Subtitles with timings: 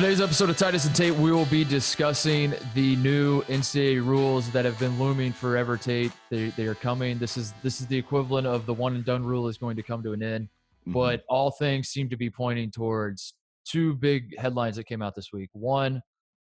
[0.00, 4.64] Today's episode of Titus and Tate, we will be discussing the new NCAA rules that
[4.64, 5.76] have been looming forever.
[5.76, 7.18] Tate, they, they are coming.
[7.18, 9.82] This is this is the equivalent of the one and done rule is going to
[9.82, 10.46] come to an end.
[10.46, 10.94] Mm-hmm.
[10.94, 13.34] But all things seem to be pointing towards
[13.66, 15.50] two big headlines that came out this week.
[15.52, 16.00] One,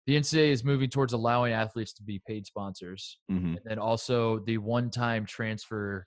[0.07, 3.55] the NCAA is moving towards allowing athletes to be paid sponsors, mm-hmm.
[3.57, 6.07] and then also the one-time transfer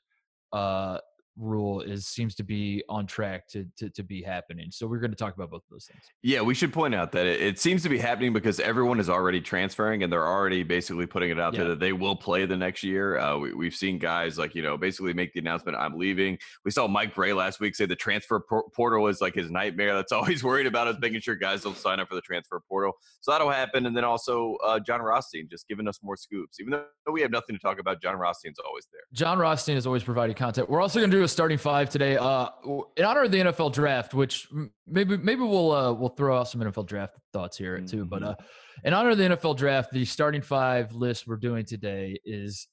[0.53, 0.99] uh,
[1.39, 4.69] rule is seems to be on track to, to, to be happening.
[4.71, 6.03] So we're going to talk about both of those things.
[6.21, 9.09] Yeah, we should point out that it, it seems to be happening because everyone is
[9.09, 11.61] already transferring and they're already basically putting it out yeah.
[11.61, 13.17] there that they will play the next year.
[13.17, 16.37] Uh, we, have seen guys like you know basically make the announcement I'm leaving.
[16.65, 18.41] We saw Mike Brey last week say the transfer
[18.73, 19.95] portal is like his nightmare.
[19.95, 22.61] That's all he's worried about is making sure guys don't sign up for the transfer
[22.67, 22.93] portal.
[23.21, 23.85] So that'll happen.
[23.85, 27.31] And then also uh, Jon Rothstein just giving us more scoops, even though we have
[27.31, 28.01] nothing to talk about.
[28.01, 29.01] Jon Rothstein's always there.
[29.13, 30.69] Jon Rothstein is always providing content.
[30.69, 32.17] We're also going to do a starting five today.
[32.17, 32.49] Uh,
[32.97, 34.47] in honor of the NFL draft, which
[34.87, 38.05] maybe maybe we'll uh, we'll throw out some NFL draft thoughts here too.
[38.05, 38.09] Mm-hmm.
[38.09, 38.35] But uh,
[38.83, 42.67] in honor of the NFL draft, the starting five list we're doing today is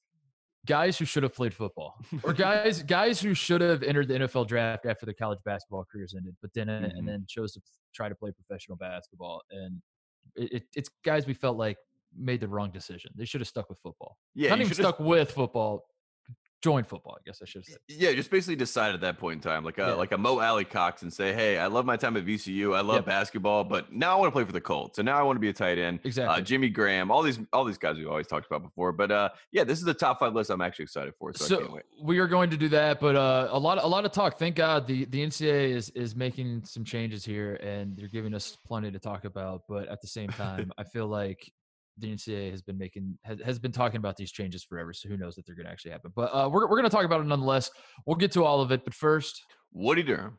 [0.65, 4.47] guys who should have played football or guys guys who should have entered the NFL
[4.47, 6.97] draft after their college basketball careers ended, but didn't, mm-hmm.
[6.97, 7.61] and then chose to
[7.95, 9.41] try to play professional basketball.
[9.49, 9.81] And
[10.35, 11.77] it, it, it's guys we felt like
[12.15, 13.11] made the wrong decision.
[13.15, 14.17] They should have stuck with football.
[14.35, 15.85] Yeah, not even stuck with football
[16.61, 17.17] join football.
[17.19, 17.75] I guess I should say.
[17.87, 19.93] Yeah, just basically decide at that point in time, like a yeah.
[19.93, 22.75] like a Mo Alie-Cox, and say, "Hey, I love my time at VCU.
[22.75, 23.05] I love yep.
[23.05, 25.41] basketball, but now I want to play for the Colts, and now I want to
[25.41, 26.35] be a tight end." Uh, exactly.
[26.35, 29.29] Uh, Jimmy Graham, all these all these guys we've always talked about before, but uh,
[29.51, 30.49] yeah, this is the top five list.
[30.49, 31.33] I'm actually excited for.
[31.33, 34.11] So, so we are going to do that, but uh, a lot a lot of
[34.11, 34.39] talk.
[34.39, 38.57] Thank God the the NCAA is is making some changes here, and they're giving us
[38.65, 39.63] plenty to talk about.
[39.67, 41.51] But at the same time, I feel like
[41.97, 44.93] the NCAA has been making has, has been talking about these changes forever.
[44.93, 46.11] So who knows that they're going to actually happen?
[46.15, 47.71] But uh, we're we're going to talk about it nonetheless.
[48.05, 50.37] We'll get to all of it, but first, Woody Durham.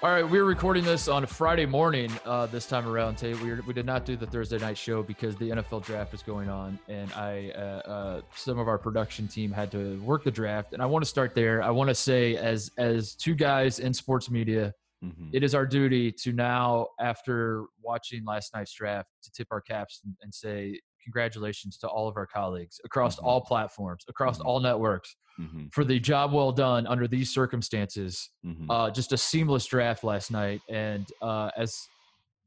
[0.00, 3.16] All right, we are recording this on a Friday morning uh, this time around.
[3.16, 6.22] Tate, we, we did not do the Thursday night show because the NFL draft is
[6.22, 10.30] going on, and I uh, uh, some of our production team had to work the
[10.30, 10.72] draft.
[10.72, 11.64] And I want to start there.
[11.64, 14.72] I want to say, as as two guys in sports media,
[15.04, 15.30] mm-hmm.
[15.32, 20.02] it is our duty to now, after watching last night's draft, to tip our caps
[20.04, 23.26] and, and say congratulations to all of our colleagues across mm-hmm.
[23.26, 24.46] all platforms, across mm-hmm.
[24.46, 25.66] all networks mm-hmm.
[25.72, 28.30] for the job well done under these circumstances.
[28.44, 28.70] Mm-hmm.
[28.70, 31.88] Uh, just a seamless draft last night, and uh, as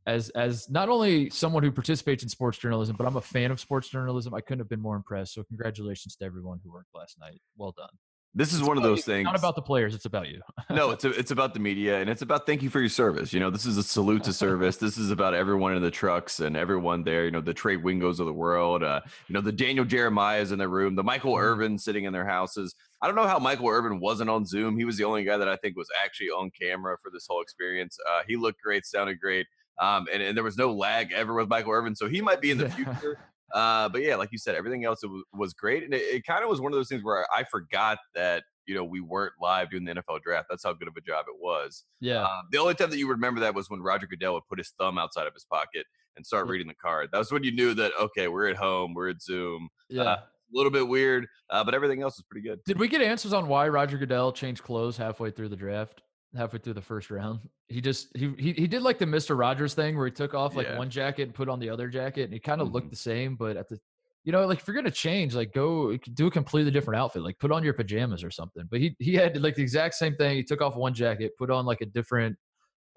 [0.08, 3.60] as as not only someone who participates in sports journalism, but I'm a fan of
[3.60, 4.34] sports journalism.
[4.34, 5.34] I couldn't have been more impressed.
[5.34, 7.40] So congratulations to everyone who worked last night.
[7.58, 7.90] Well done.
[8.34, 9.04] This is it's one of those you.
[9.04, 9.26] things.
[9.26, 9.94] Not about the players.
[9.94, 10.42] It's about you.
[10.70, 13.34] no, it's a, it's about the media and it's about thank you for your service.
[13.34, 14.78] You know, this is a salute to service.
[14.78, 17.26] this is about everyone in the trucks and everyone there.
[17.26, 18.84] You know, the Trey Wingos of the world.
[18.84, 20.96] Uh, you know, the Daniel Jeremiahs in their room.
[20.96, 21.44] The Michael mm-hmm.
[21.44, 22.74] Irvin sitting in their houses.
[23.02, 24.78] I don't know how Michael Irvin wasn't on Zoom.
[24.78, 27.42] He was the only guy that I think was actually on camera for this whole
[27.42, 27.98] experience.
[28.10, 29.46] Uh, he looked great, sounded great.
[29.82, 31.96] Um, and, and there was no lag ever with Michael Irvin.
[31.96, 33.18] So he might be in the future.
[33.54, 35.84] Uh, but yeah, like you said, everything else was, was great.
[35.84, 38.76] And it, it kind of was one of those things where I forgot that you
[38.76, 40.48] know, we weren't live doing the NFL draft.
[40.50, 41.84] That's how good of a job it was.
[42.00, 42.24] Yeah.
[42.24, 44.74] Um, the only time that you remember that was when Roger Goodell would put his
[44.80, 45.86] thumb outside of his pocket
[46.16, 47.10] and start reading the card.
[47.12, 49.70] That was when you knew that okay, we're at home, we're at Zoom.
[49.90, 50.04] Yeah.
[50.04, 52.60] Uh, a little bit weird, uh, but everything else is pretty good.
[52.66, 56.02] Did we get answers on why Roger Goodell changed clothes halfway through the draft?
[56.36, 59.74] Halfway through the first round, he just he he, he did like the Mister Rogers
[59.74, 60.78] thing where he took off like yeah.
[60.78, 62.76] one jacket and put on the other jacket, and he kind of mm-hmm.
[62.76, 63.78] looked the same, but at the
[64.24, 67.38] you know, like if you're gonna change, like go do a completely different outfit, like
[67.40, 68.64] put on your pajamas or something.
[68.70, 70.38] But he he had like the exact same thing.
[70.38, 72.38] He took off one jacket, put on like a different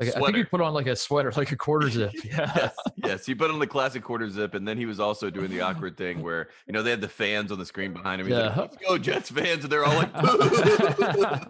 [0.00, 2.12] like, I think he put on like a sweater, like a quarter zip.
[2.24, 2.50] Yeah.
[2.56, 5.50] yes, yes, he put on the classic quarter zip, and then he was also doing
[5.50, 8.26] the awkward thing where you know they had the fans on the screen behind him.
[8.26, 8.48] He's yeah.
[8.48, 10.12] like, "Let's go Jets fans!" And they're all like,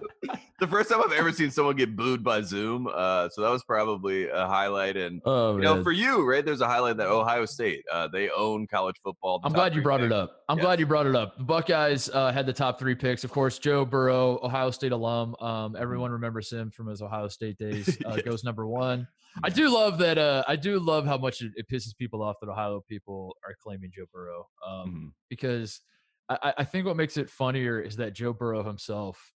[0.64, 2.88] the first time I've ever seen someone get booed by Zoom.
[2.92, 4.96] Uh, so that was probably a highlight.
[4.96, 6.44] And oh, you know, for you, right?
[6.44, 9.40] There's a highlight that Ohio State uh, they own college football.
[9.44, 10.06] I'm glad you brought picks.
[10.06, 10.42] it up.
[10.48, 11.36] I'm glad you brought it up.
[11.36, 13.24] The Buckeyes uh, had the top three picks.
[13.24, 15.34] Of course, Joe Burrow, Ohio State alum.
[15.40, 17.98] Um, everyone remembers him from his Ohio State days.
[18.04, 18.22] Uh, yes.
[18.22, 19.06] Goes number one.
[19.42, 20.18] I do love that.
[20.18, 23.54] Uh, I do love how much it, it, pisses people off that Ohio people are
[23.62, 25.06] claiming Joe Burrow um, mm-hmm.
[25.30, 25.80] because
[26.28, 29.33] I, I think what makes it funnier is that Joe Burrow himself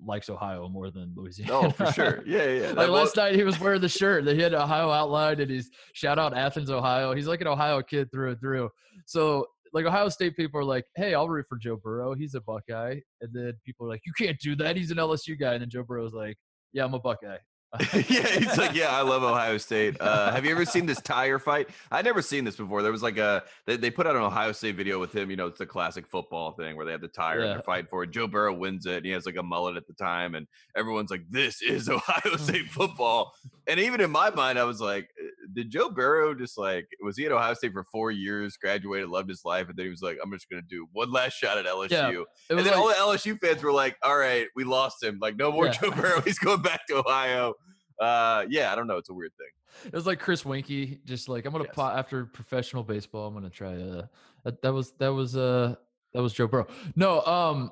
[0.00, 1.52] likes Ohio more than Louisiana.
[1.52, 2.22] Oh, for sure.
[2.26, 2.72] Yeah, yeah.
[2.72, 5.70] like last night, he was wearing the shirt that he had Ohio outlined, and he's
[5.92, 7.14] shout out Athens, Ohio.
[7.14, 8.70] He's like an Ohio kid through and through.
[9.06, 12.14] So, like Ohio State people are like, "Hey, I'll root for Joe Burrow.
[12.14, 14.76] He's a Buckeye." And then people are like, "You can't do that.
[14.76, 16.36] He's an LSU guy." And then Joe Burrow's like,
[16.72, 17.38] "Yeah, I'm a Buckeye.
[18.08, 20.00] yeah, he's like, yeah, I love Ohio State.
[20.00, 21.68] Uh, have you ever seen this tire fight?
[21.90, 22.82] I'd never seen this before.
[22.82, 25.30] There was like a they, they put out an Ohio State video with him.
[25.30, 27.44] You know, it's the classic football thing where they have the tire yeah.
[27.44, 28.10] and they're fighting for it.
[28.10, 31.10] Joe Burrow wins it, and he has like a mullet at the time, and everyone's
[31.10, 33.34] like, "This is Ohio State football."
[33.66, 35.10] and even in my mind, I was like,
[35.52, 39.28] "Did Joe Burrow just like was he at Ohio State for four years, graduated, loved
[39.28, 41.66] his life, and then he was like, I'm just gonna do one last shot at
[41.66, 42.08] LSU." Yeah,
[42.50, 45.18] and then like, all the LSU fans were like, "All right, we lost him.
[45.20, 45.72] Like, no more yeah.
[45.72, 46.20] Joe Burrow.
[46.24, 47.54] He's going back to Ohio."
[48.00, 49.46] uh yeah i don't know it's a weird thing
[49.86, 51.74] it was like chris weinke just like i'm gonna yes.
[51.74, 54.02] pot after professional baseball i'm gonna try uh
[54.44, 55.74] that, that was that was uh
[56.12, 57.70] that was joe burrow no um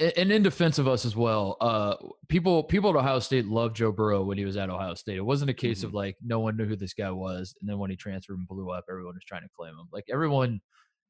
[0.00, 1.96] and in defense of us as well, uh,
[2.28, 5.16] people people at Ohio State loved Joe Burrow when he was at Ohio State.
[5.16, 5.88] It wasn't a case mm-hmm.
[5.88, 8.48] of like no one knew who this guy was, and then when he transferred and
[8.48, 9.88] blew up, everyone was trying to claim him.
[9.92, 10.60] Like everyone,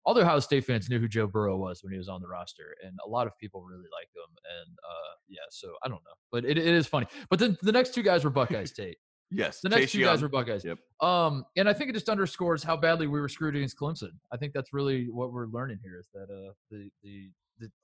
[0.05, 2.29] all the Ohio State fans knew who Joe Burrow was when he was on the
[2.29, 4.37] roster, and a lot of people really liked him.
[4.61, 7.07] And uh, yeah, so I don't know, but it, it is funny.
[7.29, 8.99] But then the next two guys were Buckeye State.
[9.31, 10.15] yes, the next Chase two Young.
[10.15, 10.65] guys were Buckeyes.
[10.65, 10.79] Yep.
[11.01, 14.11] Um, and I think it just underscores how badly we were screwed against Clemson.
[14.33, 17.31] I think that's really what we're learning here is that uh, the the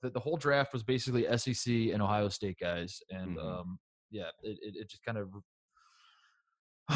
[0.01, 3.47] the, the, whole draft was basically SEC and Ohio State guys, and mm-hmm.
[3.47, 3.79] um,
[4.11, 5.29] yeah, it, it, it just kind of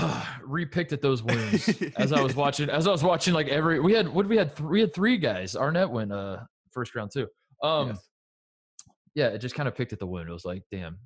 [0.46, 2.70] repicked at those wounds as I was watching.
[2.70, 5.18] As I was watching, like every we had what we had th- we had three
[5.18, 5.54] guys.
[5.56, 6.38] Arnette went uh
[6.72, 7.28] first round too.
[7.64, 8.10] Um, yes.
[9.16, 10.30] yeah, it just kind of picked at the wound.
[10.30, 10.98] It was like, damn,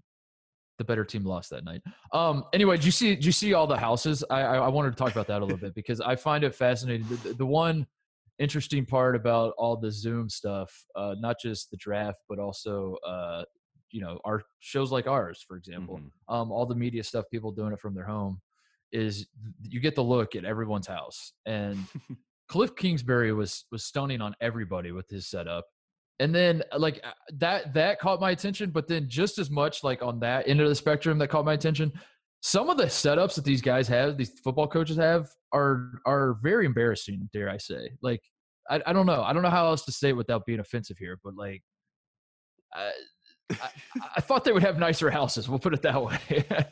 [0.78, 1.82] the better team lost that night.
[2.14, 3.16] Um, anyway, do you see?
[3.16, 4.24] Do you see all the houses?
[4.30, 6.54] I I, I wanted to talk about that a little bit because I find it
[6.54, 7.08] fascinating.
[7.08, 7.88] The, the, one
[8.40, 13.44] interesting part about all the Zoom stuff, uh, not just the draft, but also uh,
[13.92, 16.34] you know our shows like ours, for example, mm-hmm.
[16.34, 18.42] um, all the media stuff, people doing it from their home
[18.92, 19.28] is
[19.62, 21.34] you get the look at everyone's house.
[21.46, 21.78] And
[22.48, 25.66] Cliff Kingsbury was was stunning on everybody with his setup.
[26.20, 30.02] And then like uh, that that caught my attention, but then just as much like
[30.02, 31.92] on that end of the spectrum that caught my attention,
[32.46, 36.68] some of the setups that these guys have, these football coaches have, are are very
[36.68, 37.28] embarrassing.
[37.34, 37.90] Dare I say?
[38.04, 38.22] Like,
[38.70, 39.24] I, I don't know.
[39.24, 41.64] I don't know how else to say it without being offensive here, but like,
[42.72, 42.92] I,
[43.50, 43.70] I,
[44.18, 45.50] I thought they would have nicer houses.
[45.50, 46.20] We'll put it that way.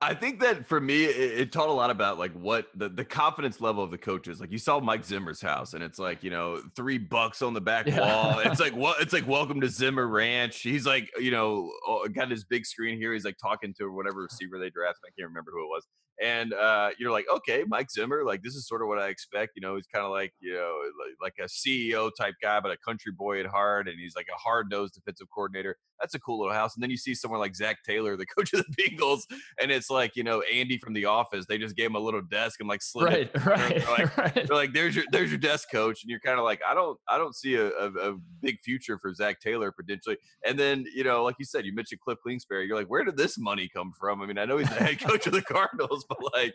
[0.00, 3.04] I think that for me, it, it, taught a lot about like what the, the
[3.04, 4.40] confidence level of the coaches.
[4.40, 7.60] Like you saw Mike Zimmer's house, and it's like you know three bucks on the
[7.60, 8.00] back yeah.
[8.00, 8.38] wall.
[8.38, 10.60] It's like what it's like welcome to Zimmer Ranch.
[10.60, 11.72] He's like you know
[12.14, 13.12] got his big screen here.
[13.12, 15.02] He's like talking to whatever receiver they drafted.
[15.04, 15.84] I can't remember who it was.
[16.20, 19.52] And uh, you're like, okay, Mike Zimmer, like this is sort of what I expect.
[19.54, 20.76] You know, he's kind of like you know
[21.20, 24.26] like, like a CEO type guy, but a country boy at heart, and he's like
[24.32, 25.76] a hard nosed defensive coordinator.
[26.00, 26.76] That's a cool little house.
[26.76, 29.22] And then you see someone like Zac Taylor, the coach of the Bengals,
[29.60, 31.46] and it's like you know Andy from The Office.
[31.46, 33.44] They just gave him a little desk and like slid right, it.
[33.44, 34.34] Right, they're like, right.
[34.34, 36.98] They're like, there's your there's your desk coach, and you're kind of like, I don't
[37.08, 40.16] I don't see a, a, a, big future for Zac Taylor potentially.
[40.46, 42.66] And then you know, like you said, you mentioned Cliff Kingsbury.
[42.66, 44.22] You're like, where did this money come from?
[44.22, 46.54] I mean, I know he's the head coach of the Cardinals, but like,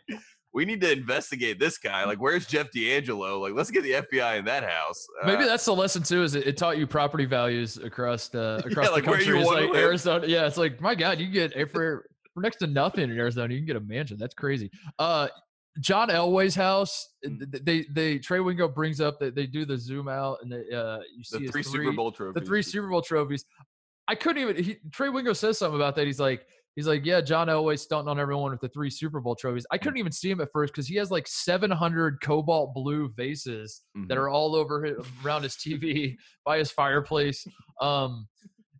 [0.53, 2.05] we need to investigate this guy.
[2.05, 3.39] Like, where's Jeff D'Angelo?
[3.39, 5.05] Like, let's get the FBI in that house.
[5.21, 6.23] Uh, Maybe that's the lesson too.
[6.23, 9.39] Is it, it taught you property values across uh, across yeah, like the country?
[9.39, 10.27] It's like Arizona.
[10.27, 13.53] Yeah, it's like my God, you get a for for next to nothing in Arizona,
[13.53, 14.17] you can get a mansion.
[14.17, 14.71] That's crazy.
[14.99, 15.27] Uh,
[15.79, 17.09] John Elway's house.
[17.25, 17.65] Mm.
[17.65, 20.99] They they Trey Wingo brings up that they do the zoom out and they, uh,
[21.15, 22.41] you see the three, three, Super Bowl trophies.
[22.41, 23.45] The three Super Bowl trophies.
[24.07, 24.63] I couldn't even.
[24.63, 26.05] He, Trey Wingo says something about that.
[26.05, 29.35] He's like, he's like, yeah, John Elway stunting on everyone with the three Super Bowl
[29.35, 29.65] trophies.
[29.71, 33.81] I couldn't even see him at first because he has like 700 cobalt blue vases
[33.97, 34.07] mm-hmm.
[34.07, 37.47] that are all over his, around his TV by his fireplace.
[37.81, 38.27] Um,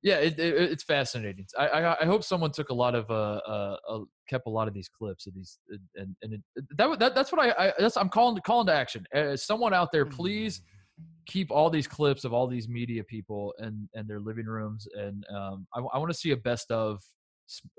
[0.03, 1.45] yeah, it, it, it's fascinating.
[1.57, 4.67] I, I, I hope someone took a lot of uh, uh, uh kept a lot
[4.67, 5.57] of these clips of these
[5.95, 6.41] and and it,
[6.77, 9.05] that, that that's what I, I that's I'm calling calling to action.
[9.15, 10.62] Uh, someone out there, please
[11.25, 15.25] keep all these clips of all these media people and and their living rooms and
[15.33, 17.01] um, I, I want to see a best of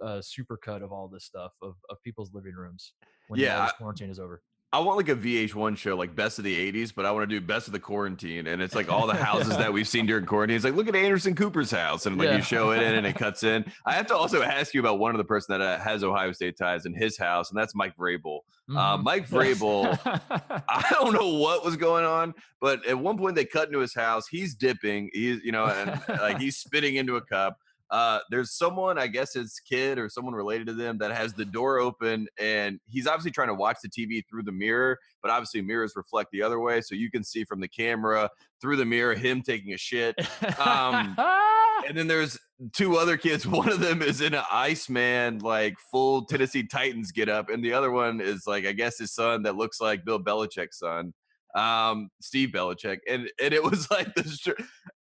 [0.03, 2.95] uh, super cut of all this stuff of, of people's living rooms
[3.29, 4.43] when yeah, the quarantine is over.
[4.73, 7.41] I want like a VH1 show, like best of the 80s, but I want to
[7.41, 8.49] do best of the quarantine.
[8.49, 9.59] And it's like all the houses yeah.
[9.59, 10.57] that we've seen during quarantine.
[10.57, 12.07] It's like, look at Anderson Cooper's house.
[12.07, 12.37] And like yeah.
[12.37, 13.65] you show it in and it cuts in.
[13.87, 16.33] I have to also ask you about one of the person that uh, has Ohio
[16.33, 18.41] State ties in his house, and that's Mike Vrabel.
[18.69, 18.77] Uh, mm-hmm.
[18.77, 19.97] Uh, Mike Vrabel,
[20.69, 23.95] I don't know what was going on, but at one point they cut into his
[23.95, 24.27] house.
[24.27, 25.09] He's dipping.
[25.13, 27.59] He's, you know, and like he's spitting into a cup
[27.91, 31.45] uh, there's someone, I guess his kid or someone related to them, that has the
[31.45, 35.61] door open, and he's obviously trying to watch the TV through the mirror, but obviously
[35.63, 38.29] mirrors reflect the other way, so you can see from the camera
[38.61, 40.15] through the mirror him taking a shit.
[40.59, 41.17] Um,
[41.89, 42.39] and then there's
[42.73, 43.47] two other kids.
[43.47, 47.75] One of them is in an Iceman, like full Tennessee Titans get up, and the
[47.75, 51.13] other one is like, I guess his son that looks like Bill Belichick's son
[51.55, 54.45] um, Steve Belichick, and and it was like this.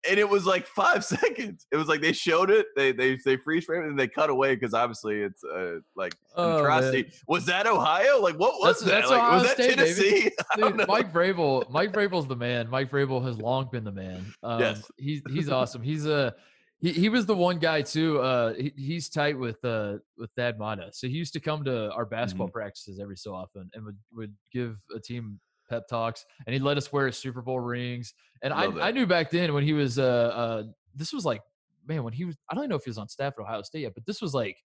[0.09, 1.65] And it was like five seconds.
[1.71, 4.29] It was like they showed it, they they they freeze frame it, and they cut
[4.29, 7.03] away because obviously it's uh, like Oh, atrocity.
[7.03, 7.11] man.
[7.27, 8.19] Was that Ohio?
[8.21, 8.91] Like what was That's- that?
[9.01, 9.75] that's like, Ohio was that State.
[9.75, 10.31] Tennessee?
[10.55, 10.87] Dude.
[10.87, 12.69] Mike Vrabel, Mike Vrabel's the man.
[12.69, 14.25] Mike Vrabel has long been the man.
[14.41, 14.89] Um, Yes.
[14.97, 15.81] he's he's awesome.
[15.81, 16.33] He's a
[16.81, 18.19] he, he was the one guy too.
[18.21, 20.91] Uh, he, he's tight with uh with Thad Matta.
[20.93, 22.53] So he used to come to our basketball Mm-hmm.
[22.53, 26.77] practices every so often and would would give a team pep talks and he'd let
[26.77, 28.13] us wear his Super Bowl rings.
[28.41, 28.81] And I, that.
[28.81, 30.63] I knew back then when he was uh uh
[30.95, 31.41] this was like
[31.87, 33.61] man when he was I don't even know if he was on staff at Ohio
[33.61, 34.57] State yet, but this was like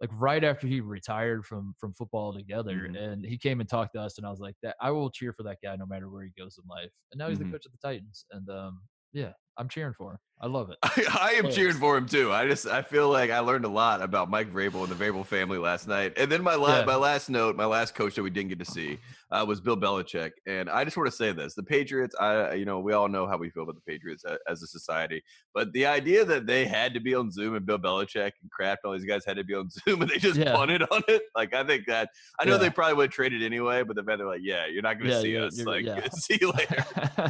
[0.00, 2.98] like right after he retired from from football altogether Mhm.
[2.98, 5.32] and he came and talked to us and i was like that i will cheer
[5.32, 7.44] for that guy no matter where he goes in life and now he's Mhm.
[7.44, 8.82] the coach of the titans and um
[9.12, 12.32] yeah i'm cheering for him i love it I, I am cheering for him too.
[12.32, 15.24] I just I feel like I learned a lot about Mike Vrabel and the Vrabel
[15.24, 16.12] family last night.
[16.18, 16.84] And then my la- Yeah.
[16.84, 18.98] my last note, my last coach that we didn't get to see
[19.30, 20.32] uh, was Bill Belichick.
[20.46, 22.14] And I just want to say this: the Patriots.
[22.20, 25.22] I you know we all know how we feel about the Patriots as a society,
[25.54, 28.82] but the idea that they had to be on Zoom and Bill Belichick and Kraft,
[28.84, 30.54] all these guys had to be on Zoom and they just Yeah.
[30.54, 31.22] punted on it.
[31.34, 32.58] Like I think that I know Yeah.
[32.58, 35.10] they probably would have traded anyway, but the fact they're like, yeah, you're not going
[35.10, 35.58] to see us.
[35.64, 36.84] Like see you later.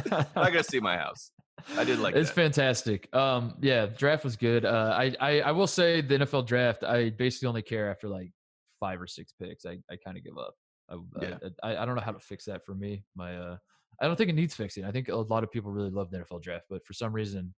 [0.09, 1.31] not going to see my house.
[1.77, 2.19] I did like it.
[2.19, 2.35] it's that.
[2.35, 6.83] fantastic um yeah draft was good uh I, I i will say the nfl draft
[6.83, 8.31] i basically only care after like
[8.79, 10.53] five or six picks i i kind of give up
[10.89, 11.37] I, Yeah.
[11.63, 13.57] I, I don't know how to fix that for me my uh
[14.01, 16.19] i don't think it needs fixing i think a lot of people really love the
[16.19, 17.53] nfl draft but for some reason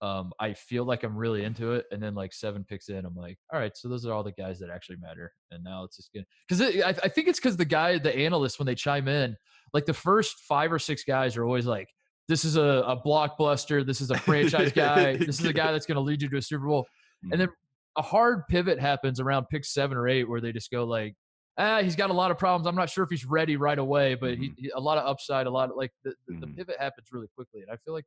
[0.00, 3.14] um i feel like i'm really into it and then like seven picks in i'm
[3.14, 5.96] like all right so those are all the guys that actually matter and now it's
[5.96, 9.06] just good because I, I think it's because the guy the analysts when they chime
[9.06, 9.36] in
[9.72, 11.88] like the first five or six guys are always like
[12.28, 15.86] this is a, a blockbuster this is a franchise guy this is a guy that's
[15.86, 16.86] going to lead you to a super bowl.
[17.30, 17.48] And then
[17.96, 21.14] a hard pivot happens around pick seven or eight where they just go like
[21.58, 22.66] ah he's got a lot of problems.
[22.66, 25.46] I'm not sure if he's ready right away but he, he- a lot of upside
[25.46, 26.56] a lot of like the, the, the Mhm.
[26.56, 27.60] pivot happens really quickly.
[27.62, 28.04] And i feel like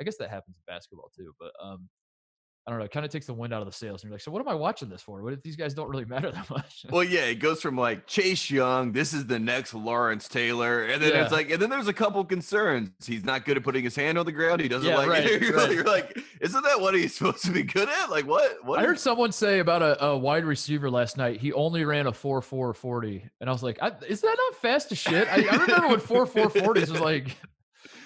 [0.00, 1.88] i guess that happens in basketball too but um
[2.66, 2.84] I don't know.
[2.84, 4.02] It kind of takes the wind out of the sails.
[4.02, 5.22] And you're like, so what am I watching this for?
[5.22, 6.84] What if these guys don't really matter that much?
[6.90, 11.02] Well, yeah, it goes from like Chase Young, this is the next Lawrence Taylor, and
[11.02, 12.90] then it's like, and then there's a couple concerns.
[13.04, 14.60] He's not good at putting his hand on the ground.
[14.60, 15.08] He doesn't Yeah, like.
[15.08, 15.68] right, you're, right.
[15.68, 18.10] Like, you're like, isn't that what he's supposed to be good at?
[18.10, 18.64] Like, what?
[18.64, 18.78] What?
[18.78, 21.40] I heard someone say about a, a wide receiver last night.
[21.40, 24.60] He only ran a four four forty, and I was like, I, "Is that not
[24.60, 27.36] fast as shit?" I, I remember when four four forties was like,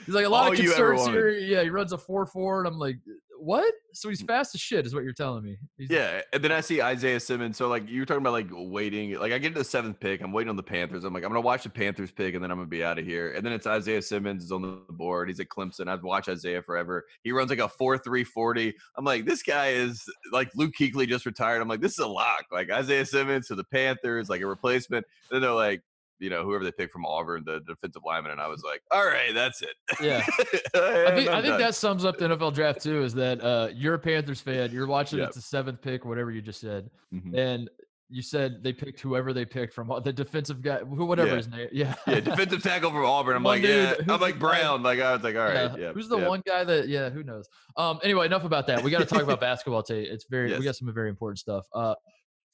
[0.07, 1.31] he's like a lot All of concerns here.
[1.31, 2.99] Yeah, he runs a four four, and I'm like,
[3.45, 5.57] "What?" So he's fast as shit, is what you're telling me?
[5.77, 7.57] He's, yeah, eh, and then I see Isaiah Simmons.
[7.57, 9.15] So like you were talking about like waiting.
[9.19, 10.23] Like I get to the seventh pick.
[10.23, 11.05] I'm waiting on the Panthers.
[11.05, 13.05] I'm like I'm gonna watch the Panthers pick, and then I'm gonna be out of
[13.05, 13.33] here.
[13.33, 15.29] And then it's Isaiah Simmons is on the board.
[15.29, 15.89] He's at Clemson.
[15.89, 17.05] I've watched Isaiah forever.
[17.23, 18.75] He runs like a four three forty.
[18.97, 21.61] I'm like this guy is like Luke Kuechly just retired.
[21.61, 22.47] I'm like this is a lock.
[22.51, 25.07] Like Isaiah Simmons to the Panthers, like a replacement.
[25.31, 25.83] then they're like.
[26.25, 29.05] You know, whoever they pick from Auburn, the defensive lineman, and I was like, "All
[29.05, 30.25] right, that's it." yeah.
[30.75, 33.03] I think I think that sums up the NFL draft too.
[33.03, 35.29] Is that uh, you're a Panthers fan, you're watching Yep.
[35.29, 37.37] it's the seventh pick, whatever you just said, Mhm.
[37.37, 37.71] and
[38.09, 41.37] you said they picked whoever they picked from the defensive guy, who whatever Yeah.
[41.37, 43.37] his name, yeah, yeah, defensive tackle from Auburn.
[43.37, 44.83] I'm One like, dude, yeah, I'm like the guy- Brown.
[44.83, 45.77] Like I was like, all right, Yeah.
[45.77, 45.93] yeah.
[45.93, 46.29] Who's the yeah.
[46.29, 46.89] one guy that?
[46.89, 47.49] Yeah, who knows?
[47.77, 47.99] Um.
[48.03, 48.83] Anyway, enough about that.
[48.83, 50.09] We got to talk about basketball today.
[50.09, 50.51] It's very.
[50.51, 50.59] Yes.
[50.59, 51.67] We got some very important stuff.
[51.75, 51.95] Uh,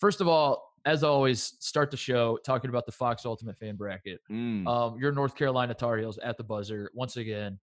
[0.00, 4.20] first of all, as always, start the show talking about the Fox Ultimate Fan Bracket.
[4.30, 4.66] Mm.
[4.66, 7.58] Um, your North Carolina Tar Heels at the buzzer once again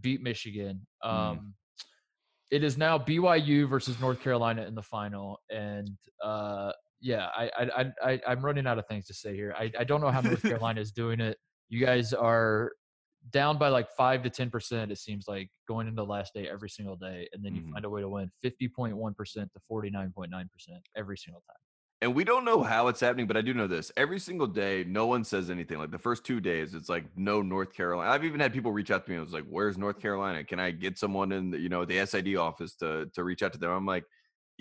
[0.00, 0.86] beat Michigan.
[1.04, 1.08] Mm.
[1.10, 1.54] Um,
[2.50, 5.88] it is now BYU versus North Carolina in the final, and
[6.22, 9.54] uh, yeah, I, I, I, I, I'm running out of things to say here.
[9.58, 11.38] I, I don't know how North Carolina is doing it.
[11.68, 12.72] You guys are
[13.30, 14.92] down by like five to ten percent.
[14.92, 17.72] It seems like going into the last day every single day, and then you Mhm.
[17.72, 20.80] find a way to win fifty point one percent to forty nine point nine percent
[20.96, 21.56] every single time.
[22.02, 23.92] And we don't know how it's happening, but I do know this.
[23.96, 25.78] Every single day, no one says anything.
[25.78, 28.10] Like the first two days, it's like no North Carolina.
[28.10, 29.16] I've even had people reach out to me.
[29.16, 30.44] and was like, "Where's North Carolina?
[30.44, 33.52] Can I get someone in the you know the SID office to to reach out
[33.54, 34.04] to them?" I'm like,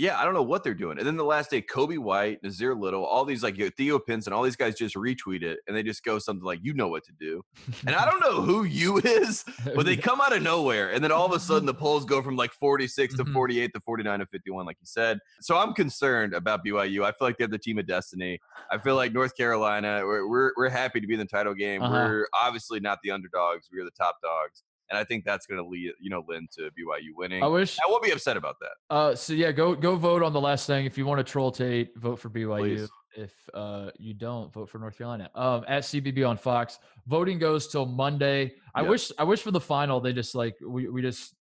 [0.02, 2.80] "Yeah, I don't know what they're doing." And then the last day, Coby White, Nassir
[2.80, 6.04] Little, all these like Theo Pinson, all these guys just retweet it and they just
[6.04, 7.44] go something like, "You know what to do."
[7.86, 9.44] And I don't know who you is,
[9.76, 12.22] but they come out of nowhere and then all of a sudden the polls go
[12.22, 13.34] from like 46 to Mhm.
[13.34, 17.28] 48 to 49 to 51 like you said so i'm concerned about byu i feel
[17.28, 18.40] like they're the team of destiny
[18.72, 21.82] i feel like north carolina we're, we're, we're happy to be in the title game
[21.82, 21.94] Uh-huh.
[21.94, 25.68] we're obviously not the underdogs we're the top dogs and i think that's going to
[25.68, 28.96] lead you know lend to byu winning I wish i won't be upset about that
[28.96, 30.86] Uh, so yeah, go go vote on the last thing.
[30.86, 32.58] If you want to troll Tate, vote for BYU.
[32.60, 32.90] Please.
[33.16, 35.30] If uh, you don't, vote for North Carolina.
[35.36, 38.54] Um, at CBB on Fox, voting goes till Monday.
[38.74, 41.36] I wish I wish for the final they just like we we just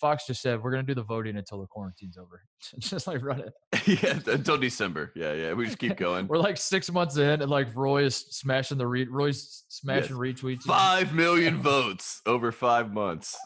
[0.00, 2.42] Fox just said we're gonna do the voting until the quarantine's over.
[2.78, 3.52] just like run it.
[4.02, 7.50] yeah until december yeah yeah we just keep going We're like six months in, and
[7.50, 10.62] like Roy is smashing the re- Roy's smashing retweets.
[10.62, 13.36] five million votes over five months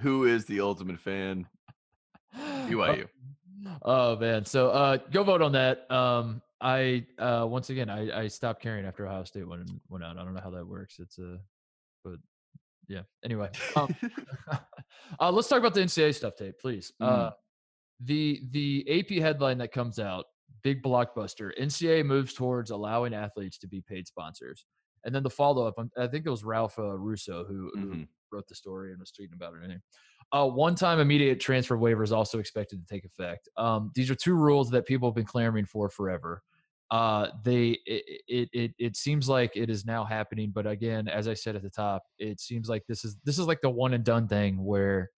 [0.00, 1.46] who is the ultimate fan
[2.36, 3.06] BYU.
[3.82, 5.90] Oh man, so uh, go vote on that.
[5.90, 10.16] Um, I uh, once again I, I stopped caring after Ohio State went went out.
[10.16, 10.96] I don't know how that works.
[10.98, 11.38] It's a,
[12.04, 12.14] but
[12.88, 13.02] yeah.
[13.24, 13.94] Anyway, um,
[15.20, 16.92] uh, let's talk about the NCAA stuff, Tate, please.
[17.00, 17.06] Mm.
[17.06, 17.30] Uh,
[18.04, 20.24] the the AP headline that comes out,
[20.62, 21.50] big blockbuster.
[21.60, 24.64] NCAA moves towards allowing athletes to be paid sponsors,
[25.04, 25.74] and then the follow up.
[25.78, 27.92] Um, I think it was Ralph uh, Russo who, mm-hmm.
[27.92, 29.64] who wrote the story and was tweeting about it.
[29.64, 29.82] Anything.
[30.32, 33.48] Uh, one-time immediate transfer waiver is also expected to take effect.
[33.56, 36.44] Um, these are two rules that people have been clamoring for forever.
[36.90, 41.28] Uh, they it, it, it it seems like it is now happening, but again, as
[41.28, 43.94] I said at the top, it seems like this is this is like the one
[43.94, 45.10] and done thing where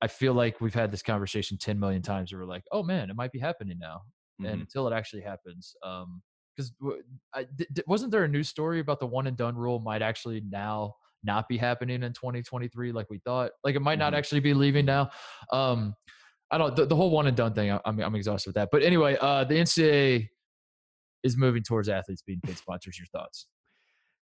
[0.00, 2.32] I feel like we've had this conversation ten million times.
[2.32, 4.02] Where we're like, oh man, it might be happening now,
[4.40, 4.46] mm-hmm.
[4.46, 6.22] and until it actually happens, um,
[6.56, 6.72] because
[7.86, 11.46] wasn't there a news story about the one and done rule might actually now not
[11.46, 13.52] be happening in 2023 like we thought.
[13.64, 14.18] Like it might not mm-hmm.
[14.18, 15.10] actually be leaving now.
[15.52, 15.94] Um,
[16.50, 17.78] I don't the, the whole one and done thing.
[17.84, 18.70] I'm I'm exhausted with that.
[18.72, 20.28] But anyway, uh, the NCAA
[21.22, 22.98] is moving towards athletes being paid sponsors.
[22.98, 23.46] Your thoughts?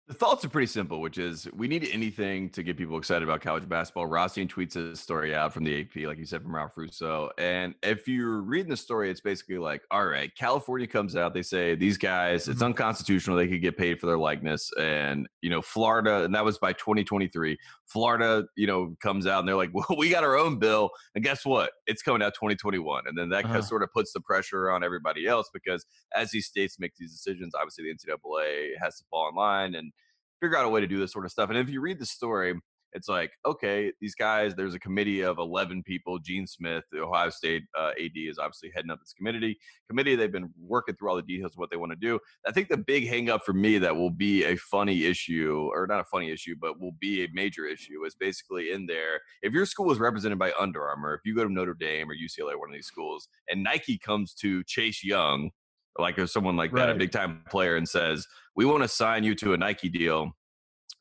[0.08, 3.40] The thoughts are pretty simple, which is we need anything to get people excited about
[3.40, 4.06] college basketball.
[4.06, 7.30] Rossian tweets his story out from the AP, like you said, from Ralph Russo.
[7.38, 11.42] And if you're reading the story, it's basically like, all right, California comes out, they
[11.42, 12.64] say these guys, it's mm-hmm.
[12.64, 14.70] unconstitutional, they could get paid for their likeness.
[14.76, 17.56] And, you know, Florida, and that was by 2023.
[17.86, 20.90] Florida, you know, comes out and they're like, well, we got our own bill.
[21.14, 21.70] And guess what?
[21.92, 23.04] It's coming out 2021.
[23.06, 23.62] And then that uh-huh.
[23.62, 25.84] sort of puts the pressure on everybody else because
[26.14, 29.92] as these states make these decisions, obviously the NCAA has to fall in line and
[30.40, 31.50] figure out a way to do this sort of stuff.
[31.50, 32.54] And if you read the story,
[32.92, 36.18] it's like, okay, these guys, there's a committee of 11 people.
[36.18, 39.58] Gene Smith, the Ohio State uh, AD, is obviously heading up this committee.
[39.88, 42.18] Committee, they've been working through all the details of what they want to do.
[42.46, 46.00] I think the big hangup for me that will be a funny issue, or not
[46.00, 49.20] a funny issue, but will be a major issue, is basically in there.
[49.42, 52.14] If your school is represented by Under Armour, if you go to Notre Dame or
[52.14, 55.50] UCLA, one of these schools, and Nike comes to Chase Young,
[55.98, 56.96] like someone like that, right.
[56.96, 58.26] a big time player, and says,
[58.56, 60.32] "We want to sign you to a Nike deal.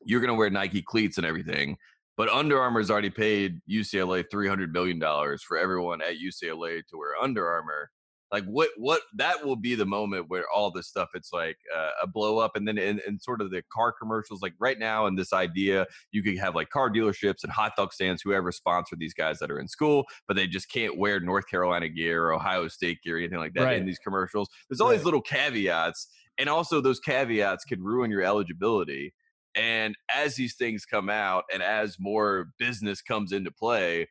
[0.04, 1.76] You're going to wear Nike cleats and everything."
[2.16, 6.96] But Under Armour's already paid UCLA three hundred million dollars for everyone at UCLA to
[6.96, 7.90] wear Under Armour.
[8.30, 8.70] Like what?
[8.78, 12.38] What that will be the moment where all this stuff it's like uh, a blow
[12.38, 14.40] up, and then in, sort of the car commercials.
[14.40, 17.92] Like right now, and this idea, you could have like car dealerships and hot dog
[17.92, 21.46] stands, whoever sponsor these guys that are in school, but they just can't wear North
[21.46, 23.76] Carolina gear or Ohio State gear or anything like that right.
[23.78, 24.48] in these commercials.
[24.68, 24.96] There's all right.
[24.96, 29.12] these little caveats, and also those caveats could ruin your eligibility.
[29.54, 34.08] And as these things come out and as more business comes into play,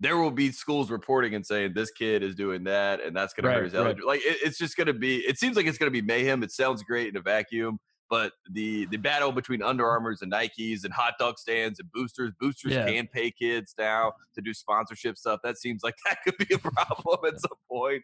[0.00, 3.46] there will be schools reporting and saying this kid is doing that and that's going
[3.46, 4.00] right, to hurt his eligibility.
[4.00, 4.08] Right.
[4.08, 5.18] Like it, it's just going to be.
[5.18, 6.42] It seems like it's going to be mayhem.
[6.42, 7.78] It sounds great in a vacuum,
[8.10, 9.92] but the the battle between Under mm-hmm.
[9.92, 12.84] Armours and Nikes and hot dog stands and boosters, boosters yeah.
[12.84, 15.40] can pay kids now to do sponsorship stuff.
[15.44, 18.02] That seems like that could be a problem at some point.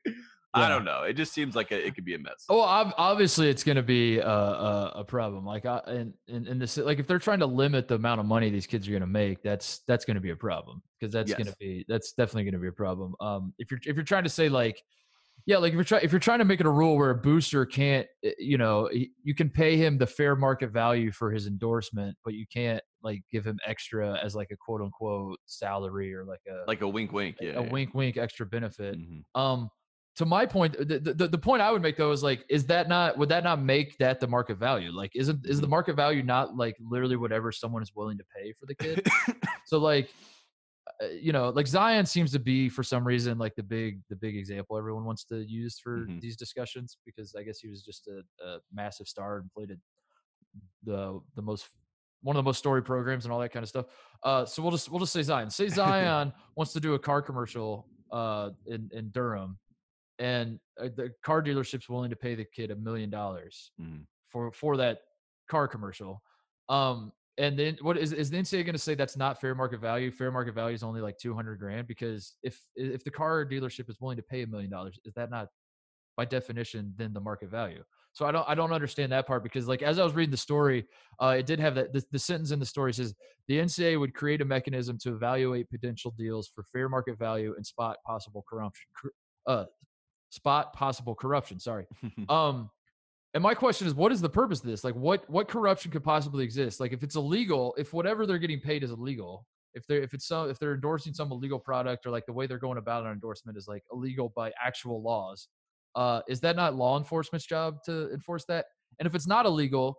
[0.56, 0.62] Yeah.
[0.62, 1.02] I don't know.
[1.02, 2.44] It just seems like a, it could be a mess.
[2.48, 5.44] Oh, obviously it's going to be a, a, a, problem.
[5.44, 8.48] Like, I, and and this, like, if they're trying to limit the amount of money
[8.48, 11.28] these kids are going to make, that's that's going to be a problem because that's
[11.28, 11.36] yes.
[11.36, 13.14] going to be that's definitely going to be a problem.
[13.20, 14.82] Um, if you're if you're trying to say like,
[15.44, 17.14] yeah, like if you're trying if you're trying to make it a rule where a
[17.14, 21.46] booster can't, eh, you know, you can pay him the fair market value for his
[21.46, 26.24] endorsement, but you can't like give him extra as like a quote unquote salary or
[26.24, 27.70] like a like a wink wink, yeah, a yeah.
[27.70, 28.98] wink wink extra benefit.
[28.98, 29.40] Mm-hmm.
[29.40, 29.68] Um
[30.18, 32.88] to my point, the, the, the point I would make though is like, is that
[32.88, 34.90] not would that not make that the market value?
[34.90, 35.70] Like, isn't is the mm-hmm.
[35.70, 39.06] market value not like literally whatever someone is willing to pay for the kid?
[39.64, 40.10] so like,
[41.00, 44.16] uh, you know, like Zion seems to be for some reason like the big the
[44.16, 46.18] big example everyone wants to use for mm-hmm.
[46.18, 49.76] these discussions because I guess he was just a, a massive star and played a,
[50.82, 51.68] the the most
[52.22, 53.86] one of the most story programs and all that kind of stuff.
[54.24, 55.48] Uh, so we'll just we'll just say Zion.
[55.48, 59.60] Say Zion wants to do a car commercial uh, in in Durham
[60.18, 64.02] and uh, the car dealership's willing to pay the kid a million dollars mm.
[64.28, 65.00] for for that
[65.48, 66.22] car commercial.
[66.68, 69.80] Um, and then what is is the NCAA going to say that's not fair market
[69.80, 70.10] value?
[70.10, 73.88] Fair market value is only like two hundred grand because if if the car dealership
[73.88, 75.48] is willing to pay a million dollars, is that not
[76.16, 77.82] by definition then the market value?
[78.12, 80.36] So I don't I don't understand that part because like as I was reading the
[80.36, 80.84] story,
[81.22, 83.14] uh, it did have that the, the sentence in the story says
[83.46, 87.64] the NCAA would create a mechanism to evaluate potential deals for fair market value and
[87.64, 88.88] spot possible corruption
[89.46, 89.64] uh,
[90.30, 91.58] spot possible corruption.
[91.58, 91.86] Sorry.
[92.28, 92.70] um,
[93.34, 94.84] and my question is, what is the purpose of this?
[94.84, 96.80] Like, what what corruption could possibly exist?
[96.80, 100.26] Like, if it's illegal, if whatever they're getting paid is illegal, if they're if it's
[100.26, 103.12] some if they're endorsing some illegal product or like the way they're going about an
[103.12, 105.48] endorsement is like illegal by actual laws,
[105.94, 108.66] uh, is that not law enforcement's job to enforce that?
[108.98, 109.96] And if it's not illegal,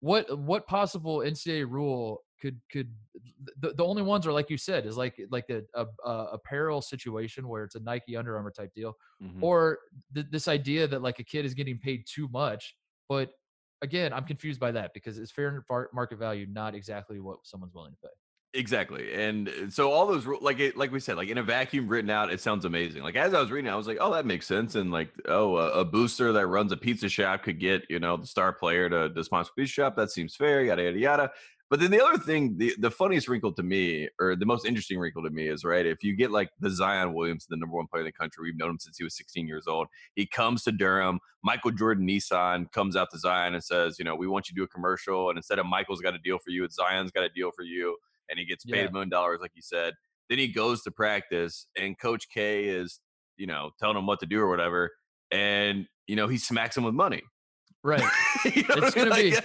[0.00, 2.92] what what possible NCAA rule could could
[3.60, 6.82] the, the only ones are like you said is like like a, a, a apparel
[6.82, 9.42] situation where it's a Nike Under Armour type deal, mm-hmm.
[9.42, 9.78] or
[10.14, 12.76] th- this idea that like a kid is getting paid too much.
[13.08, 13.30] But
[13.82, 17.92] again, I'm confused by that because it's fair market value, not exactly what someone's willing
[17.92, 18.14] to pay.
[18.54, 21.88] Exactly, and uh, so all those like it, like we said, like in a vacuum
[21.88, 23.02] written out, it sounds amazing.
[23.02, 24.76] Like as I was reading, I was like, oh, that makes sense.
[24.76, 28.16] And like, oh, a, a booster that runs a pizza shop could get you know
[28.16, 29.96] the star player to, to sponsor pizza shop.
[29.96, 30.62] That seems fair.
[30.62, 31.30] Yada yada yada.
[31.68, 35.00] But then the other thing, the, the funniest wrinkle to me, or the most interesting
[35.00, 35.84] wrinkle to me, is right.
[35.84, 38.56] If you get like the Zion Williams, the number one player in the country, we've
[38.56, 39.88] known him since he was 16 years old.
[40.14, 41.18] He comes to Durham.
[41.42, 44.60] Michael Jordan Nissan comes out to Zion and says, you know, we want you to
[44.60, 47.24] do a commercial, and instead of Michael's got a deal for you, it's Zion's got
[47.24, 47.96] a deal for you,
[48.30, 48.88] and he gets paid yeah.
[48.88, 49.94] a million dollars, like you said.
[50.28, 53.00] Then he goes to practice, and Coach K is,
[53.36, 54.92] you know, telling him what to do or whatever,
[55.32, 57.22] and you know he smacks him with money.
[57.86, 58.02] Right.
[58.56, 59.36] you know it's gonna be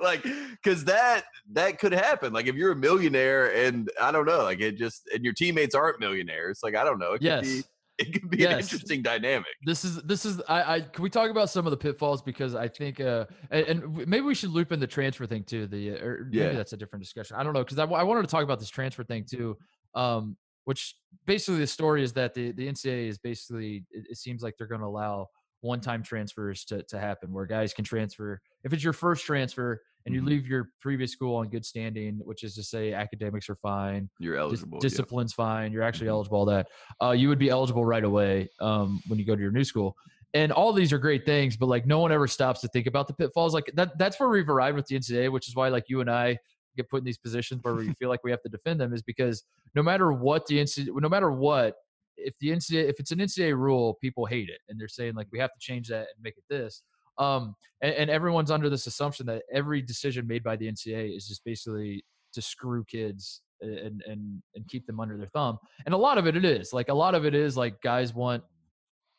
[0.00, 0.22] like
[0.62, 2.32] because that that could happen.
[2.32, 5.74] Like if you're a millionaire and I don't know, like it just and your teammates
[5.74, 6.60] aren't millionaires.
[6.62, 7.12] Like I don't know.
[7.12, 7.42] It yes.
[7.44, 7.62] Be,
[7.98, 8.52] it could be yes.
[8.52, 9.52] an interesting dynamic.
[9.66, 12.54] This is this is I, I can we talk about some of the pitfalls because
[12.54, 15.66] I think uh and, and maybe we should loop in the transfer thing too.
[15.66, 16.44] The or yeah.
[16.44, 17.36] maybe that's a different discussion.
[17.36, 19.58] I don't know because I, I wanted to talk about this transfer thing too.
[19.94, 24.42] Um, which basically the story is that the the NCAA is basically it, it seems
[24.42, 25.28] like they're going to allow
[25.60, 30.14] one-time transfers to, to happen where guys can transfer if it's your first transfer and
[30.14, 30.30] you mm-hmm.
[30.30, 34.36] leave your previous school on good standing which is to say academics are fine you're
[34.36, 35.44] eligible dis- discipline's yeah.
[35.44, 36.12] fine you're actually mm-hmm.
[36.12, 36.66] eligible all that
[37.02, 39.96] uh, you would be eligible right away um, when you go to your new school
[40.34, 43.06] and all these are great things but like no one ever stops to think about
[43.06, 45.84] the pitfalls like that that's where we've arrived with the ncaa which is why like
[45.88, 46.36] you and i
[46.76, 49.02] get put in these positions where we feel like we have to defend them is
[49.02, 51.74] because no matter what the NCAA, no matter what
[52.16, 55.28] if the NCAA if it's an NCAA rule, people hate it, and they're saying like
[55.32, 56.82] we have to change that and make it this.
[57.18, 61.26] Um, and, and everyone's under this assumption that every decision made by the NCAA is
[61.26, 65.58] just basically to screw kids and and and keep them under their thumb.
[65.86, 68.14] And a lot of it it is like a lot of it is like guys
[68.14, 68.42] want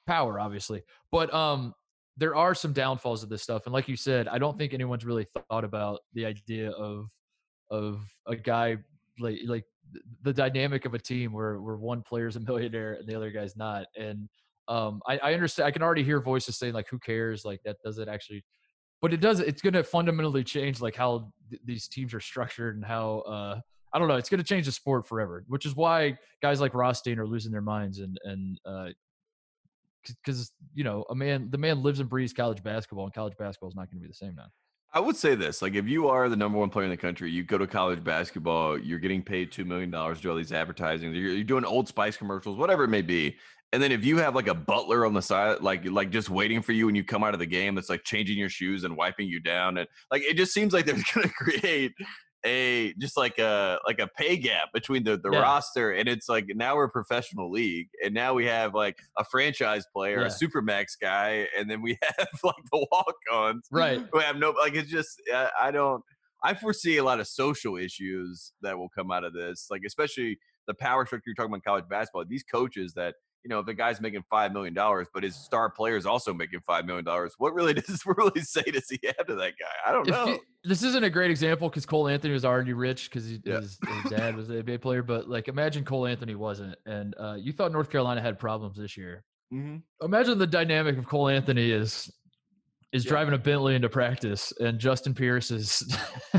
[0.05, 1.73] power, obviously, but um,
[2.17, 3.65] there are some downfalls of this stuff.
[3.65, 7.07] And like you said, I don't think anyone's really thought about the idea of
[7.69, 8.77] of a guy
[9.19, 9.65] like like
[10.23, 13.56] the dynamic of a team where where one player's a millionaire and the other guy's
[13.56, 13.86] not.
[13.97, 14.30] And
[14.67, 15.67] um, I, I understand.
[15.67, 18.43] I can already hear voices saying like, "Who cares?" Like that doesn't actually,
[19.02, 19.39] but it does.
[19.39, 23.60] It's going to fundamentally change like how th- these teams are structured and how uh,
[23.93, 24.15] I don't know.
[24.15, 27.52] It's going to change the sport forever, which is why guys like Rothstein are losing
[27.52, 28.60] their minds and and
[30.23, 33.34] because uh, you know a man the man lives and breathes college basketball and college
[33.38, 34.47] basketball is not going to be the same now.
[34.93, 37.30] I would say this: like, if you are the number one player in the country,
[37.30, 40.54] you go to college basketball, you're getting paid two million dollars to do all these
[40.54, 43.36] advertising, you're, you're, doing Old Spice commercials, whatever it may be.
[43.73, 46.62] And then if you have like a butler on the side, like like just waiting
[46.62, 48.95] for you when you come out of the game, that's like changing your shoes and
[48.95, 51.91] wiping you down, and like it just seems like they're going to create
[52.45, 55.39] a just like a like a pay gap between the the yeah.
[55.39, 59.26] roster and it's like now we're a professional league and now we have like a
[59.26, 60.28] franchise player yeah.
[60.28, 64.76] a supermax guy and then we have like the walk-ons right we have no like
[64.76, 66.04] it's just I, I don't
[66.43, 70.38] i foresee a lot of social issues that will come out of this like especially
[70.67, 73.15] the power structure you're talking about college basketball these coaches that
[73.47, 76.33] you know, if the guy's making five million dollars, but his star player is also
[76.33, 79.53] making five million dollars, what really does this really say does he have to that
[79.57, 79.89] guy?
[79.89, 80.27] I don't know.
[80.27, 83.62] You, this isn't a great example because Cole Anthony was already rich because yeah.
[83.62, 87.36] his, his, dad was an NBA player, but like imagine Cole Anthony wasn't, and uh,
[87.39, 89.23] you thought North Carolina had problems this year.
[89.53, 89.77] Mm-hmm.
[90.05, 92.12] Imagine the dynamic of Cole Anthony is
[92.91, 93.10] is yeah.
[93.10, 95.97] driving a Bentley into practice, and Justin Pierce is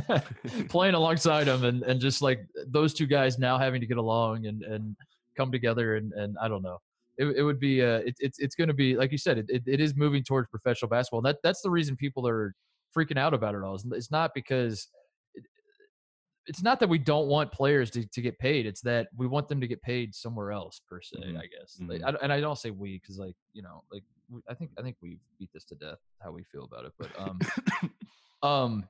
[0.68, 4.44] playing alongside him, and and just like those two guys now having to get along
[4.44, 4.94] and and
[5.38, 6.80] come together, and and I don't know
[7.18, 9.46] it, it would be uh, it, it's it's going to be like you said, it,
[9.48, 11.20] it, it is moving towards professional basketball.
[11.22, 12.54] That that's the reason people are
[12.96, 13.78] freaking out about it all.
[13.92, 14.88] It's not because
[16.46, 18.64] it's not that we don't want players to, to get paid.
[18.64, 21.18] It's that we want them to get paid somewhere else per se.
[21.18, 21.36] Mm-hmm.
[21.36, 21.90] I guess, mm-hmm.
[21.90, 24.04] like, I, and I don't say we because like you know like
[24.48, 26.92] I think I think we beat this to death how we feel about it.
[26.98, 27.40] But um
[28.48, 28.88] um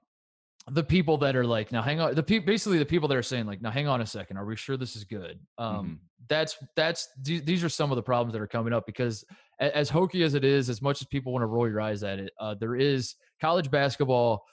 [0.71, 3.23] the people that are like now hang on the people basically the people that are
[3.23, 5.95] saying like now hang on a second are we sure this is good um mm-hmm.
[6.29, 9.25] That's that's these are some of the problems that are coming up because
[9.61, 12.19] as hokey as it is as much as people want to roll your eyes at
[12.19, 14.45] it uh, there is college basketball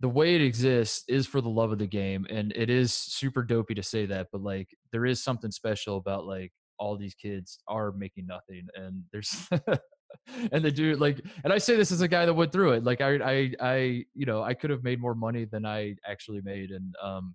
[0.00, 3.42] the way it exists is for the love of the game and it is super
[3.42, 7.60] dopey to say that but like there is something special about like all these kids
[7.68, 9.48] are making nothing and there's
[10.52, 12.84] and they do like and i say this as a guy that went through it
[12.84, 16.40] like i i i you know i could have made more money than i actually
[16.42, 17.34] made and um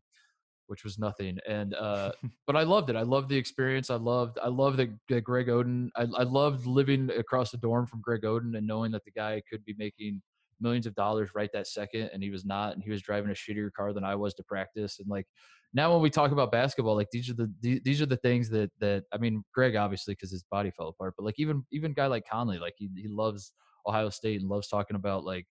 [0.67, 2.11] which was nothing and uh
[2.47, 5.47] but i loved it i loved the experience i loved i loved that, that greg
[5.47, 9.11] oden I, I loved living across the dorm from greg oden and knowing that the
[9.11, 10.21] guy could be making
[10.59, 13.33] millions of dollars right that second, and he was not, and he was driving a
[13.33, 15.25] shittier car than I was to practice, and like
[15.73, 18.71] now when we talk about basketball, like these are the these are the things that
[18.79, 22.07] that I mean, Greg obviously because his body fell apart, but like even even guy
[22.07, 23.53] like Conley, like he he loves
[23.85, 25.45] Ohio State and loves talking about like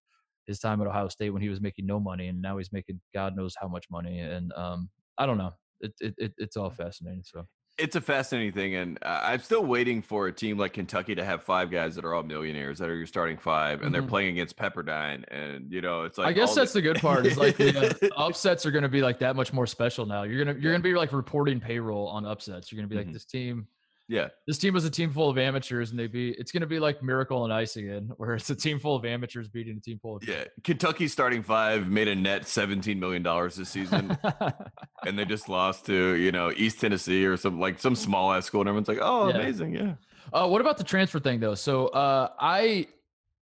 [0.46, 3.00] his time at Ohio State when he was making no money and now he's making
[3.14, 6.70] God knows how much money, and um I don't know, it, it, it it's all
[6.70, 7.22] fascinating.
[7.24, 7.46] So
[7.78, 11.42] it's a fascinating thing, and I'm still waiting for a team like Kentucky to have
[11.42, 13.92] five guys that are all millionaires that are your starting 5 and mm-hmm.
[13.92, 17.00] they're playing against Pepperdine, and you know it's like I guess that's the, the good
[17.00, 20.22] part is like the upsets are going to be like that much more special now.
[20.22, 22.72] You're gonna you're gonna be like reporting payroll on upsets.
[22.72, 23.12] You're gonna be like mm-hmm.
[23.12, 23.66] this team
[24.08, 24.28] yeah.
[24.46, 27.02] This team was a team full of amateurs and they be it's gonna be like
[27.02, 30.16] Miracle on Ice again, where it's a team full of amateurs beating a team full
[30.16, 30.44] of Yeah.
[30.64, 34.16] Kentucky starting five made a net seventeen million dollars this season.
[35.06, 38.46] and they just lost to, you know, East Tennessee or some like some small ass
[38.46, 39.34] school and everyone's like, Oh, yeah.
[39.36, 39.94] amazing, yeah.
[40.32, 41.54] Uh, what about the transfer thing though?
[41.54, 42.86] So uh, I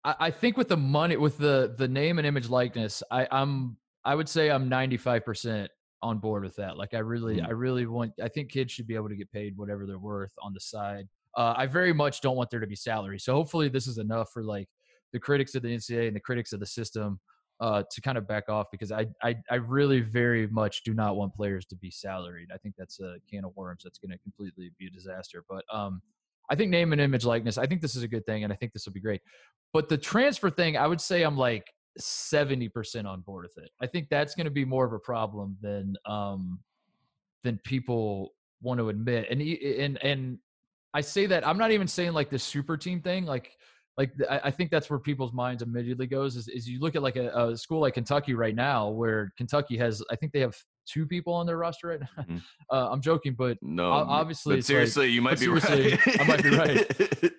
[0.05, 4.15] I think with the money with the the name and image likeness, I, I'm I
[4.15, 5.67] would say I'm 95%
[6.05, 6.77] on board with that.
[6.77, 7.47] Like I really, mm.
[7.47, 8.13] I really want.
[8.23, 11.09] I think kids should be able to get paid whatever they're worth on the side.
[11.37, 13.19] Uh, I very much don't want there to be salary.
[13.19, 14.69] So hopefully this is enough for like
[15.13, 17.19] the critics of the NCAA and the critics of the system
[17.61, 21.17] uh, to kind of back off because I, I I really very much do not
[21.17, 22.51] want players to be salaried.
[22.55, 25.43] I think that's a can of worms that's going to completely be a disaster.
[25.49, 26.03] But um,
[26.51, 27.57] I think name and image likeness.
[27.57, 29.23] I think this is a good thing, and I think this will be great.
[29.73, 31.65] But the transfer thing, I would say I'm like
[32.01, 33.71] 70% on board with it.
[33.81, 36.61] I think that's going to be more of a problem than um
[37.43, 39.27] than people want to admit.
[39.31, 40.39] And and and
[40.95, 43.53] I say that I'm not even saying like the super team thing like
[43.97, 47.15] like I think that's where people's minds immediately goes is, is you look at like
[47.15, 51.07] a, a, school like Kentucky right now where Kentucky has I think they have two
[51.07, 52.23] people on their roster right now.
[52.23, 52.37] Mm-hmm.
[52.71, 56.21] Uh, I'm joking, but no, obviously seriously, like, you might be right.
[56.21, 57.33] I might be right.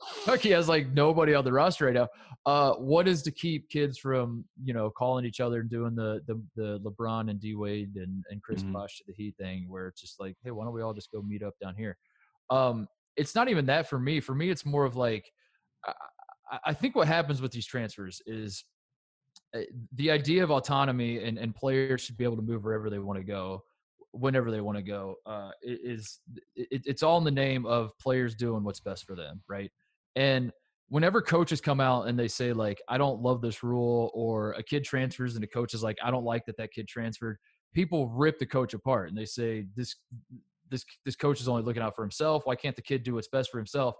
[0.00, 2.08] Kentucky has like nobody on the roster right now.
[2.46, 6.20] Uh, what is to keep kids from you know calling each other and doing the
[6.26, 8.72] the, the LeBron and D Wade and and Chris mm-hmm.
[8.72, 11.12] Bosh to the Heat thing, where it's just like, hey, why don't we all just
[11.12, 11.96] go meet up down here?
[12.48, 14.20] Um, it's not even that for me.
[14.20, 15.30] For me, it's more of like,
[15.86, 18.64] I, I think what happens with these transfers is
[19.54, 22.98] eh, the idea of autonomy and, and players should be able to move wherever they
[22.98, 23.62] want to go
[24.12, 26.18] whenever they want to go uh, is
[26.56, 29.70] it, it's all in the name of players doing what's best for them right
[30.16, 30.52] and
[30.88, 34.62] whenever coaches come out and they say like I don't love this rule or a
[34.62, 37.38] kid transfers and the coach is like I don't like that that kid transferred,
[37.72, 39.96] people rip the coach apart and they say this
[40.68, 42.42] this this coach is only looking out for himself.
[42.44, 43.96] Why can't the kid do what's best for himself?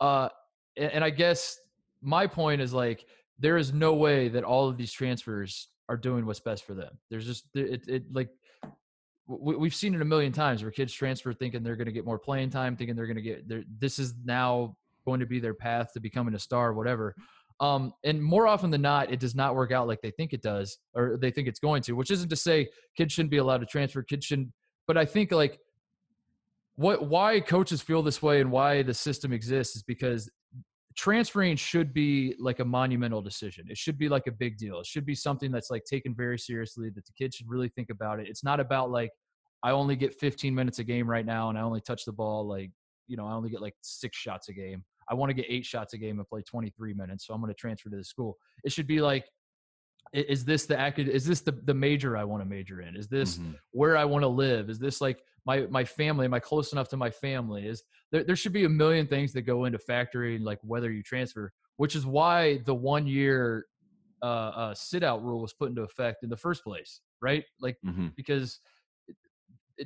[0.00, 0.28] Uh,
[0.76, 1.58] and, and I guess
[2.02, 3.04] my point is like
[3.38, 6.98] there is no way that all of these transfers are doing what's best for them.
[7.10, 8.30] There's just it, it like
[9.26, 12.18] we've seen it a million times where kids transfer thinking they're going to get more
[12.18, 13.44] playing time, thinking they're going to get.
[13.80, 14.76] This is now
[15.10, 17.14] going to be their path to becoming a star, whatever.
[17.60, 20.40] Um, and more often than not, it does not work out like they think it
[20.40, 21.92] does, or they think it's going to.
[21.92, 24.02] Which isn't to say kids shouldn't be allowed to transfer.
[24.02, 24.48] Kids shouldn't,
[24.86, 25.58] but I think like
[26.76, 30.30] what why coaches feel this way and why the system exists is because
[30.96, 33.66] transferring should be like a monumental decision.
[33.68, 34.80] It should be like a big deal.
[34.80, 36.88] It should be something that's like taken very seriously.
[36.94, 38.28] That the kids should really think about it.
[38.28, 39.10] It's not about like
[39.62, 42.48] I only get 15 minutes a game right now and I only touch the ball
[42.48, 42.70] like
[43.06, 44.82] you know I only get like six shots a game.
[45.10, 47.52] I want to get eight shots a game and play 23 minutes, so I'm going
[47.52, 48.38] to transfer to the school.
[48.64, 49.26] It should be like,
[50.12, 52.96] is this the acad- Is this the the major I want to major in?
[52.96, 53.52] Is this mm-hmm.
[53.72, 54.70] where I want to live?
[54.70, 56.24] Is this like my my family?
[56.24, 57.66] Am I close enough to my family?
[57.66, 61.02] Is there, there should be a million things that go into factoring like whether you
[61.02, 63.66] transfer, which is why the one year
[64.22, 67.44] uh, uh, sit out rule was put into effect in the first place, right?
[67.60, 68.08] Like mm-hmm.
[68.16, 68.58] because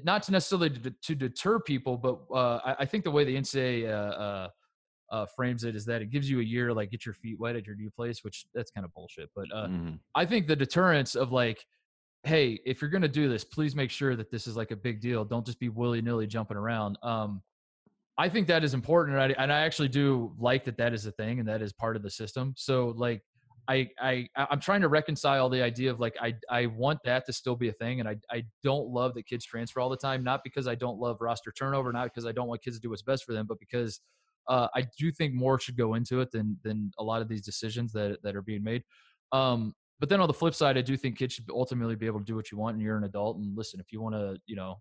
[0.02, 3.36] not to necessarily to, to deter people, but uh, I, I, think the way the
[3.36, 4.48] NCAA uh, uh,
[5.14, 7.54] uh, frames it is that it gives you a year like get your feet wet
[7.54, 9.30] at your new place, which that's kind of bullshit.
[9.36, 9.94] But uh, mm-hmm.
[10.16, 11.64] I think the deterrence of like,
[12.24, 15.00] hey, if you're gonna do this, please make sure that this is like a big
[15.00, 15.24] deal.
[15.24, 16.98] Don't just be willy nilly jumping around.
[17.04, 17.42] Um,
[18.18, 21.06] I think that is important, and I, and I actually do like that that is
[21.06, 22.54] a thing and that is part of the system.
[22.56, 23.22] So like.
[23.66, 27.32] I, I I'm trying to reconcile the idea of like I I want that to
[27.32, 30.22] still be a thing and I I don't love that kids transfer all the time
[30.22, 32.90] not because I don't love roster turnover not because I don't want kids to do
[32.90, 34.02] what's best for them but because
[34.48, 37.42] uh, I do think more should go into it than than a lot of these
[37.42, 38.82] decisions that that are being made.
[39.32, 42.18] Um, but then on the flip side, I do think kids should ultimately be able
[42.18, 43.38] to do what you want, and you're an adult.
[43.38, 44.76] And listen, if you want to, you know,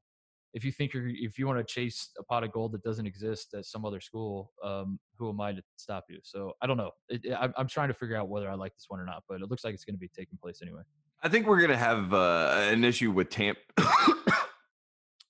[0.54, 3.06] if you think you're if you want to chase a pot of gold that doesn't
[3.06, 6.19] exist at some other school, um, who am I to stop you?
[6.23, 6.91] So I don't know.
[7.10, 9.41] It, it, I'm trying to figure out whether I like this one or not, but
[9.41, 10.82] it looks like it's going to be taking place anyway.
[11.21, 13.62] I think we're going to have uh, an issue with Tampa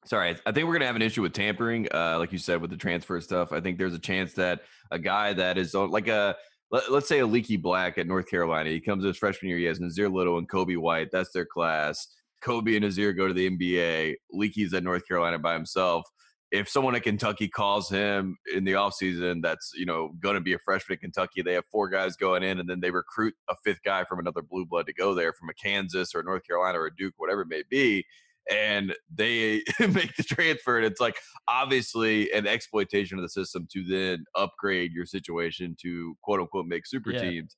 [0.06, 2.70] sorry, I think we're gonna have an issue with tampering, uh, like you said, with
[2.70, 3.52] the transfer stuff.
[3.52, 4.62] I think there's a chance that
[4.92, 6.36] a guy that is like a
[6.74, 8.72] let, us say a Leaky Black at North Carolina.
[8.72, 9.60] He comes his freshman year.
[9.60, 11.10] He has Nassir Little and Coby White.
[11.12, 12.08] That's their class.
[12.44, 14.16] Coby and Nassir go to the NBA.
[14.32, 16.04] Leaky's at North Carolina by himself.
[16.52, 20.54] If someone at Kentucky calls him in the offseason that's, you know, going to be
[20.54, 23.56] a freshman at Kentucky, they have four guys going in and then they recruit a
[23.64, 26.80] fifth guy from another blue blood to go there from a Kansas or North Carolina
[26.80, 28.04] or Duke, whatever it may be
[28.52, 31.16] and they make the transfer and it's like
[31.48, 36.86] obviously an exploitation of the system to then upgrade your situation to quote unquote make
[36.86, 37.22] super yeah.
[37.22, 37.56] teams.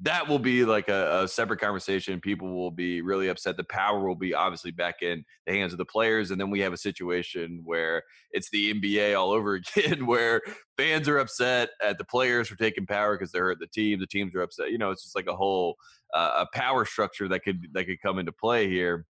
[0.00, 2.20] That will be like a, a, separate conversation.
[2.20, 3.56] People will be really upset.
[3.56, 6.58] The power will be obviously back in the hands of the players and then we
[6.60, 10.42] have a situation where it's the nba all over again where
[10.76, 14.06] fans are upset at the players for taking power because they hurt the team the
[14.06, 14.70] teams are upset.
[14.70, 15.76] You know it's just like a whole
[16.12, 19.06] uh, a power structure that could that could come into play here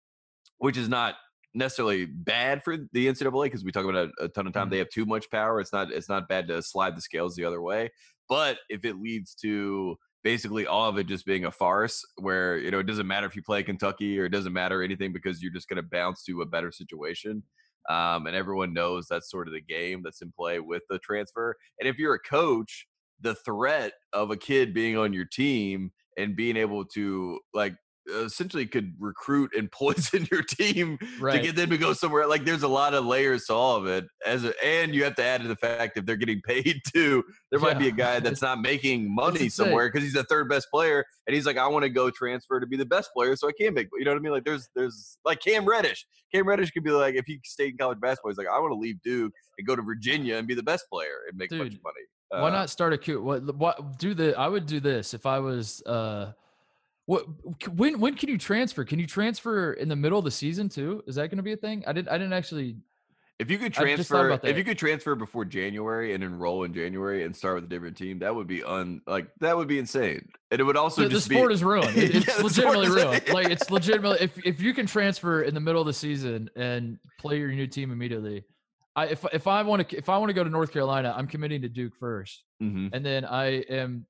[0.62, 1.16] which is not
[1.54, 4.64] necessarily bad for the NCAA because we talk about it a ton of time.
[4.64, 4.70] Mm-hmm.
[4.70, 5.60] They have too much power.
[5.60, 7.90] It's not it's not bad to slide the scales the other way.
[8.28, 12.70] But if it leads to basically all of it just being a farce where you
[12.70, 15.52] know it doesn't matter if you play Kentucky or it doesn't matter anything because you're
[15.52, 17.42] just going to bounce to a better situation.
[17.90, 21.56] Um, and everyone knows that's sort of the game that's in play with the transfer.
[21.80, 22.86] And if you're a coach,
[23.20, 27.74] the threat of a kid being on your team and being able to like
[28.08, 31.36] essentially could recruit and poison your team right.
[31.36, 32.26] to get them to go somewhere.
[32.26, 34.06] Like there's a lot of layers to all of it.
[34.26, 37.24] As a, and you have to add to the fact if they're getting paid too,
[37.50, 40.68] there might be a guy that's not making money somewhere because he's the third best
[40.70, 43.48] player, and he's like, I want to go transfer to be the best player so
[43.48, 43.88] I can make.
[43.96, 44.32] You know what I mean?
[44.32, 46.06] Like there's there's like Cam Reddish.
[46.34, 48.72] Cam Reddish could be like if he stayed in college basketball, he's like, I want
[48.72, 51.60] to leave Duke and go to Virginia and be the best player and make Dude,
[51.60, 52.00] a bunch of money.
[52.32, 53.22] Uh, why not start a cute?
[53.22, 54.38] What what do the?
[54.38, 55.82] I would do this if I was.
[55.82, 56.32] uh
[57.06, 57.24] what
[57.74, 58.84] when when can you transfer?
[58.84, 61.02] Can you transfer in the middle of the season too?
[61.06, 61.82] Is that going to be a thing?
[61.86, 62.76] I didn't I didn't actually.
[63.38, 67.34] If you could transfer, if you could transfer before January and enroll in January and
[67.34, 70.28] start with a different team, that would be un like that would be insane.
[70.52, 71.96] And it would also the, just the sport be, is ruined.
[71.96, 73.28] It, it's yeah, legitimately ruined.
[73.30, 76.98] like it's legitimately if if you can transfer in the middle of the season and
[77.18, 78.44] play your new team immediately,
[78.94, 81.26] I if if I want to if I want to go to North Carolina, I'm
[81.26, 82.88] committing to Duke 1st mm-hmm.
[82.92, 84.06] and then I am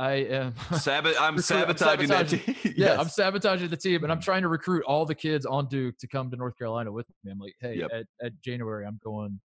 [0.00, 2.28] I am Sabot- I'm sabotaging, sabotaging that
[2.62, 2.74] team.
[2.76, 5.98] Yeah, I'm sabotaging the team, and I'm trying to recruit all the kids on Duke
[5.98, 7.30] to come to North Carolina with me.
[7.30, 7.90] I'm like, hey, yep.
[7.92, 9.38] at, at January, I'm going.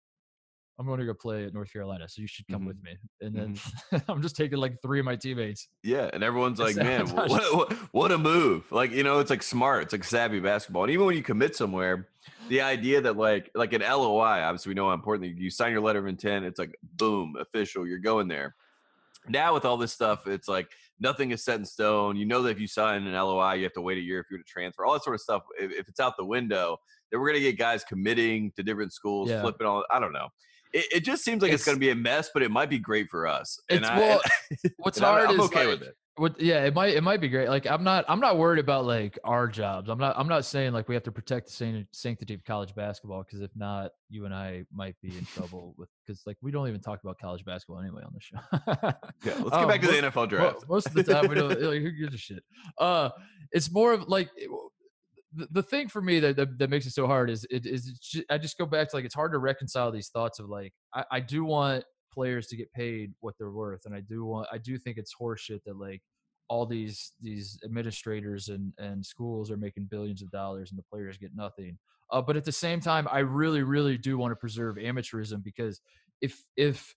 [0.79, 2.67] I'm going to go play at North Carolina, so you should come mm-hmm.
[2.67, 2.97] with me.
[3.21, 4.11] And then mm-hmm.
[4.11, 5.67] I'm just taking like three of my teammates.
[5.83, 9.43] Yeah, and everyone's like, "Man, what, what, what a move!" Like you know, it's like
[9.43, 10.83] smart, it's like savvy basketball.
[10.83, 12.07] And even when you commit somewhere,
[12.49, 15.81] the idea that like like an LOI, obviously we know how important you sign your
[15.81, 16.45] letter of intent.
[16.45, 18.55] It's like boom, official, you're going there
[19.27, 20.67] now with all this stuff, it's like
[20.99, 22.15] nothing is set in stone.
[22.15, 24.27] You know that if you sign an LOI, you have to wait a year if
[24.29, 24.85] you're to transfer.
[24.85, 25.43] All that sort of stuff.
[25.59, 26.77] If, if it's out the window,
[27.11, 29.41] then we're gonna get guys committing to different schools, yeah.
[29.41, 29.83] flipping all.
[29.91, 30.29] I don't know.
[30.71, 32.79] It, it just seems like it's, it's, gonna be a mess, but it might be
[32.79, 33.59] great for us.
[33.69, 34.21] And I, well,
[34.77, 35.95] what's hard I'm, I'm okay like, with it.
[36.15, 37.49] What, yeah, it might it might be great.
[37.49, 39.89] Like I'm not I'm not worried about like our jobs.
[39.89, 43.23] I'm not I'm not saying like we have to protect the sanctity of college basketball
[43.23, 46.67] because if not, you and I might be in trouble with because like we don't
[46.67, 48.37] even talk about college basketball anyway on the show.
[48.53, 50.65] yeah, let's get um, back to the NFL draft.
[50.69, 52.43] Most of the time we don't like who gives a shit.
[52.77, 53.09] Uh,
[53.51, 54.29] it's more of like
[55.35, 57.85] the, the thing for me that, that, that makes it so hard is it is
[57.99, 60.73] just, I just go back to like it's hard to reconcile these thoughts of like
[60.93, 63.85] I, I do want players to get paid what they're worth.
[63.85, 66.01] And I do want I do think it's horseshit that like
[66.49, 71.17] all these these administrators and and schools are making billions of dollars and the players
[71.17, 71.77] get nothing.
[72.11, 75.81] Uh, but at the same time, I really really do want to preserve amateurism because
[76.21, 76.95] if if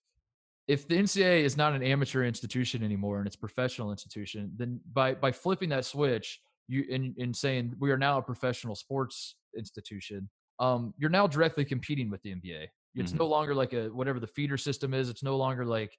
[0.67, 5.13] if the NCAA is not an amateur institution anymore and it's professional institution, then by
[5.15, 10.29] by flipping that switch, you in in saying we are now a professional sports institution,
[10.59, 12.67] um, you're now directly competing with the NBA.
[12.95, 13.19] It's mm-hmm.
[13.19, 15.09] no longer like a whatever the feeder system is.
[15.09, 15.97] It's no longer like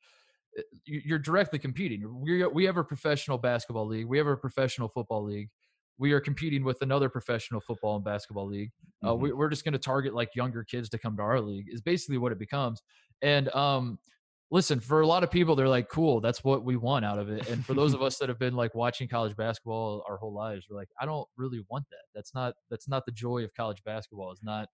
[0.58, 2.20] uh, you're directly competing.
[2.20, 4.06] We we have a professional basketball league.
[4.06, 5.48] We have a professional football league.
[5.98, 8.70] We are competing with another professional football and basketball league.
[9.02, 9.22] Uh, mm-hmm.
[9.22, 11.66] we, we're just going to target like younger kids to come to our league.
[11.70, 12.80] Is basically what it becomes.
[13.22, 13.98] And um,
[14.50, 17.28] listen, for a lot of people, they're like, "Cool, that's what we want out of
[17.28, 20.34] it." And for those of us that have been like watching college basketball our whole
[20.34, 22.04] lives, we're like, "I don't really want that.
[22.14, 24.32] That's not that's not the joy of college basketball.
[24.32, 24.68] It's not."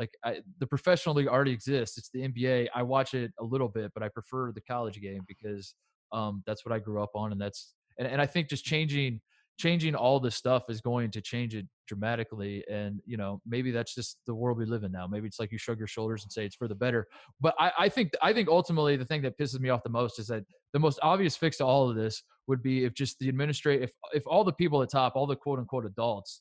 [0.00, 1.98] Like I, the professional league already exists.
[1.98, 2.68] It's the NBA.
[2.74, 5.74] I watch it a little bit, but I prefer the college game because
[6.10, 9.20] um, that's what I grew up on, and that's and, and I think just changing
[9.58, 13.94] changing all this stuff is going to change it dramatically and you know maybe that's
[13.94, 16.32] just the world we live in now maybe it's like you shrug your shoulders and
[16.32, 17.06] say it's for the better
[17.42, 20.18] but i, I think i think ultimately the thing that pisses me off the most
[20.18, 23.28] is that the most obvious fix to all of this would be if just the
[23.28, 26.40] administrative if if all the people at top all the quote unquote adults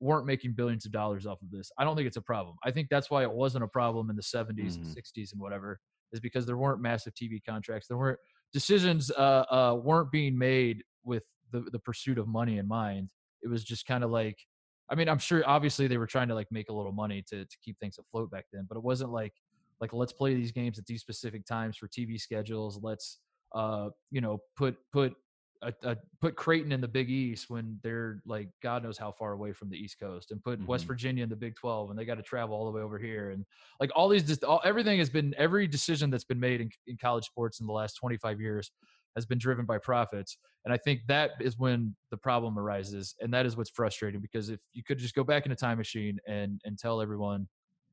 [0.00, 1.70] weren't making billions of dollars off of this.
[1.78, 2.56] I don't think it's a problem.
[2.64, 4.82] I think that's why it wasn't a problem in the 70s mm-hmm.
[4.82, 5.78] and 60s and whatever,
[6.12, 7.86] is because there weren't massive TV contracts.
[7.86, 8.18] There weren't
[8.52, 11.22] decisions uh, uh, weren't being made with
[11.52, 13.08] the the pursuit of money in mind.
[13.42, 14.38] It was just kind of like,
[14.90, 17.44] I mean, I'm sure obviously they were trying to like make a little money to
[17.44, 19.32] to keep things afloat back then, but it wasn't like
[19.80, 22.78] like let's play these games at these specific times for TV schedules.
[22.82, 23.18] Let's
[23.54, 25.14] uh you know put put
[25.62, 29.32] a, a, put Creighton in the Big East when they're like God knows how far
[29.32, 30.66] away from the East Coast, and put mm-hmm.
[30.66, 32.98] West Virginia in the Big Twelve, and they got to travel all the way over
[32.98, 33.44] here, and
[33.78, 36.96] like all these, just all, everything has been every decision that's been made in, in
[36.96, 38.70] college sports in the last twenty five years
[39.16, 43.32] has been driven by profits, and I think that is when the problem arises, and
[43.34, 46.18] that is what's frustrating because if you could just go back in a time machine
[46.26, 47.46] and and tell everyone,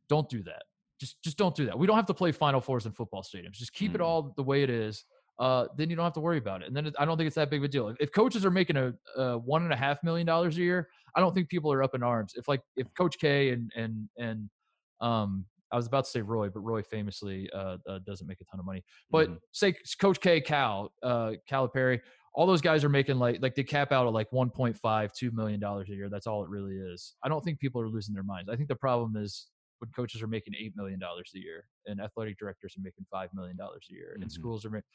[0.08, 0.64] don't do that,
[1.02, 1.78] just just don't do that.
[1.78, 3.54] We don't have to play Final Fours in football stadiums.
[3.54, 3.96] Just keep mm.
[3.96, 5.04] it all the way it is
[5.40, 6.68] uh, then you don't have to worry about it.
[6.68, 7.90] And then it, I don't think it's that big of a deal.
[7.90, 10.88] If, if coaches are making a, a, one and a half million dollars a year,
[11.16, 12.34] I don't think people are up in arms.
[12.36, 14.50] If like if Coach K and and and
[15.00, 18.46] um, I was about to say Roy, but Roy famously uh, uh, doesn't make a
[18.46, 18.84] ton of money.
[19.12, 19.38] But mm-hmm.
[19.52, 22.00] say Coach K, Cal, uh, Calipari,
[22.34, 25.60] all those guys are making like like they cap out at like 1.5, 2 million
[25.60, 26.10] dollars a year.
[26.10, 27.16] That's all it really is.
[27.24, 28.50] I don't think people are losing their minds.
[28.50, 29.48] I think the problem is
[29.80, 33.30] when coaches are making eight million dollars a year and athletic directors are making five
[33.34, 34.24] million dollars a year mm-hmm.
[34.24, 34.86] and schools are making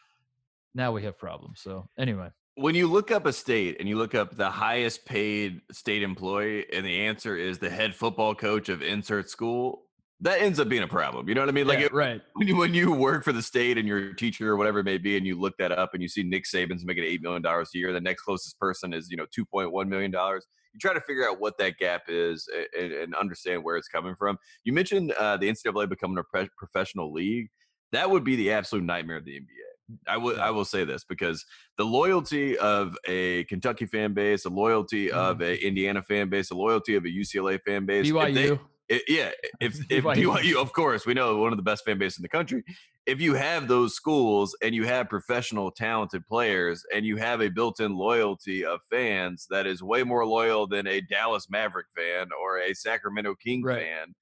[0.74, 1.60] now we have problems.
[1.60, 5.60] So anyway, when you look up a state and you look up the highest paid
[5.70, 9.84] state employee, and the answer is the head football coach of insert school,
[10.20, 11.28] that ends up being a problem.
[11.28, 11.66] You know what I mean?
[11.66, 12.20] Like, yeah, it, right.
[12.34, 14.84] When you, when you work for the state and you're a teacher or whatever it
[14.84, 17.44] may be, and you look that up and you see Nick Saban's making $8 million
[17.44, 20.12] a year, the next closest person is, you know, $2.1 million.
[20.12, 22.48] You try to figure out what that gap is
[22.78, 24.38] and, and understand where it's coming from.
[24.64, 27.48] You mentioned uh, the NCAA becoming a pre- professional league.
[27.90, 29.71] That would be the absolute nightmare of the NBA
[30.07, 31.45] I will I will say this because
[31.78, 35.18] the loyalty of a Kentucky fan base, the loyalty mm-hmm.
[35.18, 38.35] of a Indiana fan base, the loyalty of a UCLA fan base, BYU.
[38.35, 38.59] They,
[38.89, 39.30] it, yeah,
[39.61, 40.37] if if BYU.
[40.37, 42.64] BYU, of course, we know one of the best fan bases in the country.
[43.05, 47.49] If you have those schools and you have professional, talented players, and you have a
[47.49, 52.61] built-in loyalty of fans that is way more loyal than a Dallas Maverick fan or
[52.61, 53.83] a Sacramento King right.
[53.83, 54.14] fan,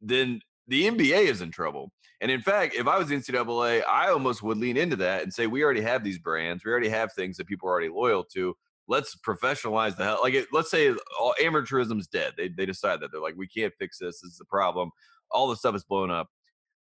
[0.00, 1.92] then the NBA is in trouble.
[2.20, 5.46] And in fact, if I was NCAA, I almost would lean into that and say,
[5.46, 8.56] we already have these brands, we already have things that people are already loyal to.
[8.88, 10.18] Let's professionalize the hell.
[10.22, 12.32] Like, it, let's say all amateurism's dead.
[12.36, 14.20] They they decide that they're like, we can't fix this.
[14.22, 14.90] This is the problem.
[15.30, 16.28] All the stuff is blown up.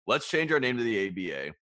[0.06, 1.54] Let's change our name to the ABA,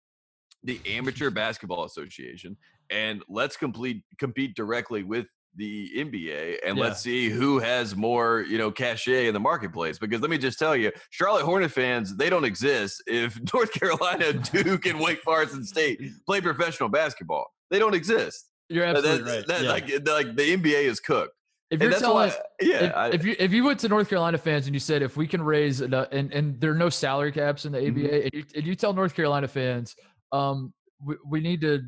[0.64, 2.56] the Amateur Basketball Association,
[2.90, 5.26] and let's complete compete directly with
[5.56, 6.82] the NBA and yeah.
[6.82, 9.98] let's see who has more, you know, cachet in the marketplace.
[9.98, 14.32] Because let me just tell you, Charlotte Hornet fans, they don't exist if North Carolina,
[14.32, 17.46] Duke, and Wake Forest and State play professional basketball.
[17.70, 18.48] They don't exist.
[18.68, 19.46] You're absolutely that, right.
[19.46, 19.70] That, yeah.
[19.70, 21.34] like, like the NBA is cooked.
[21.70, 24.36] If you're telling, why, yeah, if, I, if, you if you went to North Carolina
[24.36, 27.64] fans and you said if we can raise and and there are no salary caps
[27.64, 28.14] in the ABA, mm-hmm.
[28.14, 29.96] and, you, and you tell North Carolina fans,
[30.32, 31.80] um, we, we need to,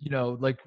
[0.00, 0.58] you know, like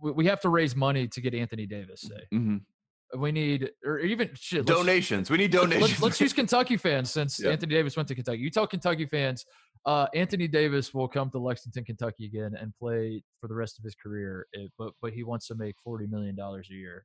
[0.00, 2.02] we have to raise money to get Anthony Davis.
[2.02, 3.20] Say mm-hmm.
[3.20, 5.30] we need, or even shit, donations.
[5.30, 5.82] We need donations.
[5.82, 7.50] Let's, let's use Kentucky fans since yeah.
[7.50, 8.38] Anthony Davis went to Kentucky.
[8.38, 9.44] You tell Kentucky fans,
[9.86, 13.84] uh, Anthony Davis will come to Lexington, Kentucky again and play for the rest of
[13.84, 17.04] his career, eh, but but he wants to make forty million dollars a year.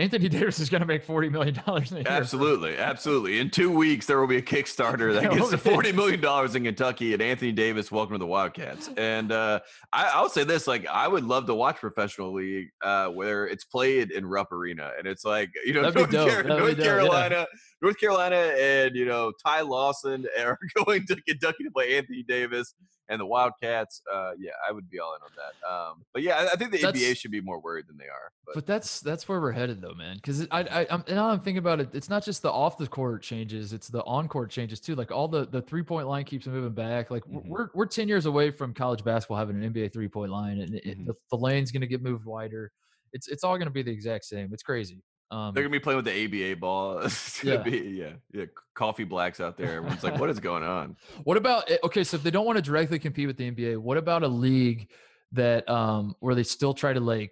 [0.00, 1.92] Anthony Davis is going to make forty million dollars.
[1.92, 3.38] Absolutely, absolutely.
[3.38, 6.64] In two weeks, there will be a Kickstarter that gets to forty million dollars in
[6.64, 8.88] Kentucky, and Anthony Davis, welcome to the Wildcats.
[8.96, 9.60] And uh,
[9.92, 13.64] I, will say this: like, I would love to watch professional league uh, where it's
[13.64, 17.44] played in Rupp Arena, and it's like you know North, Car- North Carolina, yeah.
[17.82, 22.74] North Carolina, and you know Ty Lawson are going to Kentucky to play Anthony Davis
[23.10, 25.68] and the Wildcats, uh, yeah, I would be all in on that.
[25.68, 28.04] Um, but yeah, I, I think the that's, NBA should be more worried than they
[28.04, 28.30] are.
[28.46, 30.16] But, but that's that's where we're headed, though, man.
[30.16, 31.90] Because I, I, I'm now I'm thinking about it.
[31.92, 34.94] It's not just the off the court changes; it's the on court changes too.
[34.94, 37.10] Like all the the three point line keeps moving back.
[37.10, 37.48] Like mm-hmm.
[37.48, 40.70] we're we're ten years away from college basketball having an NBA three point line, and
[40.70, 41.04] mm-hmm.
[41.06, 42.70] the, the lane's going to get moved wider.
[43.12, 44.50] It's it's all going to be the exact same.
[44.52, 45.02] It's crazy.
[45.30, 47.02] Um, They're gonna be playing with the ABA ball.
[47.44, 47.56] yeah.
[47.58, 49.76] be yeah, yeah, coffee blacks out there.
[49.76, 52.02] Everyone's like, "What is going on?" What about eh, okay?
[52.02, 54.90] So if they don't want to directly compete with the NBA, what about a league
[55.32, 57.30] that um where they still try to like,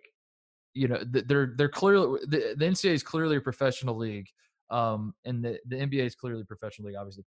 [0.75, 4.29] you know, they're they're clearly the, the NCAA is clearly a professional league,
[4.71, 7.25] um, and the the NBA is clearly a professional league, obviously.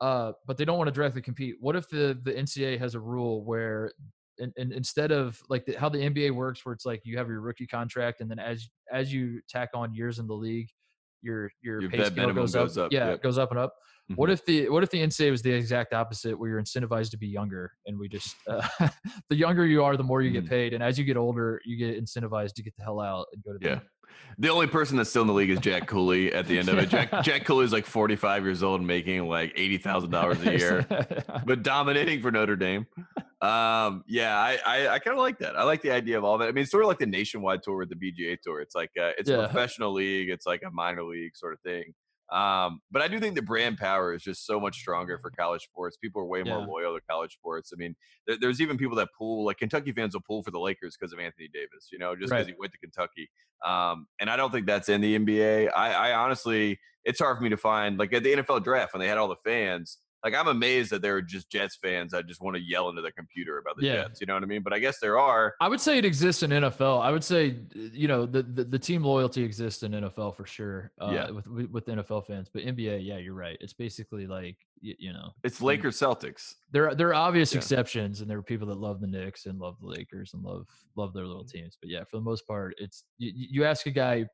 [0.00, 1.56] Uh, but they don't want to directly compete.
[1.60, 3.92] What if the the NCAA has a rule where
[4.38, 7.28] and, and instead of like the, how the NBA works, where it's like you have
[7.28, 10.68] your rookie contract, and then as as you tack on years in the league,
[11.22, 12.86] your your, your pay scale goes, goes up.
[12.86, 12.92] up.
[12.92, 13.16] Yeah, yep.
[13.16, 13.74] it goes up and up.
[14.10, 14.14] Mm-hmm.
[14.16, 17.18] What if the what if the NCAA was the exact opposite, where you're incentivized to
[17.18, 18.66] be younger, and we just uh,
[19.30, 20.40] the younger you are, the more you mm-hmm.
[20.40, 23.26] get paid, and as you get older, you get incentivized to get the hell out
[23.32, 23.80] and go to yeah.
[24.38, 26.78] The only person that's still in the league is Jack Cooley at the end of
[26.78, 26.88] it.
[26.88, 30.58] Jack Jack Cooley is like 45 years old and making like eighty thousand dollars a
[30.58, 30.86] year,
[31.46, 32.86] but dominating for Notre Dame.
[33.40, 35.56] Um, yeah, I I, I kind of like that.
[35.56, 36.48] I like the idea of all that.
[36.48, 38.60] I mean, it's sort of like the nationwide tour with the PGA tour.
[38.60, 40.30] It's like uh, it's a professional league.
[40.30, 41.94] It's like a minor league sort of thing.
[42.32, 45.62] Um, but I do think the brand power is just so much stronger for college
[45.62, 45.96] sports.
[45.96, 47.70] People are way more loyal to college sports.
[47.72, 47.94] I mean,
[48.26, 51.12] there, there's even people that pull, like Kentucky fans will pull for the Lakers because
[51.12, 52.46] of Anthony Davis, you know, just because Right.
[52.46, 53.30] he went to Kentucky.
[53.64, 55.70] Um, and I don't think that's in the NBA.
[55.76, 59.00] I, I honestly, it's hard for me to find, like at the NFL draft when
[59.00, 62.26] they had all the fans, like I'm amazed that there are just Jets fans that
[62.26, 63.94] just want to yell into their computer about the Yeah.
[64.04, 64.20] Jets.
[64.20, 64.62] You know what I mean?
[64.62, 65.54] But I guess there are.
[65.60, 67.02] I would say it exists in NFL.
[67.02, 70.92] I would say you know the the, the team loyalty exists in NFL for sure.
[71.00, 71.30] Uh, Yeah.
[71.30, 73.56] with with NFL fans, but NBA, yeah, you're right.
[73.60, 75.60] It's basically like you, you know It's.
[75.60, 76.54] Lakers Celtics.
[76.72, 77.58] there are there are obvious Yeah.
[77.58, 80.66] exceptions, and there are people that love the Knicks and love the Lakers and love
[80.96, 81.76] love their little teams.
[81.80, 84.26] But yeah, for the most part, it's you you ask a guy.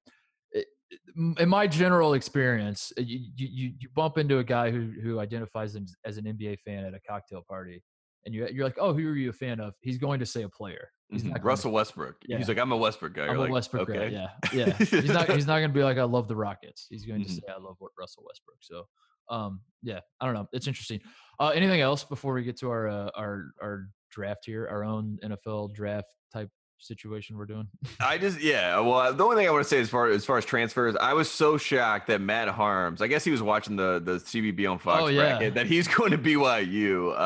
[0.90, 4.70] It- it- m- In my general experience, uh, you, you you bump into a guy
[4.70, 7.82] who who identifies him as an NBA fan at a cocktail party,
[8.26, 9.74] and you you're like, oh, who are you a fan of?
[9.80, 10.90] He's going to say a player.
[11.10, 11.30] He's Mhm.
[11.30, 12.16] not Russell Westbrook.
[12.26, 12.36] Yeah.
[12.38, 13.22] He's like, I'm a Westbrook guy.
[13.22, 14.06] I'm You're a like, Westbrook guy.
[14.06, 14.72] Yeah, yeah.
[14.74, 15.28] He's not.
[15.30, 16.86] He's not going to be like, I love the Rockets.
[16.90, 17.34] He's going to Mhm.
[17.34, 18.58] say, I love what Russell Westbrook.
[18.60, 18.86] So,
[19.28, 20.46] um, yeah, I don't know.
[20.52, 21.00] It's interesting.
[21.40, 25.18] Uh, anything else before we get to our uh, our our draft here, our own
[25.24, 27.68] NFL draft type situation we're doing?
[28.00, 28.78] I just yeah.
[28.80, 31.12] Well, the only thing I want to say as far as far as transfers, I
[31.14, 33.00] was so shocked that Matt Haarms.
[33.00, 35.30] I guess he was watching the the CBB on Fox Oh, yeah.
[35.30, 37.12] bracket that he's going to BYU.
[37.12, 37.16] Uh,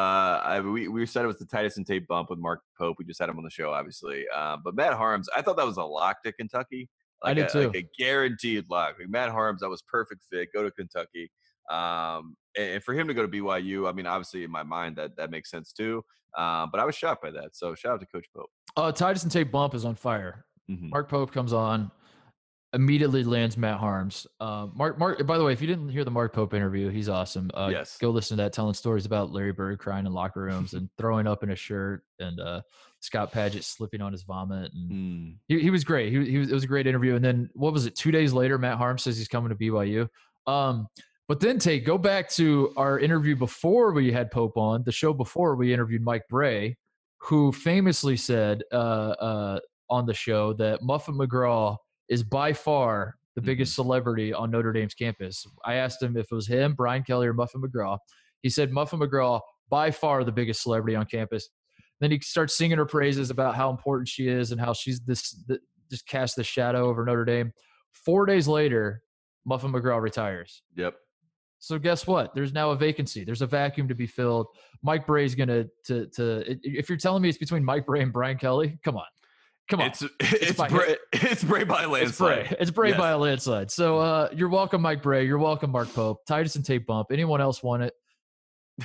[0.44, 2.96] I, we we said it was the Titus and Tate bump with Mark Pope.
[2.98, 4.24] We just had him on the show, obviously.
[4.34, 6.88] Uh, but Matt Haarms, I thought that was a lock to Kentucky.
[7.22, 7.66] I Like did a, too.
[7.68, 8.96] Like a guaranteed lock.
[8.98, 10.48] Like Matt Haarms, that was perfect fit.
[10.54, 11.30] Go to Kentucky.
[11.70, 14.96] Um, and, and for him to go to BYU, I mean, obviously in my mind
[14.96, 16.02] that that makes sense too.
[16.36, 17.54] Um, but I was shocked by that.
[17.56, 18.50] So shout out to Coach Pope.
[18.76, 20.44] Uh, Titus and Tate bump is on fire.
[20.70, 20.90] Mhm.
[20.90, 21.90] Mark Pope comes on,
[22.72, 24.26] immediately lands Matt Haarms.
[24.40, 25.24] Uh, Mark, Mark.
[25.26, 27.50] By the way, if you didn't hear the Mark Pope interview, he's awesome.
[27.54, 27.96] Uh, Yes.
[27.98, 31.26] go listen to that, telling stories about Larry Bird crying in locker rooms and throwing
[31.28, 32.62] up in a shirt, and uh,
[33.00, 35.36] Scott Padgett slipping on his vomit, and Mm.
[35.46, 36.12] he, he was great.
[36.12, 37.14] He, he was it was a great interview.
[37.14, 37.94] And then what was it?
[37.94, 40.08] Two days later, Matt Haarms says he's coming to BYU.
[40.46, 40.88] Um,
[41.28, 45.12] but then Tate, go back to our interview before we had Pope on the show
[45.12, 46.76] before we interviewed Mike Brey,
[47.24, 51.76] who famously said uh, uh, on the show that Muffin McGraw
[52.08, 55.46] is by far the biggest celebrity on Notre Dame's campus.
[55.64, 57.98] I asked him if it was him, Brian Kelly, or Muffin McGraw.
[58.42, 61.48] He said Muffin McGraw by far the biggest celebrity on campus.
[62.00, 65.34] Then he starts singing her praises about how important she is and how she's this
[65.48, 65.60] th-
[65.90, 67.52] just cast the shadow over Notre Dame.
[67.92, 69.02] Four days later,
[69.46, 70.62] Muffin McGraw retires.
[70.76, 70.94] Yep.
[71.64, 72.34] So guess what?
[72.34, 73.24] There's now a vacancy.
[73.24, 74.48] There's a vacuum to be filled.
[74.82, 76.44] Mike Brey's gonna to to.
[76.62, 79.04] If you're telling me it's between Mike Brey and Brian Kelly, come on,
[79.68, 79.86] come on.
[79.86, 82.36] It's it's by- Brey, it's Brey by It's Brey.
[82.36, 82.56] landslide.
[82.60, 82.98] It's Brey Yes.
[82.98, 83.70] by a landslide.
[83.70, 85.26] So uh, you're welcome, Mike Brey.
[85.26, 86.26] You're welcome, Mark Pope.
[86.26, 87.08] Titus and Tate Bump.
[87.10, 87.94] Anyone else want it?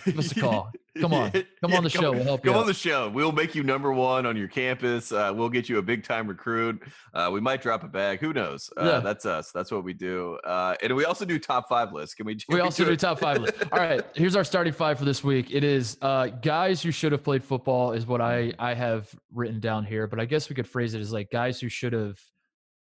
[0.06, 0.72] Give us a call.
[1.00, 1.32] Come on.
[1.62, 2.12] Come on the show.
[2.12, 2.52] We'll help you.
[2.52, 3.10] Come on the show.
[3.10, 5.12] We'll make you number one on your campus.
[5.12, 6.82] Uh, we'll get you a big time recruit.
[7.14, 8.20] Uh, we might drop a bag.
[8.20, 8.70] Who knows?
[8.78, 9.00] Uh, Yeah.
[9.00, 9.52] That's us.
[9.52, 10.36] That's what we do.
[10.44, 12.14] Uh, and we also do top five lists.
[12.14, 12.36] Can we?
[12.36, 13.00] Can We also do it?
[13.00, 13.40] top five.
[13.42, 13.56] list.
[13.72, 15.52] All right, here's our starting five for this week.
[15.52, 19.60] It is uh, guys who should have played football is what I I have written
[19.60, 22.20] down here, but I guess we could phrase it as like guys who should have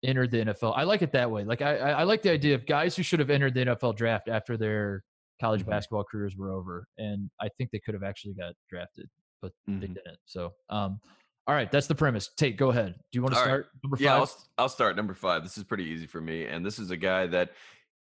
[0.03, 0.75] entered the NFL.
[0.77, 1.45] I like it that way.
[1.45, 4.29] Like I I like the idea of guys who should have entered the NFL draft
[4.29, 5.03] after their
[5.41, 5.71] college Mhm.
[5.71, 9.09] basketball careers were over, and I think they could have actually got drafted,
[9.41, 9.95] but they Mhm.
[9.95, 10.19] didn't.
[10.27, 11.01] So um,
[11.47, 12.29] all right, that's the premise.
[12.35, 12.95] Tate, go ahead.
[13.11, 13.51] Do you want to All right.
[13.65, 14.45] start number Yeah, I'll, five?
[14.59, 15.43] I'll start number five.
[15.43, 17.53] This is pretty easy for me, and this is a guy that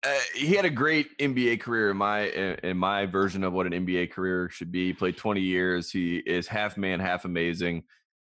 [0.06, 3.66] uh, he had a great NBA career in my in in my version of what
[3.66, 4.88] an NBA career should be.
[4.88, 5.92] He played 20 years.
[5.92, 7.84] He is half man, half amazing.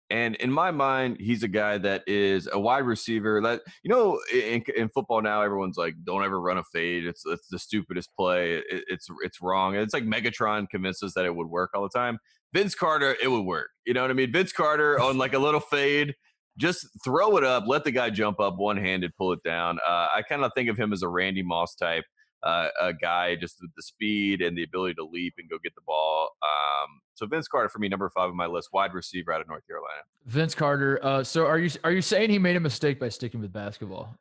[0.09, 3.41] And in my mind, he's a guy that is a wide receiver.
[3.41, 7.05] That you know, in, in football now, everyone's like, "Don't ever run a fade.
[7.05, 8.55] It's it's the stupidest play.
[8.55, 11.89] It, it's it's wrong." It's like Megatron convinced us that it would work all the
[11.89, 12.19] time.
[12.53, 13.69] Vince Carter, it would work.
[13.85, 14.31] You know what I mean?
[14.31, 16.15] Vince Carter on like a little fade,
[16.57, 19.77] just throw it up, let the guy jump up one handed, pull it down.
[19.85, 22.05] Uh, I kind of think of him as a Randy Moss type
[22.47, 25.75] uh, a guy, just with the speed and the ability to leap and go get
[25.75, 26.29] the ball.
[26.41, 29.47] Um, so Vince Carter for me, number five on my list, wide receiver out of
[29.47, 30.01] North Carolina.
[30.25, 30.99] Vince Carter.
[31.03, 34.15] Uh, so are you are you saying he made a mistake by sticking with basketball?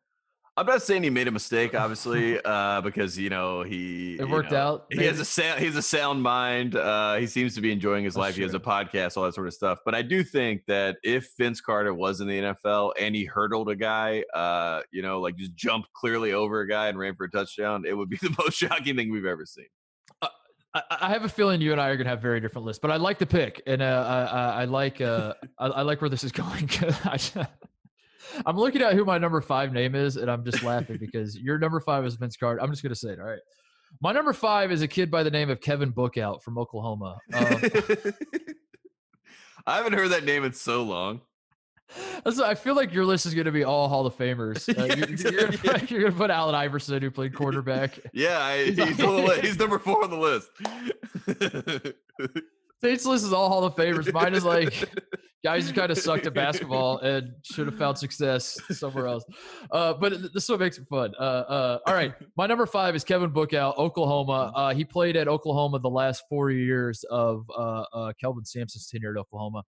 [0.58, 4.52] I'm not saying he made a mistake, obviously, uh, because you know he It worked
[4.52, 4.86] know, out.
[4.90, 5.60] He has a sound.
[5.60, 6.76] He has a sound mind.
[6.76, 8.36] Uh, he seems to be enjoying his That's life.
[8.36, 9.80] He has a podcast, all that sort of stuff.
[9.84, 13.68] But I do think that if Vince Carter was in the NFL and he hurdled
[13.68, 17.24] a guy, uh, you know, like just jumped clearly over a guy and ran for
[17.24, 19.66] a touchdown, it would be the most shocking thing we've ever seen.
[20.76, 22.90] I, I have a feeling you and I are gonna have very different lists, but
[22.90, 26.10] I like the pick, and uh, I, I, I like uh, I, I like where
[26.10, 26.68] this is going.
[27.04, 27.18] I,
[28.46, 31.58] am looking at who my number five name is, and I'm just laughing because your
[31.58, 32.62] number five is Vince Carter.
[32.62, 33.20] I'm just gonna say it.
[33.20, 33.40] All right,
[34.00, 37.18] my number five is a kid by the name of Kevin Bookout from Oklahoma.
[37.32, 37.44] Um,
[39.66, 41.22] I haven't heard that name in so long.
[42.24, 44.66] I feel like your list is going to be all Hall of Famers.
[44.76, 47.98] Uh, you're, you're, gonna put, you're, gonna put, Allen Iverson, who played quarterback.
[48.12, 50.50] Yeah, I, he's, he's, he's, number four on the list.
[52.82, 54.12] Saints list is all Hall of Famers.
[54.12, 54.74] Mine is like
[55.46, 59.24] guys who kind of sucked at basketball and should have found success somewhere else.
[59.70, 61.12] Uh, but this is what makes it fun.
[61.20, 64.50] Uh, uh, all right, my number five is Kevin Bookout, Oklahoma.
[64.56, 69.12] Uh, he played at Oklahoma the last four years of uh, uh, Kelvin Sampson's tenure
[69.16, 69.62] at Oklahoma.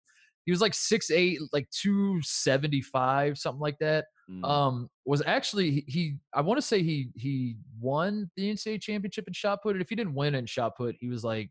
[0.47, 4.07] He was like six eight, like two seventy five, something like that.
[4.29, 4.45] Mm.
[4.45, 9.29] Um, was actually he, he I want to say he he won the NCAA championship
[9.29, 9.77] in shot put.
[9.77, 11.51] And if he didn't win in shot put, he was like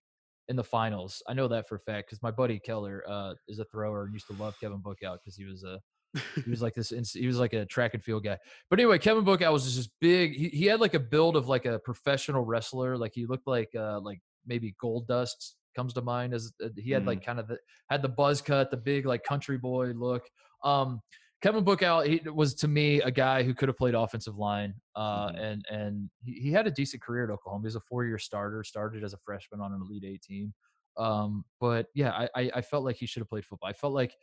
[0.49, 1.21] in the finals.
[1.27, 4.13] I know that for a fact because my buddy Keller uh, is a thrower and
[4.13, 5.79] used to love Kevin Bookout because he was a
[6.43, 8.37] he was like this he was like a track and field guy.
[8.69, 10.33] But anyway, Kevin Bookout was just big.
[10.33, 12.97] He, he had like a build of like a professional wrestler.
[12.97, 17.03] Like he looked like uh, like maybe Goldust comes to mind as uh, he had
[17.03, 17.07] mm.
[17.07, 17.57] like kind of the
[17.89, 20.23] had the buzz cut, the big like country boy look.
[20.63, 21.01] Um,
[21.41, 25.27] Kevin Bookout he was to me a guy who could have played offensive line, uh,
[25.27, 25.37] mm-hmm.
[25.37, 27.61] and and he, he, had a decent career at Oklahoma.
[27.61, 30.53] He was a four-year starter, started as a freshman on an Elite Eight team.
[30.97, 33.69] Um, but yeah, I, I felt like he should have played football.
[33.69, 34.15] I felt like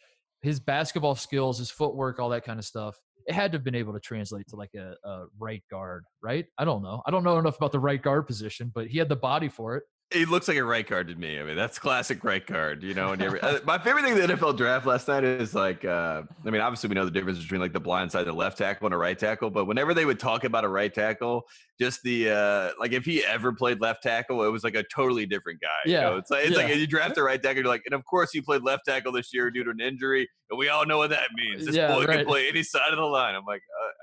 [0.43, 3.75] his basketball skills, his footwork, all that kind of stuff, it had to have been
[3.75, 6.47] able to translate to like a, a right guard, right?
[6.59, 7.01] I don't know.
[7.07, 9.77] I don't know enough about the right guard position, but he had the body for
[9.77, 9.85] it.
[10.13, 11.41] He looks like a right guard to me.
[11.41, 13.13] I mean, that's classic right guard, you know.
[13.13, 16.23] And every, uh, my favorite thing in the NFL draft last night is like, uh,
[16.47, 18.87] I mean, obviously we know the difference between like the blind side, the left tackle,
[18.87, 19.51] and a right tackle.
[19.51, 21.45] But whenever they would talk about a right tackle,
[21.81, 25.27] just the uh, like if he ever played left tackle, it was like a totally
[25.27, 25.69] different guy.
[25.85, 26.17] Yeah, you know?
[26.19, 26.65] it's like it's yeah.
[26.65, 29.11] like you draft a right tackle, you're like, and of course he played left tackle
[29.11, 31.67] this year due to an injury, and we all know what that means.
[31.67, 32.19] This yeah, boy right.
[32.19, 33.35] can play any side of the line.
[33.35, 33.63] I'm like,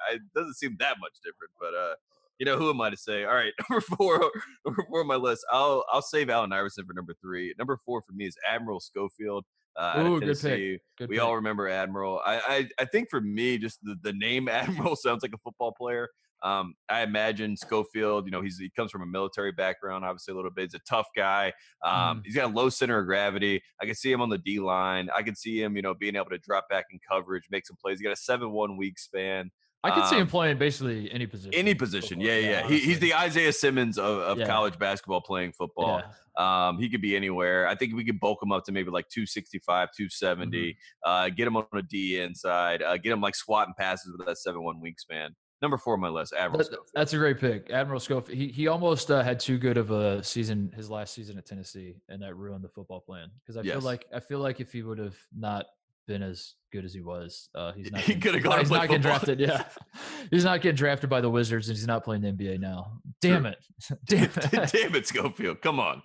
[0.09, 1.93] uh, it doesn't seem that much different, but uh,
[2.41, 3.23] you know, who am I to say?
[3.23, 4.31] All right, number four,
[4.65, 5.45] number four on my list.
[5.51, 7.53] I'll I'll save Allen Iverson for number three.
[7.59, 9.45] Number four for me is Admiral Schofield.
[9.75, 10.81] Uh, Ooh, good pick.
[10.97, 11.23] Good we pick.
[11.23, 12.19] all remember Admiral.
[12.25, 15.71] I, I I think for me, just the, the name Admiral sounds like a football
[15.71, 16.09] player.
[16.41, 20.35] Um, I imagine Schofield, you know, he's he comes from a military background, obviously a
[20.35, 20.63] little bit.
[20.63, 21.53] He's a tough guy.
[21.85, 22.21] Um, mm.
[22.25, 23.61] He's got a low center of gravity.
[23.79, 25.09] I can see him on the D line.
[25.15, 27.77] I can see him, you know, being able to drop back in coverage, make some
[27.79, 27.99] plays.
[27.99, 29.51] He got a seven-one wingspan.
[29.83, 31.53] I could um, see him um, playing basically any position.
[31.53, 32.67] Any position, yeah, yeah.
[32.67, 34.45] He, he's the Isaiah Simmons of, of yeah.
[34.45, 36.03] college basketball playing football.
[36.37, 36.67] Yeah.
[36.67, 37.67] Um, he could be anywhere.
[37.67, 40.57] I think we could bulk him up to maybe like 265, 270.
[40.57, 41.09] Mm-hmm.
[41.09, 42.83] Uh, get him on a D inside.
[42.83, 45.29] Uh, get him like swatting passes with that seven one wingspan.
[45.61, 48.35] Number four on my list, Admiral that, That's a great pick, Admiral Schofield.
[48.35, 51.97] He he almost uh, had too good of a season his last season at Tennessee,
[52.09, 53.29] and that ruined the football plan.
[53.39, 53.75] Because I yes.
[53.75, 55.65] feel like I feel like if he would have not
[56.07, 57.49] been as good as he was.
[57.55, 58.01] Uh, he's not.
[58.01, 58.59] He could have gone.
[58.59, 59.39] He's not getting drafted.
[59.39, 59.63] Yeah,
[60.31, 62.99] he's not getting drafted by the Wizards, and he's not playing the NBA now.
[63.21, 63.57] Damn it!
[64.05, 64.71] Damn it!
[64.71, 65.61] Damn it, Schofield!
[65.61, 66.01] Come on,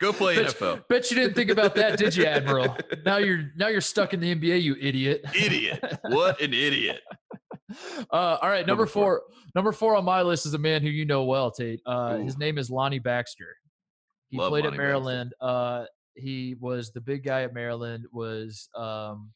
[0.00, 0.88] go play bet, NFL.
[0.88, 2.76] Bet you didn't think about that, did you, Admiral?
[3.04, 5.24] now you're now you're stuck in the NBA, you idiot.
[5.34, 5.98] Idiot!
[6.08, 7.00] What an idiot!
[8.10, 9.22] Uh, all right, number, number four.
[9.28, 9.36] four.
[9.54, 11.80] Number four on my list is a man who you know well, Tate.
[11.86, 13.56] Uh, his name is Lonnie Baxter.
[14.28, 15.34] He Love played Lonnie at Maryland.
[15.40, 18.06] Uh, he was the big guy at Maryland.
[18.12, 19.30] Was um,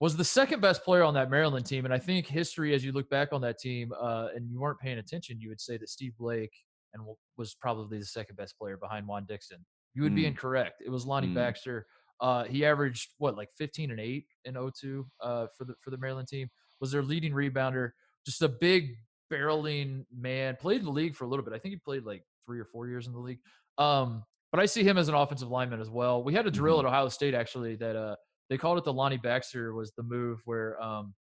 [0.00, 1.84] was the second best player on that Maryland team.
[1.84, 4.78] And I think history, as you look back on that team, uh, and you weren't
[4.78, 6.52] paying attention, you would say that Steve Blake
[6.94, 7.02] and
[7.36, 9.58] was probably the second best player behind Juan Dixon.
[9.94, 10.16] You would mm.
[10.16, 10.82] be incorrect.
[10.84, 11.34] It was Lonnie mm.
[11.34, 11.86] Baxter.
[12.20, 15.98] Uh, he averaged what like 15 and 8 in 02 uh, for the for the
[15.98, 16.48] Maryland team.
[16.80, 17.90] Was their leading rebounder.
[18.24, 18.94] Just a big
[19.32, 20.56] barreling man.
[20.56, 21.54] Played in the league for a little bit.
[21.54, 23.40] I think he played like three or four years in the league.
[23.78, 26.22] Um, but I see him as an offensive lineman as well.
[26.22, 26.86] We had a drill mm-hmm.
[26.86, 28.16] at Ohio State actually that uh,
[28.48, 31.14] they called it the Lonnie Baxter was the move where um,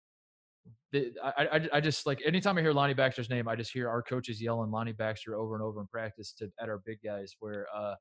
[0.91, 3.89] the, I, I, I just like anytime I hear Lonnie Baxter's name, I just hear
[3.89, 7.35] our coaches yelling Lonnie Baxter over and over in practice to at our big guys.
[7.39, 7.95] Where uh,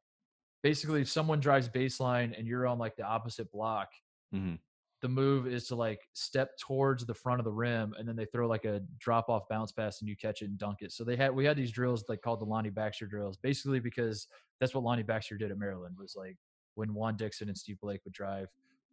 [0.62, 3.88] basically, if someone drives baseline and you're on like the opposite block,
[4.34, 4.54] mm-hmm.
[5.02, 8.24] The move is to like step towards the front of the rim, and then they
[8.26, 10.92] throw like a drop off bounce pass, and you catch it and dunk it.
[10.92, 14.26] So they had we had these drills like called the Lonnie Baxter drills, basically because
[14.60, 16.36] that's what Lonnie Baxter did at Maryland was like
[16.74, 18.48] when Juan Dixon and Steve Blake would drive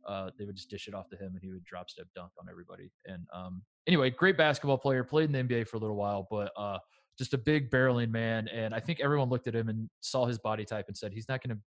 [0.06, 2.32] uh, they would just dish it off to him and he would drop step dunk
[2.39, 2.91] on everybody.
[3.06, 6.51] And um, anyway, great basketball player, played in the NBA for a little while, but
[6.58, 6.80] uh,
[7.18, 8.47] just a big barreling man.
[8.49, 11.30] And I think everyone looked at him and saw his body type and said he's
[11.30, 11.58] not to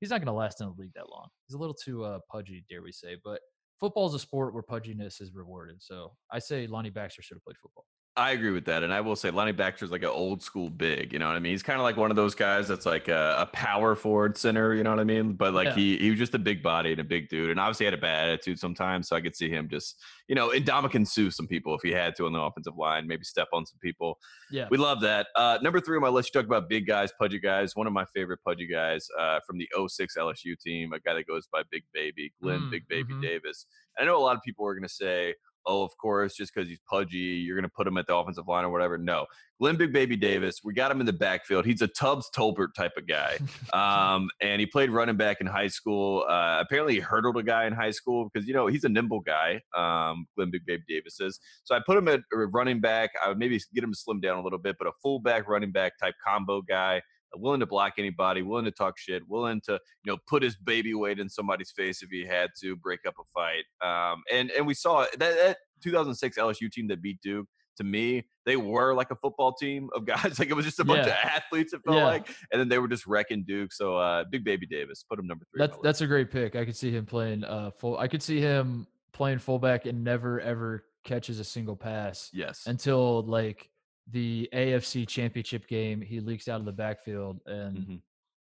[0.00, 1.28] he's not to last in the league that long.
[1.46, 3.16] He's a little too uh, pudgy, dare we say.
[3.22, 3.40] But
[3.82, 5.82] football is a sport where pudginess is rewarded.
[5.82, 7.84] So I say Lonnie Baxter should have played football.
[8.14, 11.14] I agree with that, and I will say Lonnie Baxter's like an old school big.
[11.14, 11.52] You know what I mean?
[11.52, 14.74] He's kind of like one of those guys that's like a, a, power forward center.
[14.74, 15.32] You know what I mean?
[15.32, 15.74] But like yeah.
[15.74, 17.98] he he was just a big body and a big dude, and obviously had a
[17.98, 19.08] bad attitude sometimes.
[19.08, 19.98] So I could see him just
[20.28, 23.24] you know Indomitian sue some people if he had to on the offensive line, maybe
[23.24, 24.18] step on some people.
[24.50, 25.28] Yeah, we love that.
[25.34, 27.74] Uh, number three on my list, you talk about big guys, pudgy guys.
[27.74, 31.26] One of my favorite pudgy guys uh, from the 06 LSU team, a guy that
[31.26, 33.22] goes by Big Baby, Glenn mm, Big Baby mm-hmm.
[33.22, 33.64] Davis.
[33.98, 35.34] I know a lot of people are going to say
[35.66, 38.48] oh, of course, just because he's pudgy, you're going to put him at the offensive
[38.48, 38.98] line or whatever.
[38.98, 39.26] No,
[39.60, 41.64] Glenn Big Baby Davis, we got him in the backfield.
[41.64, 43.38] He's a Tubbs Tolbert type of guy.
[43.72, 46.24] Um, and he played running back in high school.
[46.28, 49.20] Uh, apparently, he hurdled a guy in high school because, you know, he's a nimble
[49.20, 51.38] guy, um, Glenn Big Baby Davis is.
[51.64, 53.10] So I put him at running back.
[53.24, 55.72] I would maybe get him to slim down a little bit, but a fullback running
[55.72, 57.02] back type combo guy
[57.36, 60.94] willing to block anybody, willing to talk shit, willing to you know put his baby
[60.94, 63.64] weight in somebody's face if he had to break up a fight.
[63.86, 67.46] Um, and and we saw that, that 2006 LSU team that beat Duke.
[67.78, 70.38] To me, they were like a football team of guys.
[70.38, 71.14] Like it was just a bunch yeah.
[71.14, 71.72] of athletes.
[71.72, 72.04] It felt yeah.
[72.04, 73.72] like, and then they were just wrecking Duke.
[73.72, 75.66] So, uh, Big Baby Davis, put him number three.
[75.66, 76.54] That's that's a great pick.
[76.54, 77.96] I could see him playing uh full.
[77.98, 82.30] I could see him playing fullback and never ever catches a single pass.
[82.32, 82.64] Yes.
[82.66, 83.70] Until like
[84.12, 87.94] the AFC championship game, he leaks out of the backfield and mm-hmm.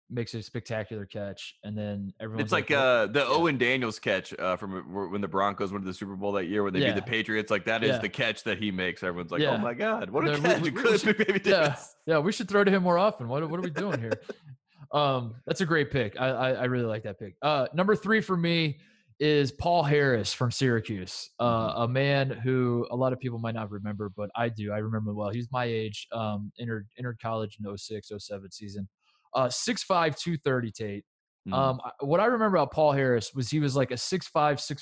[0.09, 1.55] makes a spectacular catch.
[1.63, 2.43] And then everyone.
[2.43, 3.25] It's like, like uh, the yeah.
[3.27, 6.45] Owen Daniels catch uh, from uh, when the Broncos went to the Super Bowl that
[6.45, 6.93] year when they yeah.
[6.93, 7.51] beat the Patriots.
[7.51, 7.97] Like that is yeah.
[7.99, 9.03] the catch that he makes.
[9.03, 10.61] Everyone's like, oh my God, what a catch.
[10.61, 13.27] We, we, we should, baby yeah, yeah, we should throw to him more often.
[13.27, 14.19] What, what are we doing here?
[14.91, 16.19] um, that's a great pick.
[16.19, 17.35] I, I, I really like that pick.
[17.41, 18.79] Uh, number three for me
[19.23, 21.81] is Paul Harris from Syracuse, uh, mm-hmm.
[21.83, 24.73] a man who a lot of people might not remember, but I do.
[24.73, 25.29] I remember well.
[25.29, 26.05] He's my age.
[26.11, 28.89] Um, entered entered college in 06, 07 season.
[29.33, 31.05] Uh, 6'5", 230 Tate.
[31.47, 31.53] Mm-hmm.
[31.53, 34.27] Um, what I remember about Paul Harris was he was like a 6'5",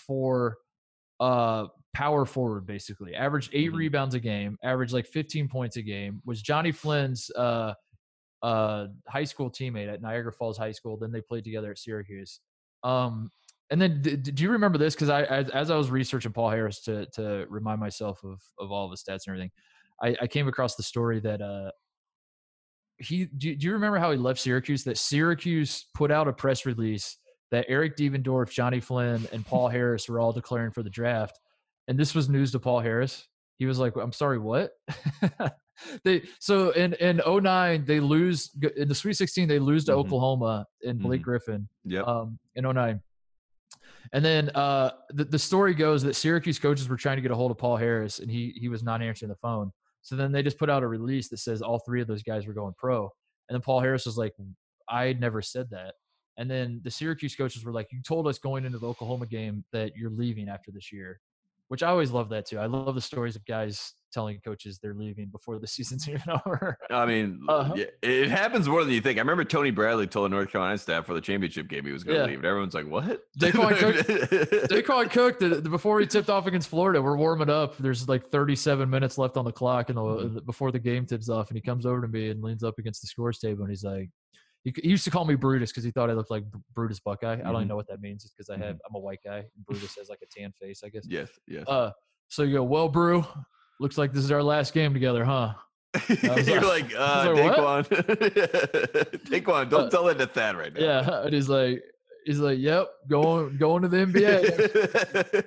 [0.10, 0.52] 6'4",
[1.20, 3.14] uh, power forward basically.
[3.14, 3.78] Averaged 8 mm-hmm.
[3.78, 4.58] rebounds a game.
[4.64, 6.20] Averaged like fifteen points a game.
[6.26, 7.74] Was Jonny Flynn's uh,
[8.42, 10.98] uh, high school teammate at Niagara Falls High School.
[10.98, 12.40] Then they played together at Syracuse.
[12.84, 13.30] Um,
[13.72, 14.94] and then, do you remember this?
[14.94, 18.70] Because I, as, as, I was researching Paul Harris to to remind myself of of
[18.70, 19.52] all of his stats and everything,
[20.04, 21.72] I, I came across the story that uh,
[22.98, 23.26] he.
[23.26, 24.84] Do, do you remember how he left Syracuse?
[24.84, 27.18] That Syracuse put out a press release
[27.52, 31.40] that Eric Devendorf, Jonny Flynn, and Paul Harris were all declaring for the draft,
[31.88, 33.26] and this was news to Paul Harris.
[33.58, 34.72] He was like, "I'm sorry, what?"
[36.04, 40.02] they so in in 09 they lose in the Sweet 16 they lose to mm-hmm.
[40.02, 41.24] Oklahoma in Blake mm-hmm.
[41.24, 41.70] Griffin.
[41.86, 42.02] Yeah.
[42.02, 43.02] Um, in 09
[44.14, 47.36] and then uh, the, the story goes that Syracuse coaches were trying to get a
[47.36, 49.72] hold of Paul Harris, and he he was not answering the phone.
[50.02, 52.48] So then they just put out a release that says all three of those guys
[52.48, 53.04] were going pro.
[53.48, 54.34] And then Paul Harris was like,
[54.90, 55.96] "I never said that."
[56.38, 59.64] And then the Syracuse coaches were like, "You told us going into the Oklahoma game
[59.72, 61.20] that you're leaving after this year,"
[61.70, 62.60] which I always love that too.
[62.60, 66.78] I love the stories of guys telling coaches they're leaving before the season's even over.
[66.90, 67.76] I mean, uh-huh.
[68.02, 69.18] it happens more than you think.
[69.18, 72.04] I remember Tony Bradley told the North Carolina staff for the championship game he was
[72.04, 72.28] going to yeah.
[72.28, 73.96] leave, and everyone's like, "What?" Daequan Cook,
[74.70, 77.78] Daequan Cook, the, the, before he tipped off against Florida, we're warming up.
[77.78, 80.40] There's like 37 minutes left on the clock, and mm-hmm.
[80.46, 83.02] before the game tips off, and he comes over to me and leans up against
[83.02, 84.10] the scores table, and he's like.
[84.64, 86.44] He, he used to call me Brutus because he thought I looked like
[86.76, 87.38] Brutus Buckeye.
[87.38, 87.42] Mm-hmm.
[87.42, 87.70] I don't even mm-hmm.
[87.70, 88.26] know what that means.
[88.26, 88.86] It's because I have mm-hmm.
[88.90, 89.38] I'm a white guy.
[89.38, 91.04] And Brutus has like a tan face, I guess.
[91.10, 91.64] Yes, yes.
[91.68, 91.90] Uh,
[92.28, 93.26] so you go, well, Brew,
[93.82, 95.54] looks like this is our last game together, huh?
[96.08, 97.88] You're like, like uh, Daequan.
[99.26, 100.80] Daequan, don't uh, tell it to Thad right now.
[100.80, 101.84] Yeah, and he's like,
[102.26, 105.44] he's like, yep, going going to the NBA.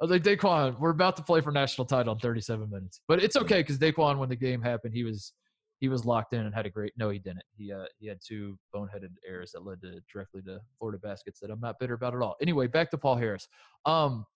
[0.00, 3.22] I was like, Daequan, we're about to play for national title in 37 minutes, but
[3.22, 5.32] it's okay because Daequan, when the game happened, he was
[5.80, 6.92] he was locked in and had a great.
[6.96, 7.42] No, he didn't.
[7.56, 11.50] He uh, he had two boneheaded errors that led to directly to Florida baskets that
[11.50, 12.36] I'm not bitter about at all.
[12.40, 13.48] Anyway, back to Paul Harris.
[13.86, 14.26] Um,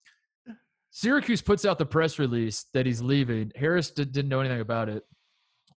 [0.95, 3.51] Syracuse puts out the press release that he's leaving.
[3.53, 5.03] Harris did, not know anything about it.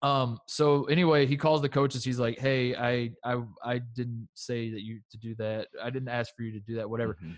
[0.03, 2.05] Um, so anyway, he calls the coaches.
[2.05, 5.69] He's like, "Hey, I, I, I didn't say that you to do that.
[5.83, 6.91] I didn't ask for you to do that.
[6.91, 7.33] Whatever." Mm-hmm.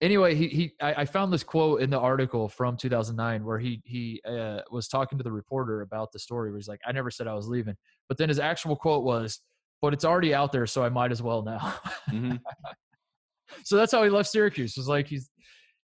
[0.00, 3.82] Anyway, he, he, I, I, found this quote in the article from 2009 where he,
[3.84, 6.50] he uh, was talking to the reporter about the story.
[6.50, 7.76] Where he's like, "I never said I was leaving,"
[8.08, 9.40] but then his actual quote was,
[9.82, 11.74] "But it's already out there, so I might as well now."
[12.10, 12.36] Mm-hmm.
[13.64, 14.78] so that's how he left Syracuse.
[14.78, 15.28] It was like he's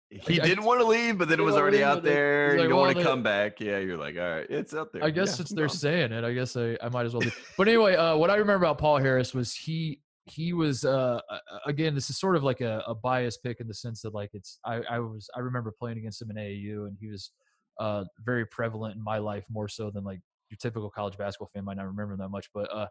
[0.09, 2.49] he I, didn't want to leave, but then it was already out there.
[2.49, 3.59] Like, you don't well, want to come back.
[3.59, 5.03] Yeah, you're like, all right, it's out there.
[5.03, 6.23] I guess yeah, they're saying it.
[6.23, 7.21] I guess I, I might as well.
[7.21, 7.31] Do.
[7.57, 11.19] but anyway, uh, what I remember about Paul Harris was he he was uh,
[11.65, 14.29] again this is sort of like a, a bias pick in the sense that like
[14.33, 17.31] it's I, I was I remember playing against him in AAU and he was
[17.79, 21.65] uh, very prevalent in my life more so than like your typical college basketball fan
[21.65, 22.49] might not remember that much.
[22.53, 22.87] But uh,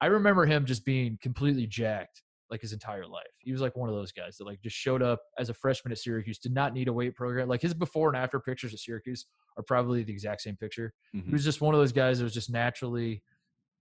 [0.00, 3.26] I remember him just being completely jacked like his entire life.
[3.38, 5.92] He was like one of those guys that like just showed up as a freshman
[5.92, 7.48] at Syracuse, did not need a weight program.
[7.48, 9.26] Like his before and after pictures at Syracuse
[9.56, 10.92] are probably the exact same picture.
[11.14, 11.26] Mhm.
[11.26, 13.22] He was just one of those guys that was just naturally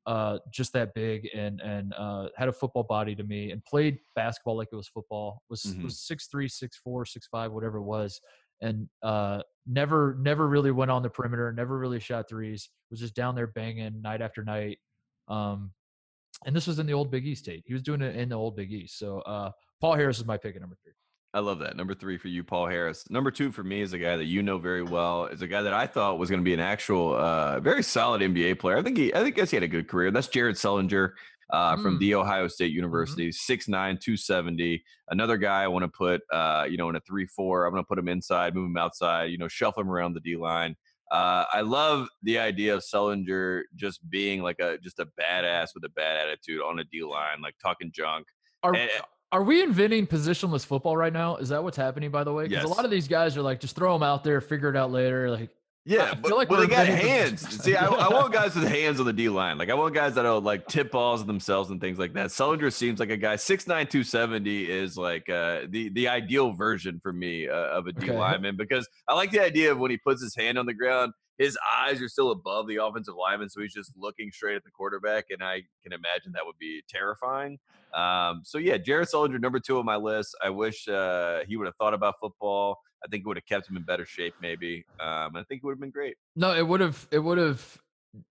[0.08, 3.98] uh, just that big and and uh, had a football body to me and played
[4.16, 5.42] basketball like it was football.
[5.50, 5.84] Was Mhm.
[5.84, 8.22] was six three, six four, six five, whatever it was,
[8.62, 11.52] and uh, never never really went on the perimeter.
[11.52, 12.70] Never really shot threes.
[12.92, 14.78] Was just down there banging night after night.
[15.28, 15.74] Um,
[16.46, 17.64] and this was in the old Big East state.
[17.66, 18.98] He was doing it in the old Big East.
[19.00, 20.94] So uh, Paul Harris is my pick at number three.
[21.34, 21.76] I love that.
[21.76, 23.10] Number three for you, Paul Harris.
[23.10, 25.26] Number two for me is a guy that you know very well.
[25.26, 28.22] Is a guy that I thought was going to be an actual, uh, very solid
[28.22, 28.78] NBA player.
[28.78, 30.12] I think he, I think guess he had a good career.
[30.12, 31.12] That's Jared Sullinger
[31.52, 32.00] uh, from Mm.
[32.00, 34.82] the Ohio State University, 6'9", 270.
[35.10, 37.66] Another guy I want to put, uh, you know, in a three-four.
[37.66, 39.26] I'm going to put him inside, move him outside.
[39.26, 40.76] You know, shuffle him around the D line.
[41.12, 45.84] Uh, I love the idea of Sullinger just being like a just a badass with
[45.86, 48.26] a bad attitude on a D line, like talking junk.
[48.64, 48.90] Are And-
[49.32, 51.36] are we inventing positionless football right now?
[51.36, 52.10] Is that what's happening?
[52.10, 52.72] By the way, because Yes.
[52.72, 54.92] a lot of these guys are like, just throw them out there, figure it out
[54.92, 55.30] later.
[55.30, 55.50] Like,
[55.88, 57.48] Yeah, I but, like we're they got hands.
[57.64, 59.60] See, I, I want guys with hands on the D line.
[59.60, 62.28] Like I want guys that'll like tip balls themselves and things like that.
[62.28, 67.14] Sullinger seems like a guy 6'9", 270 is like uh, the the ideal version for
[67.14, 68.18] me uh, of a D Okay.
[68.18, 71.14] lineman because I like the idea of when he puts his hand on the ground,
[71.38, 74.72] his eyes are still above the offensive lineman, so he's just looking straight at the
[74.72, 77.60] quarterback, and I can imagine that would be terrifying.
[77.94, 80.36] Um, so yeah, Jared Sullinger, number two on my list.
[80.44, 82.80] I wish uh, he would have thought about football.
[83.06, 84.86] I think it would have kept him in better shape, maybe.
[85.00, 86.18] Um, I think it would have been great.
[86.36, 87.78] no, it would have, it would have,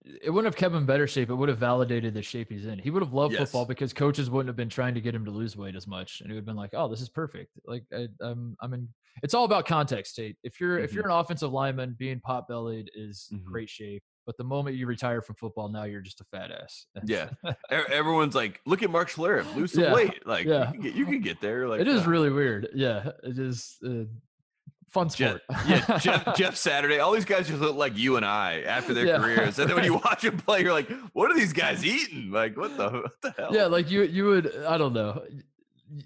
[0.04, 1.30] it wouldn't have kept him in better shape.
[1.30, 2.78] It would have validated the shape he's in.
[2.80, 3.42] He would have loved Yes.
[3.42, 6.20] football because coaches wouldn't have been trying to get him to lose weight as much,
[6.20, 8.88] and he would have been like, "Oh, this is perfect." Like, I, I'm, I'm in.
[9.22, 10.36] It's all about context, Tate.
[10.42, 13.44] If you're, if you're an offensive lineman, being pot bellied is Mhm.
[13.44, 14.02] great shape.
[14.26, 16.86] But the moment you retire from football, now you're just a fat ass.
[17.04, 17.28] Yeah.
[17.70, 20.26] Everyone's like, look at Mark Schlereth, lose some Yeah, weight.
[20.26, 20.68] Like, yeah.
[20.68, 21.68] you, can get, you can get there.
[21.68, 22.68] Like, it is uh, really weird.
[22.74, 24.04] Yeah, it is uh,
[24.94, 27.00] fun Jeff, yeah, Jeff, Jeff Saturday.
[27.00, 29.18] All these guys just look like you and I after their Yeah.
[29.18, 32.30] careers, and then when you watch them play, you're like, "What are these guys eating?
[32.30, 34.54] Like, what the what the hell?" yeah, like you, you would.
[34.64, 35.22] I don't know.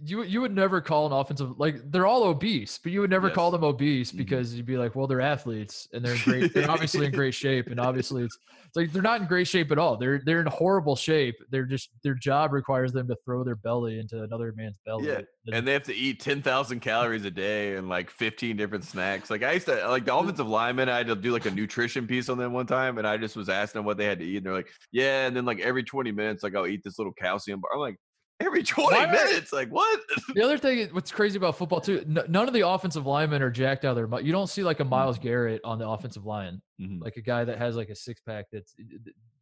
[0.05, 3.31] You you would never call an offensive like they're all obese, but you would never
[3.31, 4.16] call them obese Mhm.
[4.18, 6.53] because you'd be like, well, they're athletes and they're in great.
[6.53, 9.70] They're obviously in great shape, and obviously it's, it's like they're not in great shape
[9.70, 9.97] at all.
[9.97, 11.37] They're they're in horrible shape.
[11.51, 15.07] They're just their job requires them to throw their belly into another man's belly.
[15.07, 15.20] Yeah,
[15.53, 19.31] And- they have to eat ten thousand calories a day and like fifteen different snacks.
[19.31, 20.89] Like I used to like the offensive linemen.
[20.89, 23.37] I had to do like a nutrition piece on them one time, and I just
[23.37, 25.61] was asking them what they had to eat, and they're like, "Yeah." And then like
[25.61, 27.70] every twenty minutes, like I'll eat this little calcium bar.
[27.74, 27.97] I'm like,
[28.41, 30.01] every twenty Why are- minutes, like what?
[30.34, 33.43] The other thing, is- what's crazy about football too, n- none of the offensive linemen
[33.43, 34.20] are jacked out of their.
[34.20, 37.01] You don't see like a Myles Garrett on the offensive line, Mhm.
[37.03, 38.47] like a guy that has like a six pack.
[38.53, 38.89] That's th-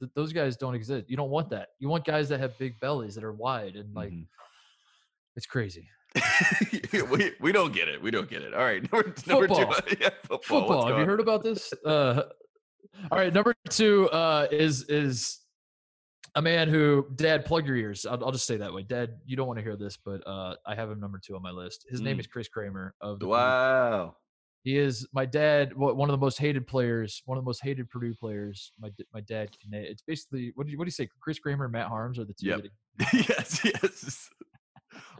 [0.00, 1.08] th- those guys don't exist.
[1.08, 1.68] You don't want that.
[1.78, 4.26] You want guys that have big bellies that are wide and like Mhm.
[5.36, 5.88] it's crazy.
[7.10, 8.00] we we don't get it.
[8.00, 8.54] We don't get it.
[8.54, 9.54] All right, number, number two.
[9.54, 9.80] Football.
[10.00, 10.38] yeah, football.
[10.42, 10.86] Football.
[10.88, 11.72] Have you heard about this?
[11.84, 12.22] Uh,
[13.10, 15.40] all right, number two uh, is is
[16.36, 18.06] a man who, Dad, plug your ears.
[18.06, 19.16] I'll, I'll just say that way, Dad.
[19.24, 21.50] You don't want to hear this, but uh, I have him number two on my
[21.50, 21.86] list.
[21.90, 22.20] His name Mm.
[22.20, 24.16] is Chris Kramer of the Purdue Wow.
[24.62, 25.76] He is my dad.
[25.76, 27.22] One of the most hated players.
[27.24, 28.72] One of the most hated Purdue players.
[28.80, 29.50] My my dad.
[29.60, 31.08] can It's basically what do you what do you say?
[31.20, 32.46] Chris Kramer, and Matt Haarms are the two.
[32.48, 32.60] Yep.
[33.12, 34.28] yes, yes.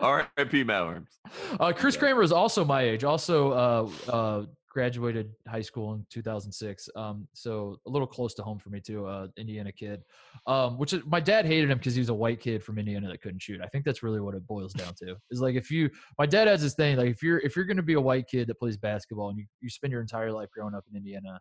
[0.01, 0.64] R.I.P.
[0.64, 1.11] Matt Arms.
[1.61, 2.01] Uh, Chris Yeah.
[2.01, 3.05] Kramer is also my age.
[3.05, 4.45] Also uh, uh,
[4.77, 6.91] graduated high school in 2006.
[6.97, 9.07] Um, so a little close to home for me too.
[9.07, 10.03] Uh, Indiana kid.
[10.47, 13.09] Um, which is my dad hated him because he was a white kid from Indiana
[13.09, 13.62] that couldn't shoot.
[13.62, 15.16] I think that's really what it boils down to.
[15.31, 17.79] Is like if you, my dad has this thing like if you're if you're going
[17.79, 20.51] to be a white kid that plays basketball and you, you spend your entire life
[20.51, 21.41] growing up in Indiana,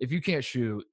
[0.00, 0.84] if you can't shoot.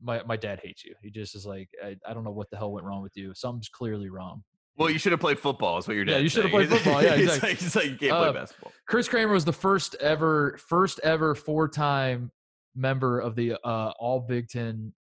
[0.00, 0.94] My, my dad hates you.
[1.02, 3.34] He just is like, I, I don't know what the hell went wrong with you.
[3.34, 4.44] Something's clearly wrong.
[4.78, 5.76] Well, you should have played football.
[5.78, 6.12] Is what your dad.
[6.12, 7.02] Yeah, you should have played football.
[7.02, 7.48] Yeah, it's, exactly.
[7.50, 8.72] like, it's like you can't play Uh, basketball.
[8.86, 12.30] Chris Kramer was the first ever, first ever four-time
[12.76, 14.92] member of the uh, All Big Ten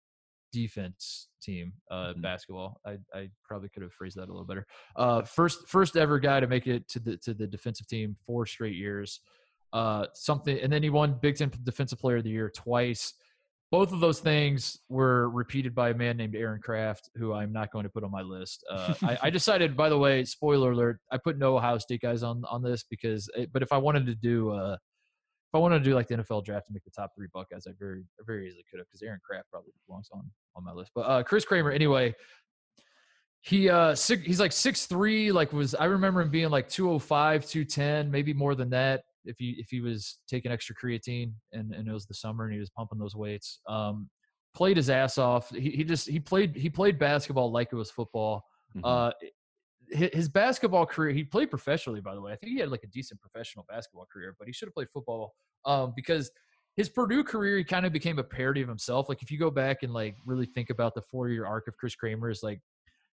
[0.52, 2.22] defense team uh, Mhm.
[2.22, 2.82] basketball.
[2.86, 4.66] I, I probably could have phrased that a little better.
[4.96, 8.46] Uh, first, first ever guy to make it to the to the defensive team four
[8.46, 9.20] straight years.
[9.74, 13.14] Uh, something, and then he won Big Ten Defensive Player of the Year twice.
[13.70, 17.72] Both of those things were repeated by a man named Aaron Craft, who I'm not
[17.72, 18.64] going to put on my list.
[18.72, 22.24] Uh, I, I decided, by the way, spoiler alert, I put no Ohio State guys
[22.24, 25.80] on on this because, it, but if I wanted to do, uh, if I wanted
[25.80, 28.24] to do like the NFL draft and make the top three Buckeyes, I very, I
[28.26, 30.92] very easily could have because Aaron Craft probably belongs on on my list.
[30.96, 32.16] But uh, Chris Kramer, anyway,
[33.42, 37.46] he uh six, he's like six three, like was I remember him being like 205,
[37.46, 41.88] 210, maybe more than that if he if he was taking extra creatine and, and
[41.88, 43.60] it was the summer and he was pumping those weights.
[43.68, 44.10] Um
[44.56, 45.50] played his ass off.
[45.54, 48.44] He he just he played he played basketball like it was football.
[48.76, 48.82] Mhm.
[48.84, 49.12] Uh
[49.90, 52.32] his, his basketball career, he played professionally, by the way.
[52.32, 54.90] I think he had like a decent professional basketball career, but he should have played
[54.94, 55.34] football
[55.66, 56.30] um, because
[56.76, 59.10] his Purdue career, he kind of became a parody of himself.
[59.10, 61.76] Like if you go back and like really think about the four year arc of
[61.78, 62.60] Chris Kramer, is like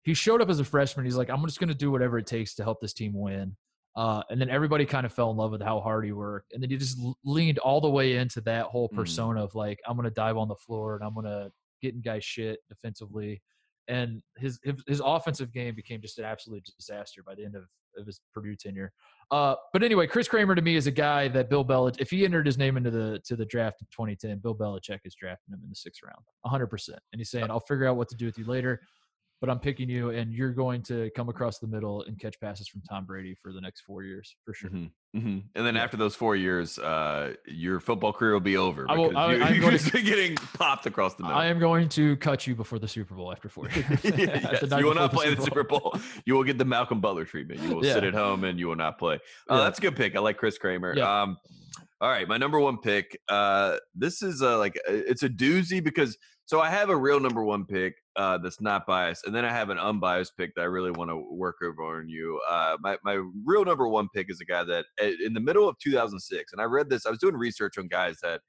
[0.04, 1.06] he showed up as a freshman.
[1.06, 3.56] He's like, I'm just going to do whatever it takes to help this team win.
[3.95, 6.53] Uh, and then everybody kind of fell in love with how hard he worked.
[6.53, 8.95] And then he just leaned all the way into that whole mm.
[8.95, 9.43] persona mm.
[9.43, 12.01] of like, I'm going to dive on the floor and I'm going to get in
[12.01, 13.41] guys shit defensively.
[13.87, 17.63] And his, his, his offensive game became just an absolute disaster by the end of,
[17.97, 18.93] of his Purdue tenure.
[19.31, 22.23] Uh, but anyway, Chris Kramer to me is a guy that Bill Belichick, if he
[22.23, 25.59] entered his name into the to the draft in 2010, Bill Belichick is drafting him
[25.63, 26.67] in the sixth round, 100.
[26.67, 28.81] percent And he's saying, "I'll figure out what to do with you later."
[29.41, 32.67] But I'm picking you, and you're going to come across the middle and catch passes
[32.67, 34.69] from Tom Brady for the next four years for sure.
[34.69, 35.17] Mm-hmm.
[35.17, 35.39] Mm-hmm.
[35.55, 35.83] And then yeah.
[35.83, 38.85] after those four years, uh, your football career will be over.
[38.87, 41.37] I will, I, you, are just getting popped across the middle.
[41.37, 43.87] I am going to cut you before the Super Bowl after four years.
[44.03, 45.99] yes, you will not play the Super, the Super Bowl.
[46.25, 47.61] You will get the Malcolm Butler treatment.
[47.61, 47.95] You will yeah.
[47.95, 49.15] sit at home and you will not play.
[49.49, 49.57] Uh, yeah.
[49.63, 50.15] That's a good pick.
[50.15, 50.97] I like Chris Kramer.
[51.01, 51.35] Um,
[51.99, 53.19] all right, my number one pick.
[53.27, 56.17] Uh, this is a, like it's a doozy because
[56.52, 59.54] so I have a real number one pick uh, that's not biased, and then I
[59.54, 62.41] have an unbiased pick that I really want to work over on you.
[62.49, 65.80] Uh, my my real number one pick is a guy that in the middle of
[65.80, 67.06] 2006, and I read this.
[67.06, 68.41] I was doing research on guys that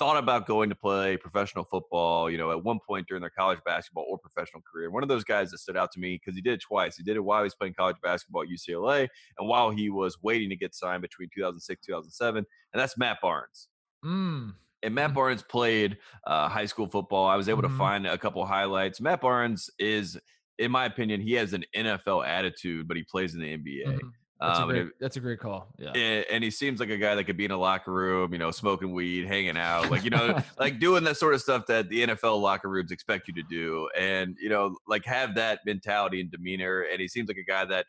[0.00, 3.60] thought about going to play professional football, you know, at one point during their college
[3.64, 4.90] basketball or professional career.
[4.90, 6.96] One of those guys that stood out to me because he did it twice.
[6.96, 9.06] He did it while he was playing college basketball at UCLA
[9.38, 13.68] and while he was waiting to get signed between 2006 2007, and that's Matt Barnes.
[14.04, 14.54] Mm.
[14.84, 15.14] And Matt mm.
[15.14, 17.26] Barnes played uh, high school football.
[17.26, 17.72] I was able mm-hmm.
[17.72, 19.00] to find a couple highlights.
[19.00, 20.18] Matt Barnes is,
[20.58, 23.86] in my opinion, he has an NFL attitude, but he plays in the NBA.
[23.86, 24.08] Mm-hmm.
[24.40, 25.68] That's, um, a great, that's a great call.
[25.78, 25.92] Yeah.
[25.92, 28.50] And, he seems like a guy that could be in a locker room, you know,
[28.50, 32.06] smoking weed, hanging out, like, you know, like doing that sort of stuff that the
[32.08, 33.88] NFL locker rooms expect you to do.
[33.96, 36.82] And, you know, like have that mentality and demeanor.
[36.82, 37.86] And he seems like a guy that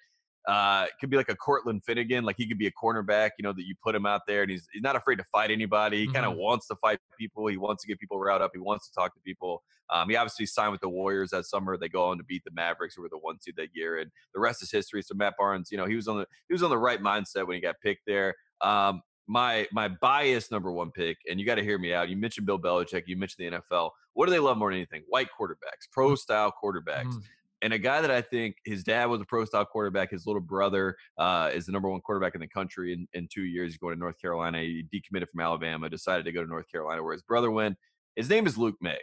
[0.47, 3.51] uh, could be like a Cortland Finnegan, like he could be a cornerback, you know,
[3.51, 5.97] that you put him out there and he's he's not afraid to fight anybody.
[5.97, 6.13] He mm-hmm.
[6.13, 7.47] kind of wants to fight people.
[7.47, 8.51] He wants to get people riled up.
[8.53, 9.63] He wants to talk to people.
[9.89, 11.77] Um, he obviously signed with the Warriors that summer.
[11.77, 14.11] They go on to beat the Mavericks, who were the one seed that year, and
[14.33, 15.01] the rest is history.
[15.01, 17.47] So Matt Barnes, you know, he was on the he was on the right mindset
[17.47, 18.35] when he got picked there.
[18.61, 22.09] Um, my my bias number one pick, and you got to hear me out.
[22.09, 23.03] You mentioned Bill Belichick.
[23.07, 23.89] You mentioned the NFL.
[24.13, 25.01] What do they love more than anything?
[25.07, 27.05] White quarterbacks, pro style quarterbacks.
[27.05, 27.23] Mm
[27.61, 30.11] and a guy that I think his dad was a pro style quarterback.
[30.11, 33.43] His little brother uh, is the number one quarterback in the country in, in two
[33.43, 33.71] years.
[33.71, 34.59] He's going to North Carolina.
[34.61, 37.77] He decommitted from Alabama, decided to go to North Carolina where his brother went.
[38.15, 38.99] His name is Luke Maye.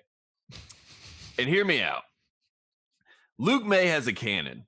[1.38, 2.02] and hear me out.
[3.38, 4.66] Luke Maye has a cannon,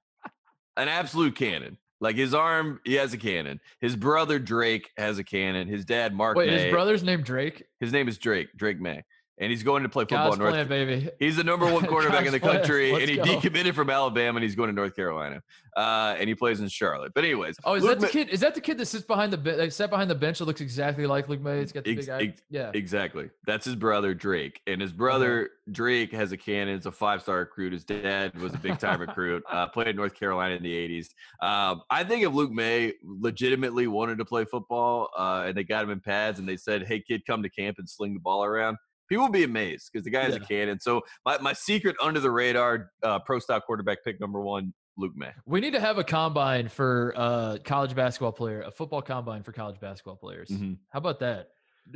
[0.76, 1.78] an absolute cannon.
[2.00, 3.60] Like his arm, he has a cannon.
[3.80, 5.68] His brother Drake has a cannon.
[5.68, 6.36] His dad Mark.
[6.36, 7.64] Wait, Maye, his brother's name Drake.
[7.80, 8.48] His name is Drake.
[8.56, 9.04] Drake Maye
[9.38, 11.10] and he's going to play football God's in North plan, baby.
[11.18, 13.24] He's the number one quarterback in the country, and he go.
[13.24, 15.42] decommitted from Alabama, and he's going to North Carolina,
[15.76, 17.12] uh, and he plays in Charlotte.
[17.14, 18.28] But anyways, oh, is Luke that the kid?
[18.28, 20.60] Is that the kid that sits behind the that sat behind the bench that looks
[20.60, 21.58] exactly like Luke Maye?
[21.58, 22.30] It's got the ex- big.
[22.30, 23.28] Ex- yeah, exactly.
[23.44, 26.76] That's his brother Drake, and his brother Drake has a cannon.
[26.76, 27.72] It's a five star recruit.
[27.72, 29.42] His dad was a big time recruit.
[29.54, 31.06] Uh, played in North Carolina in the '80s.
[31.40, 35.84] Um, I think if Luke Maye legitimately wanted to play football, uh, and they got
[35.84, 38.42] him in pads, and they said, "Hey, kid, come to camp and sling the ball
[38.42, 38.76] around."
[39.08, 40.42] People will be amazed because the guy is yeah.
[40.42, 40.80] a cannon.
[40.80, 45.12] So my, my secret under the radar uh, pro style quarterback pick number one, Luke
[45.16, 45.32] Maye.
[45.46, 49.52] We need to have a combine for uh, college basketball player, a football combine for
[49.52, 50.48] college basketball players.
[50.48, 50.74] Mm-hmm.
[50.90, 51.48] How about that?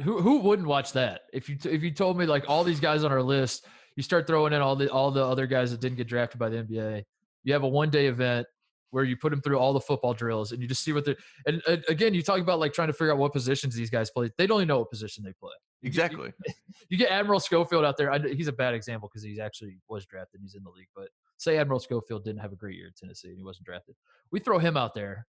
[0.05, 1.23] Who who wouldn't watch that?
[1.33, 4.27] If you if you told me like all these guys on our list, you start
[4.27, 7.05] throwing in all the all the other guys that didn't get drafted by the NBA.
[7.45, 8.47] You have a one day event
[8.91, 11.17] where you put them through all the football drills and you just see what they're
[11.47, 14.11] and, and, again you talk about like trying to figure out what positions these guys
[14.11, 15.53] play they don't even know what position they play.
[15.83, 16.53] Exactly you,
[16.91, 20.07] you get admiral schofield out there I, he's a bad example because he's actually was
[20.07, 22.97] drafted he's in the league but say admiral schofield didn't have a great year at
[22.97, 23.95] tennessee and he wasn't drafted.
[24.31, 25.27] We throw him out there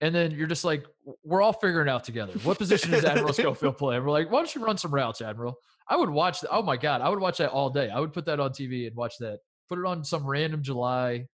[0.00, 0.84] and then you're just like
[1.24, 2.34] we're all figuring out together.
[2.40, 3.96] What position does admiral schofield play?
[3.96, 5.56] And we're like why don't you run some routes admiral?
[5.88, 7.90] I would watch oh my god i would watch that all day.
[7.90, 11.26] I would put that on tv and watch that put it on some random july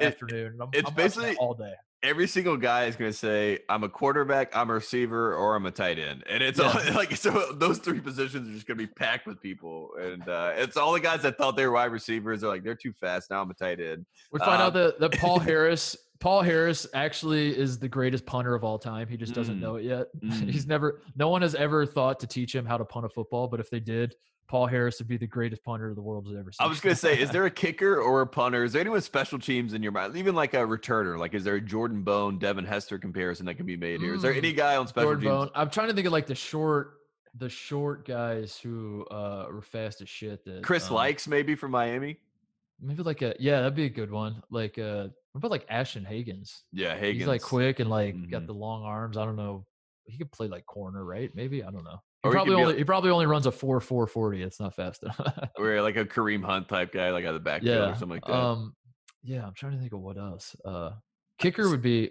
[0.00, 0.58] afternoon.
[0.60, 1.72] I'm, it's I'm basically all day.
[2.02, 5.66] Every single guy is going to say, "I'm a quarterback, I'm a receiver, or I'm
[5.66, 6.72] a tight end," and it's yeah.
[6.88, 7.52] all, like so.
[7.52, 10.92] Those three positions are just going to be packed with people, and uh, it's all
[10.92, 12.40] the guys that thought they were wide receivers.
[12.40, 13.30] They're like, they're too fast.
[13.30, 14.06] Now I'm a tight end.
[14.32, 18.54] We find um, out that that Paul Harris Paul Harris actually is the greatest punter
[18.54, 19.08] of all time.
[19.08, 20.06] He just doesn't mm, know it yet.
[20.20, 20.50] Mm.
[20.50, 23.48] He's never, no one has ever thought to teach him how to punt a football,
[23.48, 24.14] but if they did,
[24.48, 26.64] Paul Harris would be the greatest punter the world has ever seen.
[26.64, 28.64] I was going to say, is there a kicker or a punter?
[28.64, 30.16] Is there anyone special teams in your mind?
[30.16, 31.18] Even like a returner?
[31.18, 34.14] Like, is there a Jordan Bone, Devin Hester comparison that can be made here?
[34.14, 35.32] Is there any mm, guy on special Jordan teams?
[35.32, 35.50] Bone.
[35.54, 36.98] I'm trying to think of like the short,
[37.34, 40.44] the short guys who uh, were fast as shit.
[40.44, 42.18] That Chris um, likes maybe from Miami.
[42.80, 44.42] Maybe like a yeah, that'd be a good one.
[44.50, 46.50] Like uh, What about like Ashton Hagans?
[46.72, 47.18] Yeah, Higgins.
[47.18, 48.46] He's like quick and like got Mhm.
[48.46, 49.16] the long arms.
[49.16, 49.64] I don't know.
[50.06, 51.30] He could play like corner, right?
[51.34, 52.00] Maybe I don't know.
[52.22, 54.42] He Or probably a- only he probably only runs a four four forty.
[54.42, 55.16] It's not fast enough.
[55.58, 57.90] Or like a Kareem Hunt type guy, like out of the backfield yeah.
[57.90, 58.34] or something like that.
[58.34, 58.74] Um.
[59.22, 60.56] Yeah, I'm trying to think of what else.
[60.64, 60.92] Uh,
[61.40, 62.10] kicker would be.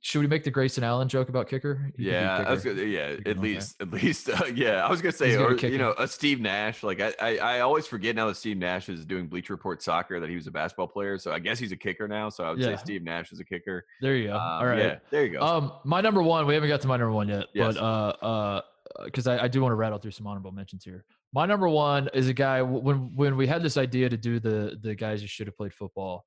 [0.00, 1.90] Should we make the Grayson Allen joke about kicker?
[1.96, 4.84] He yeah, I was gonna, yeah, Kicker at least, at least, uh, yeah.
[4.86, 6.82] I was gonna say, or you know, a Steve Nash.
[6.82, 10.20] Like I, I, I always forget now that Steve Nash is doing Bleacher Report soccer
[10.20, 11.16] that he was a basketball player.
[11.18, 12.28] So I guess he's a kicker now.
[12.28, 12.76] So I would Yeah.
[12.76, 13.86] say Steve Nash is a kicker.
[14.02, 14.34] There you go.
[14.34, 14.78] Um, All right.
[14.78, 15.40] yeah, there you go.
[15.40, 16.46] Um, my number one.
[16.46, 17.74] We haven't got to my number one yet, Yes.
[17.74, 18.60] but uh, uh,
[19.04, 21.04] because I, I do want to rattle through some honorable mentions here.
[21.32, 24.78] My number one is a guy when when we had this idea to do the
[24.82, 26.24] the guys who should have played football.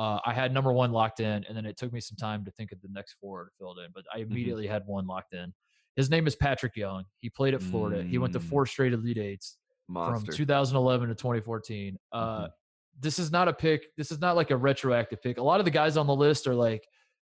[0.00, 2.50] Uh, I had number one locked in, and then it took me some time to
[2.52, 3.90] think of the next four to fill it in.
[3.94, 4.30] But I Mm-hmm.
[4.32, 5.52] immediately had one locked in.
[5.96, 7.04] His name is Patrick Young.
[7.18, 8.02] He played at Florida.
[8.02, 8.44] He went to Mm.
[8.44, 10.24] four straight Elite Eights Monster.
[10.32, 11.98] from 2011 to 2014.
[12.12, 12.50] Uh, Mhm.
[12.98, 13.94] This is not a pick.
[13.98, 15.36] This is not like a retroactive pick.
[15.38, 16.86] A lot of the guys on the list are like,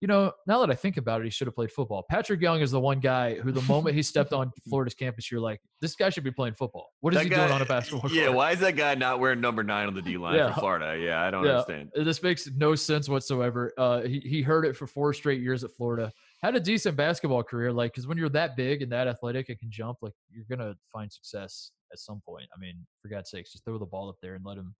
[0.00, 2.04] you know, now that I think about it, he should have played football.
[2.08, 5.40] Patrick Young is the one guy who, the moment he stepped on Florida's campus, you're
[5.42, 6.88] like, this guy should be playing football.
[7.00, 8.12] What is That he guy- doing on a basketball court?
[8.14, 8.36] Yeah, court?
[8.36, 10.54] why is that guy not wearing number nine on the D line Yeah.
[10.54, 10.98] for Florida?
[10.98, 11.50] Yeah, I don't Yeah.
[11.52, 11.90] understand.
[11.98, 13.72] Uh, This makes no sense whatsoever.
[13.76, 16.10] Uh, he he heard it for four straight years at Florida.
[16.42, 19.58] Had a decent basketball career, like because when you're that big and that athletic and
[19.58, 22.48] can jump, like you're gonna find success at some point.
[22.56, 24.74] I mean, for God's sakes, just throw the ball up there and let him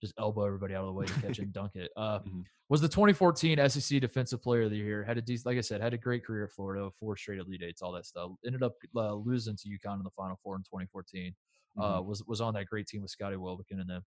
[0.00, 1.90] just elbow everybody out of the way and catch it and dunk it.
[1.96, 2.44] Uh, Mhm.
[2.68, 5.02] Was the 2014 SEC Defensive Player of the Year.
[5.02, 7.62] Had a decent, like I said, had a great career at Florida, four straight Elite
[7.62, 8.30] Eights, all that stuff.
[8.44, 11.34] Ended up uh, losing to UConn in the Final Four in 2014
[11.76, 11.80] Mm-hmm.
[11.82, 14.04] uh, was was on that great team with Scotty Wilbekin and them.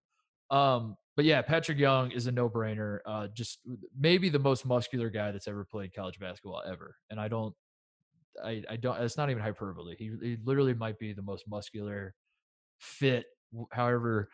[0.50, 2.98] Um, but yeah, Patrick Young is a no brainer.
[3.06, 3.60] Uh, just
[3.98, 6.96] maybe the most muscular guy that's ever played college basketball ever.
[7.10, 7.54] And I don't,
[8.44, 9.00] I, I don't.
[9.00, 9.94] It's not even hyperbole.
[9.96, 12.14] He, he literally might be the most muscular,
[12.78, 13.26] fit,
[13.70, 14.28] however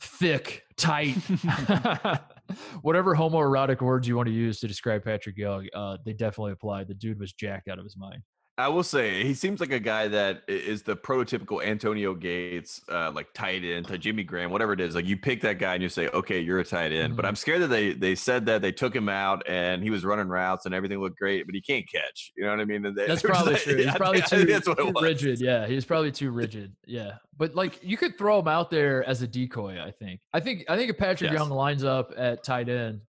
[0.00, 1.14] thick, tight,
[2.82, 5.68] whatever homoerotic words you want to use to describe Patrick Young.
[5.74, 6.84] Uh, they definitely apply.
[6.84, 8.22] The dude was jacked out of his mind.
[8.56, 13.10] I will say he seems like a guy that is the prototypical Antonio Gates, uh,
[13.12, 14.94] like tight end to Jimmy Graham, whatever it is.
[14.94, 17.16] Like you pick that guy and you say, okay, you're a tight end.
[17.16, 17.28] But Mhm.
[17.30, 20.28] I'm scared that they they said that they took him out and he was running
[20.28, 22.30] routes and everything looked great, but he can't catch.
[22.36, 22.82] You know what I mean?
[22.94, 23.76] They- That's probably like- true.
[23.76, 25.02] He's I probably I too, that's what it too was.
[25.02, 25.40] rigid.
[25.40, 26.76] Yeah, he's probably too rigid.
[26.86, 29.80] Yeah, but like you could throw him out there as a decoy.
[29.82, 30.20] I think.
[30.32, 30.64] I think.
[30.68, 31.40] I think if Patrick Yes.
[31.40, 33.00] Young lines up at tight end,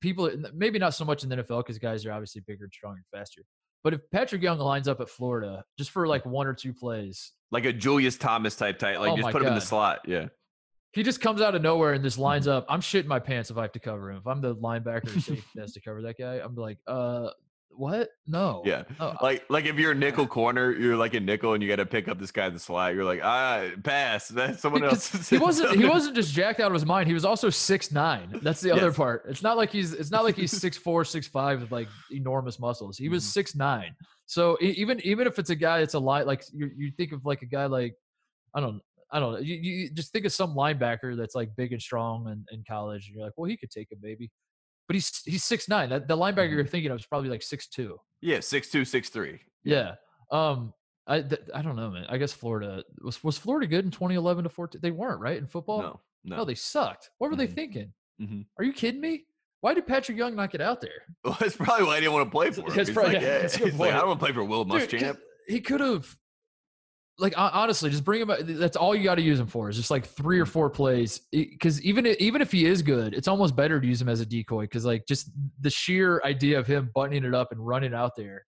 [0.00, 3.42] people maybe not so much in the NFL because guys are obviously bigger, stronger, faster.
[3.84, 7.32] But if Patrick Young lines up at Florida just for like one or two plays,
[7.52, 10.00] Like a Julius Thomas type tight, like Oh just put him in the slot.
[10.08, 10.26] Yeah.
[10.92, 12.56] he just comes out of nowhere and just lines Mm-hmm.
[12.56, 12.66] up.
[12.68, 14.16] I'm shitting my pants if I have to cover him.
[14.18, 17.28] If I'm the linebacker or safety that has to cover that guy, I'm like, uh,
[17.76, 18.08] what?
[18.26, 18.62] No.
[18.64, 18.84] Yeah.
[18.98, 21.76] No, Like like if you're a nickel corner, you're like a nickel and you got
[21.76, 22.94] to pick up this guy in the slot.
[22.94, 24.28] You're like, ah, pass.
[24.28, 25.28] That's someone Because else.
[25.28, 27.06] he wasn't he wasn't just jacked out of his mind.
[27.08, 28.38] He was also six nine.
[28.42, 29.24] That's the other part.
[29.28, 32.58] It's not like he's it's not like he's six four, six five with like enormous
[32.58, 32.96] muscles.
[32.98, 33.28] He was Mhm.
[33.28, 33.94] six nine.
[34.26, 37.24] So even even if it's a guy that's a line like you you think of
[37.26, 37.94] like a guy like
[38.54, 38.80] I don't
[39.12, 39.38] I don't know.
[39.38, 43.06] You, you just think of some linebacker that's like big and strong in, in college,
[43.06, 44.30] and you're like, well, he could take him maybe.
[44.86, 45.88] But he's he's six nine.
[45.90, 47.98] That the linebacker you're thinking of is probably like six two.
[48.20, 49.40] Yeah, six two, six three.
[49.64, 49.94] Yeah.
[50.30, 50.72] Um.
[51.06, 52.06] I th- I don't know, man.
[52.08, 54.80] I guess Florida was was Florida good in 2011 to 14.
[54.80, 55.78] They weren't right in football.
[55.82, 56.36] No, no.
[56.36, 57.10] No, they sucked.
[57.18, 57.54] What were they Mhm.
[57.54, 57.92] thinking?
[58.20, 58.46] Mhm.
[58.58, 59.26] Are you kidding me?
[59.60, 61.02] Why did Patrick Young not get out there?
[61.24, 62.68] Well, that's probably why I didn't want to play for him.
[62.74, 64.32] That's He's probably- like, yeah, that's a good he's like, I don't want to play
[64.32, 65.18] for Will Dude, Muschamp.
[65.46, 66.16] he could have,
[67.18, 68.30] like, honestly, just bring him.
[68.30, 70.68] out- That's all you got to use him for is just like three or four
[70.70, 71.20] plays.
[71.32, 74.26] Because even even if he is good, it's almost better to use him as a
[74.26, 74.62] decoy.
[74.62, 78.44] Because like just the sheer idea of him buttoning it up and running out there.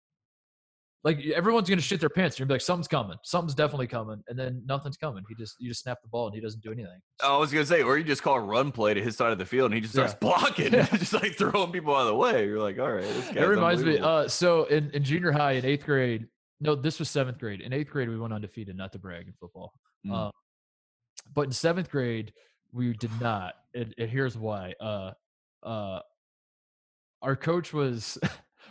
[1.03, 2.39] Like everyone's gonna shit their pants.
[2.39, 3.19] You're gonna be like, something's coming.
[3.25, 5.23] Something's definitely coming, and then nothing's coming.
[5.29, 6.99] He just you just snap the ball and he doesn't do anything.
[7.23, 9.37] I was gonna say, or you just call a run play to his side of
[9.39, 10.19] the field and he just starts Yeah.
[10.23, 10.87] blocking, Yeah.
[10.97, 12.47] just like throwing people out of the way.
[12.47, 13.99] You're like, all right, this It reminds me.
[13.99, 16.27] Uh, so in, in junior high, in eighth grade,
[16.61, 17.61] no, this was seventh grade.
[17.61, 19.73] In eighth grade, we went undefeated, not to brag in football.
[20.07, 20.29] Mm.
[20.29, 20.31] Uh,
[21.35, 22.33] but in seventh grade,
[22.73, 23.55] we did not.
[23.75, 24.75] And, and here's why.
[24.81, 25.13] Uh,
[25.63, 26.01] uh,
[27.23, 28.19] our coach was.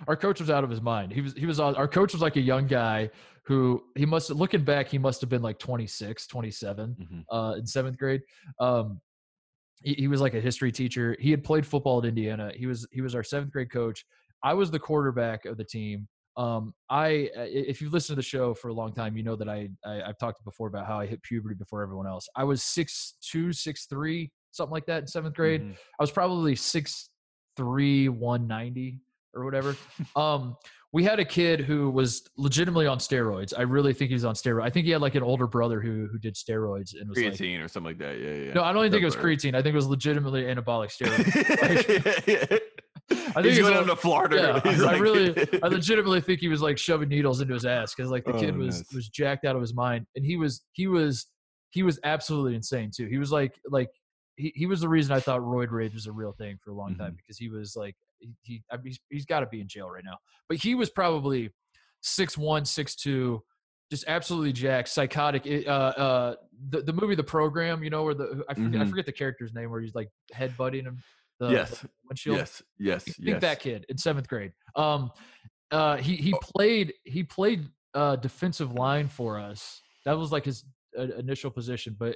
[0.08, 1.14] Our coach was out of his mind.
[1.14, 3.12] He was he was our coach was like a young guy
[3.44, 7.24] who he must looking back he must have been like 26, 27 Mhm.
[7.32, 8.22] uh, in seventh grade.
[8.60, 9.00] Um,
[9.84, 11.16] he, he was like a history teacher.
[11.20, 12.52] He had played football at Indiana.
[12.56, 14.04] He was he was our seventh grade coach.
[14.44, 16.08] I was the quarterback of the team.
[16.36, 17.30] Um, I i-
[17.72, 20.02] if you've listened to the show for a long time, you know that I, I
[20.04, 22.28] I've talked before about how I hit puberty before everyone else.
[22.36, 25.62] I was six two, six three, something like that in seventh grade.
[25.62, 25.74] Mhm.
[25.74, 27.10] I was probably six
[27.56, 29.00] three, one ninety
[29.36, 29.76] or whatever.
[30.16, 30.56] um,
[30.92, 33.52] we had a kid who was legitimately on steroids.
[33.58, 34.62] I really think he was on steroids.
[34.64, 37.34] I think he had like an older brother who who did steroids and was like,
[37.34, 38.20] creatine or something like that.
[38.20, 38.54] Yeah, yeah.
[38.54, 39.56] no, I don't even think it was creatine.
[39.56, 42.52] I think it was legitimately anabolic steroids.
[42.52, 42.62] right.
[43.36, 44.62] I think He's going down to Florida.
[44.66, 47.94] yeah, I like- really, I legitimately think he was like shoving needles into his ass
[47.96, 48.94] because like the kid Oh, was nice.
[48.94, 51.28] was jacked out of his mind, and he was he was
[51.72, 53.08] he was absolutely insane too.
[53.08, 53.90] He was like like
[54.36, 56.74] he, he was the reason I thought roid rage was a real thing for a
[56.74, 57.18] long time Mhm.
[57.18, 59.90] because he was like he, he I mean, he's, he's got to be in jail
[59.90, 60.18] right now,
[60.50, 61.52] but he was probably
[62.02, 63.44] six one six two.
[63.92, 65.46] Just absolutely jacked, psychotic.
[65.46, 66.36] It, uh, uh,
[66.70, 68.90] the the movie, The Program, you know, where the I forget, I Mhm.
[68.90, 70.98] forget the character's name, where he's like headbutting him.
[71.48, 71.80] The, Yes.
[71.82, 72.38] the windshield.
[72.38, 73.42] yes, yes, Think yes.
[73.42, 74.52] that kid in seventh grade.
[74.76, 75.12] Um,
[75.72, 79.82] uh, he he played he played uh, defensive line for us.
[80.06, 80.66] That was like his
[80.98, 81.96] uh, initial position.
[81.98, 82.16] But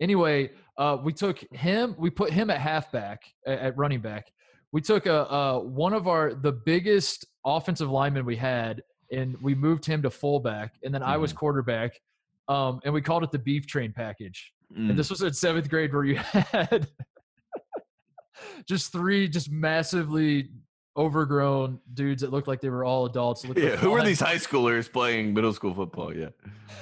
[0.00, 1.94] anyway, uh, we took him.
[1.98, 4.30] We put him at halfback at, at running back.
[4.72, 9.54] We took a uh, one of our the biggest offensive linemen we had, and we
[9.54, 10.74] moved him to fullback.
[10.82, 11.98] And then I was quarterback.
[12.48, 14.52] Um, and we called it the beef train package.
[14.72, 14.90] Mm.
[14.90, 16.86] And this was in seventh grade where you had
[18.66, 20.50] just three just massively
[20.96, 23.44] overgrown dudes that looked like they were all adults.
[23.44, 26.14] looked like yeah, who are these high schoolers playing middle school football?
[26.14, 26.28] Yeah.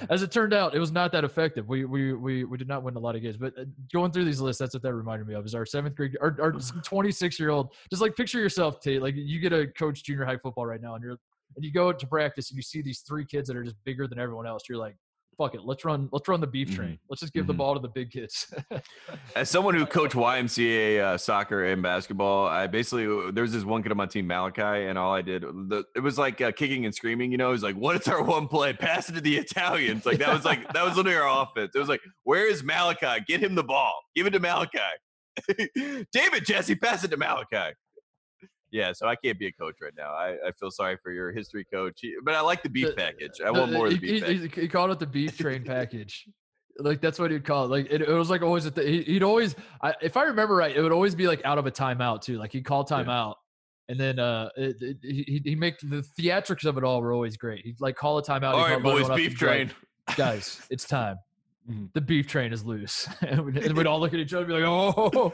[0.09, 1.69] As it turned out, it was not that effective.
[1.69, 3.37] We we we, we did not win a lot of games.
[3.37, 5.45] But uh, going through these lists, that's what that reminded me of.
[5.45, 6.53] Is our seventh grade, our our
[6.83, 7.75] twenty six year old.
[7.91, 9.03] Just like picture yourself, Tate.
[9.03, 11.19] Like you get a coach junior high football right now, and you're
[11.57, 14.07] and you go to practice and you see these three kids that are just bigger
[14.07, 14.65] than everyone else.
[14.69, 14.97] You're like,
[15.37, 16.75] fuck it, let's run let's run the beef Mhm.
[16.77, 16.99] train.
[17.09, 17.59] Let's just give the Mhm.
[17.59, 18.53] ball to the big kids.
[19.37, 23.83] As someone who coached YMCA uh, soccer and basketball, I basically there was this one
[23.83, 26.85] kid on my team, Malachi, and all I did the, it was like uh, kicking
[26.85, 27.33] and screaming.
[27.33, 28.73] You know, it was like, "What is our one play?
[28.73, 31.73] Pass it to the Italians." Like that was like that was literally our offense.
[31.75, 33.25] It was like, "Where is Malachi?
[33.27, 33.95] Get him the ball.
[34.15, 34.79] Give it to Malachi."
[36.13, 37.75] David Jesse, pass it to Malachi.
[38.75, 40.09] Yeah, so I can't be a coach right now.
[40.15, 43.41] I, I feel sorry for your history coach, but I like the beef package.
[43.47, 44.55] I want more of the he, beef he- package.
[44.63, 46.27] he- called it the beef train package.
[46.81, 47.69] Like that's what he'd call it.
[47.71, 48.67] Like it, it was like always.
[48.67, 51.41] At the, he, he'd always, I, if I remember right, it would always be like
[51.45, 52.37] out of a timeout too.
[52.37, 52.97] Like he'd call Yeah.
[53.05, 53.35] timeout,
[53.89, 57.37] and then uh, it, it, he he make the theatrics of it all were always
[57.37, 57.65] great.
[57.65, 58.55] He'd like call a timeout.
[58.55, 59.37] All right, boys, beef he'd like,
[59.69, 59.71] train.
[60.17, 61.17] Guys, it's time.
[61.71, 61.91] Mhm.
[61.95, 64.49] The beef train is loose, and we'd, and we'd all look at each other and
[64.49, 65.33] be like, "Oh,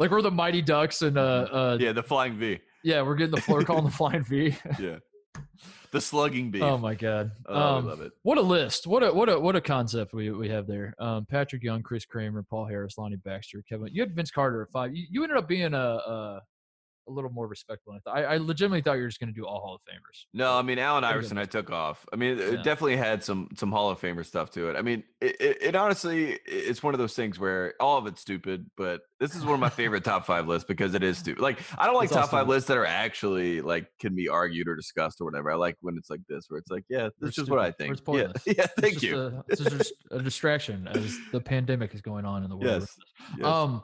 [0.00, 1.20] like we're the Mighty Ducks." And uh,
[1.52, 1.92] uh yeah.
[1.92, 2.58] the flying V.
[2.82, 4.56] Yeah, we're getting the floor calling the flying V.
[4.80, 4.96] Yeah,
[5.92, 6.62] the slugging beef.
[6.62, 7.30] oh my god.
[7.46, 8.12] Oh, Um, we love it.
[8.22, 8.86] What a list!
[8.86, 10.94] What a what a what a concept we, we have there.
[10.98, 13.88] Um, Patrick Young, Chris Kramer, Paul Harris, Lonnie Baxter, Kevin.
[13.92, 14.94] You had Vince Carter at five.
[14.94, 16.40] You, you ended up being a, a
[17.10, 17.98] a little more respectful.
[18.06, 18.20] I.
[18.22, 20.24] I I legitimately thought you were just going to do all Hall of Famers.
[20.32, 21.36] No, I mean Allen Iverson.
[21.38, 22.06] I took off.
[22.12, 22.44] I mean, Yeah.
[22.44, 24.76] it definitely had some some Hall of Famer stuff to it.
[24.76, 28.20] I mean, it, it, it honestly, it's one of those things where all of it's
[28.20, 31.42] stupid, but this is one of my favorite top five lists because it is stupid.
[31.42, 34.68] Like I don't like It's top five lists that are actually like can be argued
[34.68, 35.50] or discussed or whatever.
[35.50, 37.92] I like when it's like this, where it's like, yeah, this is what I think.
[37.92, 38.42] it's Yeah, pointless.
[38.46, 38.52] yeah.
[38.64, 39.20] It's Thank just you.
[39.20, 42.82] A, it's just a distraction as the pandemic is going on in the world.
[42.82, 42.96] Yes.
[43.36, 43.46] yes.
[43.46, 43.82] Um,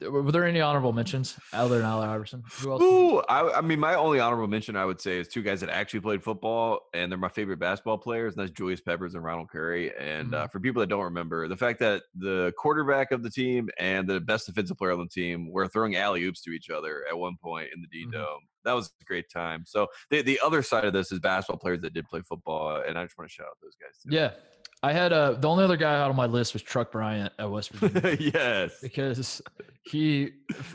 [0.00, 2.42] were there any honorable mentions other than Allen Iverson?
[2.60, 2.82] Who else?
[2.82, 5.70] Ooh, I, I mean, my only honorable mention I would say is two guys that
[5.70, 9.48] actually played football, and they're my favorite basketball players, and that's Julius Peppers and Ronald
[9.50, 9.92] Curry.
[9.98, 13.68] And uh, for people that don't remember, the fact that the quarterback of the team
[13.78, 17.04] and the best defensive player on the team were throwing alley oops to each other
[17.08, 18.12] at one point in the D Mhm.
[18.12, 18.40] Dome.
[18.64, 19.64] That was a great time.
[19.66, 22.98] So the the other side of this is basketball players that did play football, and
[22.98, 23.98] I just want to shout out those guys.
[24.02, 24.14] Too.
[24.14, 24.32] Yeah,
[24.82, 27.50] I had uh, the only other guy out on my list was Truck Bryant at
[27.50, 28.30] West Virginia.
[28.34, 28.78] yes.
[28.82, 29.42] because
[29.84, 30.30] he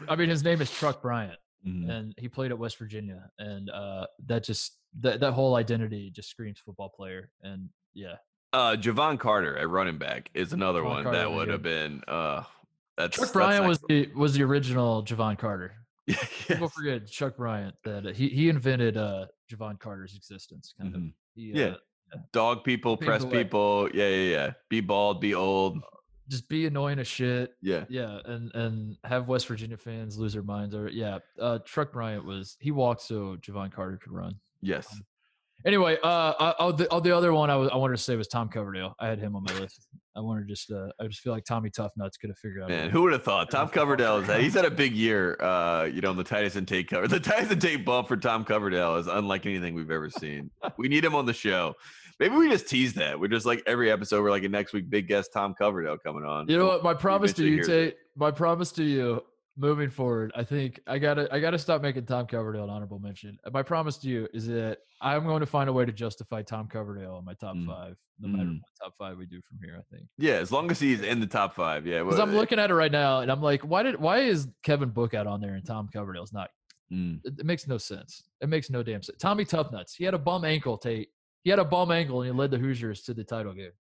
[0.09, 1.87] i mean his name is truck bryant Mhm.
[1.89, 6.29] and he played at west virginia and uh that just that, that whole identity just
[6.29, 8.15] screams football player and yeah
[8.53, 12.01] Uh, Jevon Carter at running back is another Jevon one Carter that would have been.
[12.07, 12.43] Uh,
[12.97, 15.75] that's truck that's bryant was the was the original jevon carter
[16.07, 16.27] Yes.
[16.47, 21.13] people forget truck bryant that he he invented uh jevon carter's existence kind of Mhm.
[21.35, 21.65] he, Yeah.
[21.67, 21.75] uh,
[22.31, 23.89] Dog people, press people.
[23.93, 24.51] Yeah, yeah, yeah.
[24.69, 25.79] Be bald, be old.
[26.29, 27.83] just be annoying as shit Yeah.
[27.89, 32.23] yeah and and have west virginia fans lose their minds or yeah uh truck bryant
[32.25, 34.87] was he walked so jevon carter could run Yes.
[35.65, 38.17] Anyway, uh, uh, oh, the, oh, the other one I, was, I wanted to say
[38.17, 38.95] was Tom Coverdale.
[38.99, 39.87] I had him on my list.
[40.13, 42.63] I wanted to just, uh, I just feel like Tommy Tough Nuts could have figured
[42.63, 42.69] out.
[42.69, 43.49] Man, who would have thought?
[43.49, 44.41] Tom Coverdale is player.
[44.41, 45.37] he's had a big year.
[45.41, 47.07] Uh, you know, on the Titus and Tate cover.
[47.13, 50.51] The Titus and Tate bump for Tom Coverdale is unlike anything we've ever seen.
[50.77, 51.75] we need him on the show.
[52.23, 53.19] Maybe we just tease that.
[53.19, 54.23] We're just like every episode.
[54.23, 56.47] We're like a next week, big guest Tom Coverdale coming on.
[56.47, 56.81] You know what?
[56.81, 57.61] My promise to you.
[57.63, 57.97] Tate.
[58.15, 59.21] My promise to you,
[59.57, 63.37] moving forward, I think I gotta, I gotta stop making Tom Coverdale an honorable mention.
[63.51, 66.69] My promise to you is that I'm going to find a way to justify Tom
[66.69, 67.65] Coverdale in my top Mm.
[67.67, 68.59] five, no matter Mm.
[68.61, 69.75] what top five we do from here.
[69.77, 71.85] I think Yeah, as long as he's in the top five.
[71.85, 72.03] Yeah.
[72.03, 74.91] because I'm looking at it right now and I'm like, why did, why is Kevin
[74.91, 76.51] Bookout on there and Tom Coverdale's not?
[76.89, 78.23] mm, It, it makes no sense.
[78.39, 79.17] It makes no damn sense.
[79.17, 79.93] Tommy Tough Nuts.
[79.93, 81.09] He had a bum ankle, Tate.
[81.43, 83.71] He had a bum ankle and he led the Hoosiers to the title game.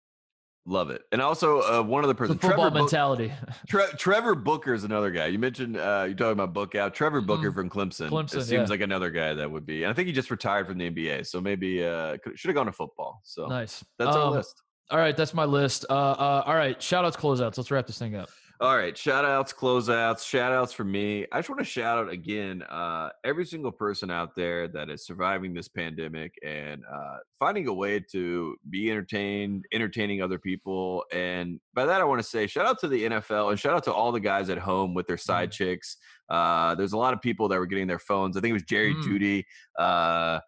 [0.65, 1.03] Love it.
[1.11, 3.33] And also uh, one other person, The football Trevor, mentality.
[3.69, 5.27] Tre- Trevor Booker is another guy.
[5.27, 6.95] You mentioned uh, you're talking about Bookout.
[6.95, 7.55] Trevor Booker Mhm.
[7.55, 8.09] from Clemson.
[8.11, 8.65] Clemson, it seems yeah.
[8.67, 9.83] like another guy that would be.
[9.83, 12.67] And I think he just retired from the NBA, so maybe uh, should have gone
[12.67, 13.21] to football.
[13.25, 13.85] So nice.
[13.99, 14.55] that's our Um, list.
[14.93, 15.85] All right, that's my list.
[15.91, 17.57] Uh, uh, all right, shout outs, closeouts.
[17.57, 18.29] Let's wrap this thing up.
[18.63, 21.27] All right, shout outs, closeouts, shout outs for me.
[21.33, 25.05] I just want to shout out again uh, every single person out there that is
[25.05, 31.05] surviving this pandemic and uh, finding a way to be entertained, entertaining other people.
[31.13, 33.83] And by that, I want to say shout out to the NFL and shout out
[33.83, 35.97] to all the guys at home with their side chicks.
[36.31, 38.37] Uh, there's a lot of people that were getting their phones.
[38.37, 39.03] I think it was Jerry Mm.
[39.03, 39.45] Jeudy.
[39.77, 40.39] Uh,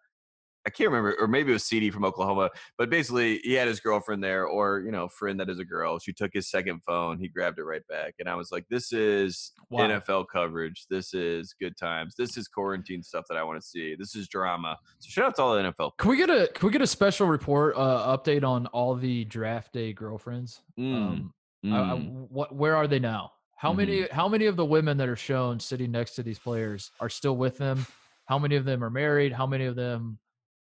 [0.67, 2.49] I can't remember, or maybe it was CeeDee from Oklahoma.
[2.77, 5.99] But basically, he had his girlfriend there, or you know, friend that is a girl.
[5.99, 7.19] She took his second phone.
[7.19, 9.87] He grabbed it right back, and I was like, "This is Wow.
[9.87, 10.85] NFL coverage.
[10.89, 12.15] This is good times.
[12.17, 13.95] This is quarantine stuff that I want to see.
[13.95, 15.91] This is drama." So shout out to all the NFL.
[15.97, 19.25] Can we get a can we get a special report uh, update on all the
[19.25, 20.61] draft day girlfriends?
[20.79, 21.33] Mm, Um,
[21.65, 22.27] I- I- mm.
[22.31, 23.33] what where are they now?
[23.57, 23.77] How Mhm.
[23.77, 27.09] many how many of the women that are shown sitting next to these players are
[27.09, 27.85] still with them?
[28.25, 29.31] How many of them are married?
[29.31, 30.17] How many of them,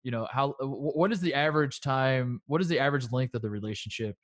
[0.02, 2.40] you know, how uh, what is the average time?
[2.46, 4.16] What is the average length of the relationship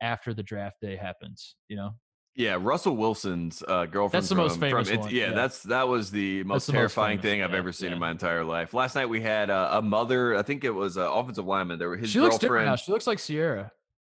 [0.00, 1.56] after the draft day happens?
[1.68, 1.90] You know,
[2.34, 4.24] Yeah, Russell Wilson's uh, girlfriend.
[4.26, 5.32] the most from- famous from, one, Yeah, yeah.
[5.34, 7.94] that's that was the most the terrifying famous, thing I've yeah, ever seen yeah.
[7.94, 8.72] in my entire life.
[8.74, 10.36] Last night we had uh, a mother.
[10.36, 11.78] I think it was uh, offensive lineman.
[11.78, 12.72] There were his she looks different now.
[12.72, 12.80] girlfriend.
[12.86, 13.70] She looks like Ciara.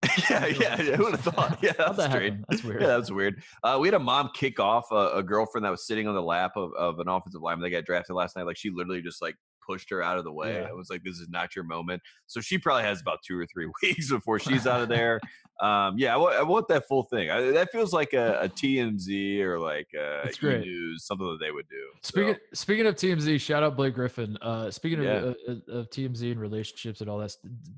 [0.32, 0.96] yeah, yeah, yeah.
[0.96, 1.60] Who would have thought?
[1.64, 2.34] Yeah, that's that strange.
[2.40, 2.46] happen?
[2.50, 2.82] That's weird.
[2.82, 3.44] Yeah, that was weird.
[3.64, 6.22] Uh, we had a mom kick off a, a girlfriend that was sitting on the
[6.24, 8.48] lap of, of an offensive lineman that got drafted last night.
[8.48, 9.36] Like she literally just like
[9.72, 10.53] pushed her out of the way.
[10.53, 10.68] Yeah.
[10.68, 12.02] It was like, this is not your moment.
[12.27, 15.19] So she probably has about two or three weeks before she's out of there.
[15.61, 17.30] Um, yeah, I want that full thing.
[17.30, 20.61] I, that feels like a, a TMZ or like a great.
[20.61, 21.84] news, something that they would do.
[22.02, 24.38] So, Speaking speaking of TMZ, shout out Blake Griffin.
[24.41, 25.11] Uh, speaking Yeah.
[25.18, 27.35] of, uh, of TMZ and relationships and all that,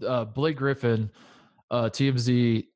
[0.08, 1.12] uh, Blake Griffin,
[1.72, 2.68] uh, TMZ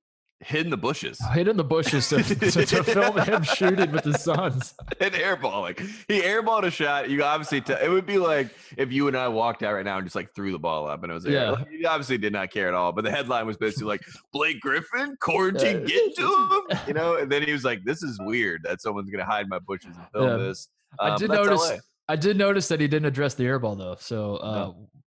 [0.42, 2.36] hid in the bushes hid in the bushes to, to,
[2.66, 4.76] to film him shooting with the Suns.
[5.02, 5.80] and airballing.
[6.08, 7.10] He airballed a shot.
[7.10, 9.98] You obviously, t- it would be like if you and I walked out right now
[9.98, 11.26] and just like threw the ball up and it was.
[11.26, 11.52] Yeah.
[11.52, 12.92] Like, he obviously did not care at all.
[12.92, 14.02] But the headline was basically like
[14.32, 17.16] Blake Griffin quarantine get to him, you know.
[17.16, 20.06] And then he was like, "This is weird that someone's gonna hide my bushes and
[20.14, 20.38] film Yeah.
[20.48, 20.70] this."
[21.00, 21.70] I Um, did notice.
[21.72, 21.78] LA.
[22.10, 24.72] I did notice that he didn't address the airball though, so uh,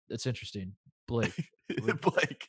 [0.08, 0.72] it's interesting.
[1.06, 1.32] Blake,
[2.02, 2.46] Blake.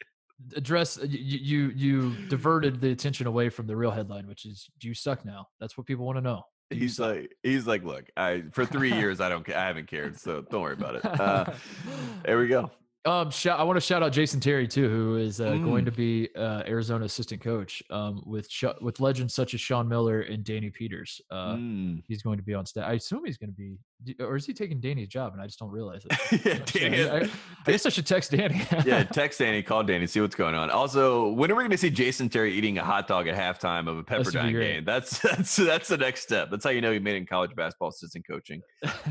[0.55, 4.87] Address you, you you diverted the attention away from the real headline, which is "Do
[4.87, 6.43] you suck now?" That's what people want to know.
[6.71, 10.19] Do He's like, he's like, look, I for three years I don't, I haven't cared,
[10.19, 11.05] so don't worry about it.
[11.05, 11.45] Uh,
[12.23, 12.69] there we go.
[13.09, 15.85] Um, shout, I want to shout out Jason Terry too, who is uh, going Mm.
[15.85, 20.21] to be uh, Arizona assistant coach um, with Sh- with legends such as Sean Miller
[20.21, 21.19] and Danny Peters.
[21.31, 22.03] Uh, Mm.
[22.07, 22.85] He's going to be on staff.
[22.87, 23.77] I assume he's going to be,
[24.23, 25.33] or is he taking Danny's job?
[25.33, 26.11] And I just don't realize it.
[26.45, 26.81] yeah, I'm not sure.
[26.89, 27.29] Danny, I, I-
[27.71, 28.61] guess I should text Danny.
[28.85, 30.69] yeah, text Danny, call Danny, see what's going on.
[30.69, 33.87] Also, when are we going to see Jason Terry eating a hot dog at halftime
[33.87, 34.85] of a That should be Pepperdine game?
[34.85, 36.49] That's that's that's the next step.
[36.51, 38.61] That's how you know he made it in college basketball assistant coaching.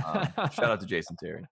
[0.06, 1.42] Um, shout out to Jason Terry.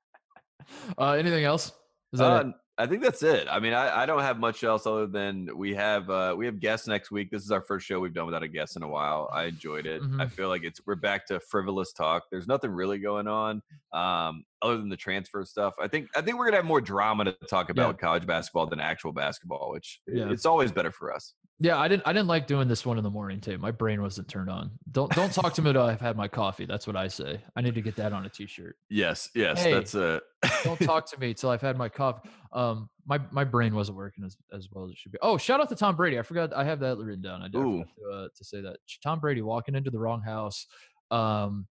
[0.98, 1.72] uh, anything else?
[2.12, 2.52] Is that Uh?
[2.78, 3.48] I think that's it.
[3.50, 6.60] I mean, I, I don't have much else other than we have uh, we have
[6.60, 7.30] guests next week.
[7.30, 9.30] This is our first show we've done without a guest in a while.
[9.32, 10.02] I enjoyed it.
[10.02, 10.30] I Mhm.
[10.32, 12.24] feel like it's we're back to frivolous talk.
[12.30, 13.62] There's nothing really going on
[13.94, 15.72] um, other than the transfer stuff.
[15.80, 18.00] I think I think we're gonna have more drama to talk about Yeah.
[18.06, 20.30] college basketball than actual basketball, which Yeah.
[20.30, 21.32] it's always better for us.
[21.58, 22.02] Yeah, I didn't.
[22.06, 23.56] I didn't like doing this one in the morning too.
[23.56, 24.72] My brain wasn't turned on.
[24.92, 26.66] Don't don't talk to me until I've had my coffee.
[26.66, 27.40] That's what I say.
[27.56, 28.76] I need to get that on a t-shirt.
[28.90, 30.20] Yes, yes, Hey, that's uh
[30.64, 32.28] Don't talk to me till I've had my coffee.
[32.52, 35.18] Um, my my brain wasn't working as, as well as it should be.
[35.22, 36.18] Oh, shout out to Tom Brady.
[36.18, 36.52] I forgot.
[36.52, 37.40] I have that written down.
[37.40, 40.66] I did to, uh, to say that Tom Brady walking into the wrong house.
[41.10, 41.66] Um,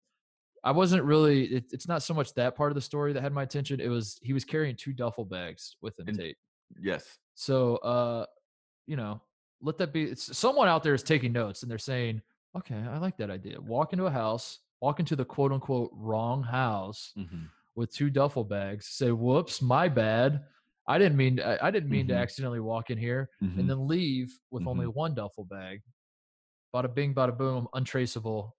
[0.62, 1.44] I wasn't really.
[1.46, 3.80] It, it's not so much that part of the story that had my attention.
[3.80, 6.36] It was he was carrying two duffel bags with him, And- Tate.
[6.82, 7.16] yes.
[7.34, 8.26] So, uh,
[8.86, 9.22] you know,
[9.62, 10.04] let that be.
[10.04, 12.22] It's, someone out there is taking notes and they're saying,
[12.56, 13.60] "Okay, I like that idea.
[13.60, 17.48] Walk into a house, walk into the quote unquote wrong house Mhm.
[17.74, 18.86] with two duffel bags.
[18.86, 20.44] Say, whoops, my bad.
[20.86, 21.40] I didn't mean.
[21.40, 22.20] I, I didn't mean to Mhm.
[22.22, 23.58] accidentally walk in here, Mhm.
[23.58, 24.98] and then leave with only Mm-hmm.
[24.98, 25.82] one duffel bag.
[26.74, 28.56] Bada bing, bada boom, untraceable."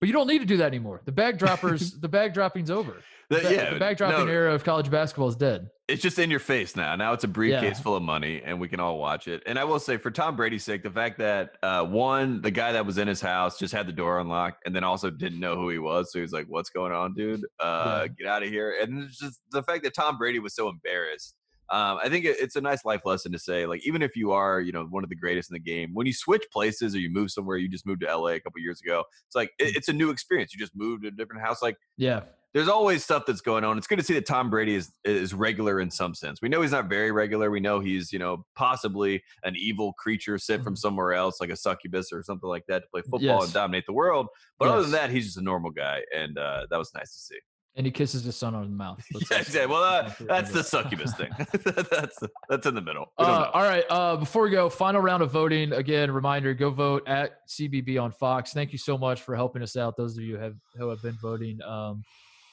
[0.00, 1.02] But you don't need to do that anymore.
[1.04, 2.96] The bag droppers, the bag dropping's over.
[3.28, 5.70] The, ba- yeah, the bag dropping no, era of college basketball is dead.
[5.86, 6.96] it's just in your face now.
[6.96, 7.82] Now it's a briefcase Yeah.
[7.82, 9.42] full of money, and we can all watch it.
[9.46, 12.72] And I will say, for Tom Brady's sake, the fact that uh, one, the guy
[12.72, 15.54] that was in his house just had the door unlocked, and then also didn't know
[15.54, 17.44] who he was, so he's like, "What's going on, dude?
[17.60, 18.08] Uh, Yeah.
[18.18, 21.34] Get out of here!" And just the fact that Tom Brady was so embarrassed.
[21.70, 24.32] Um, I think it- it's a nice life lesson to say, like, even if you
[24.32, 26.98] are, you know, one of the greatest in the game, when you switch places or
[26.98, 29.04] you move somewhere, you just moved to LA a couple years ago.
[29.26, 29.68] It's like Mm.
[29.68, 30.52] it, it's a new experience.
[30.52, 31.62] You just moved to a different house.
[31.62, 32.24] Like Yeah.
[32.52, 33.78] there's always stuff that's going on.
[33.78, 36.42] It's good to see that Tom Brady is is regular in some sense.
[36.42, 37.50] We know he's not very regular.
[37.52, 40.78] We know he's you know possibly an evil creature sent from Mhm.
[40.78, 43.44] somewhere else, like a succubus or something like that, to play football Yes.
[43.44, 44.26] and dominate the world.
[44.58, 47.18] But other than that, he's just a normal guy, and uh, that was nice to
[47.20, 47.38] see.
[47.76, 49.04] And he kisses his son on the mouth.
[49.30, 49.66] Yeah, exactly.
[49.66, 51.30] Well, uh, that's the succubus thing.
[51.90, 52.18] that's
[52.48, 53.12] that's in the middle.
[53.16, 53.84] Uh, all right.
[53.88, 55.72] Uh, before we go, final round of voting.
[55.72, 58.52] Again, reminder: go vote at CBB on Fox.
[58.52, 59.96] Thank you so much for helping us out.
[59.96, 61.62] Those of you who have who have been voting.
[61.62, 62.02] Um,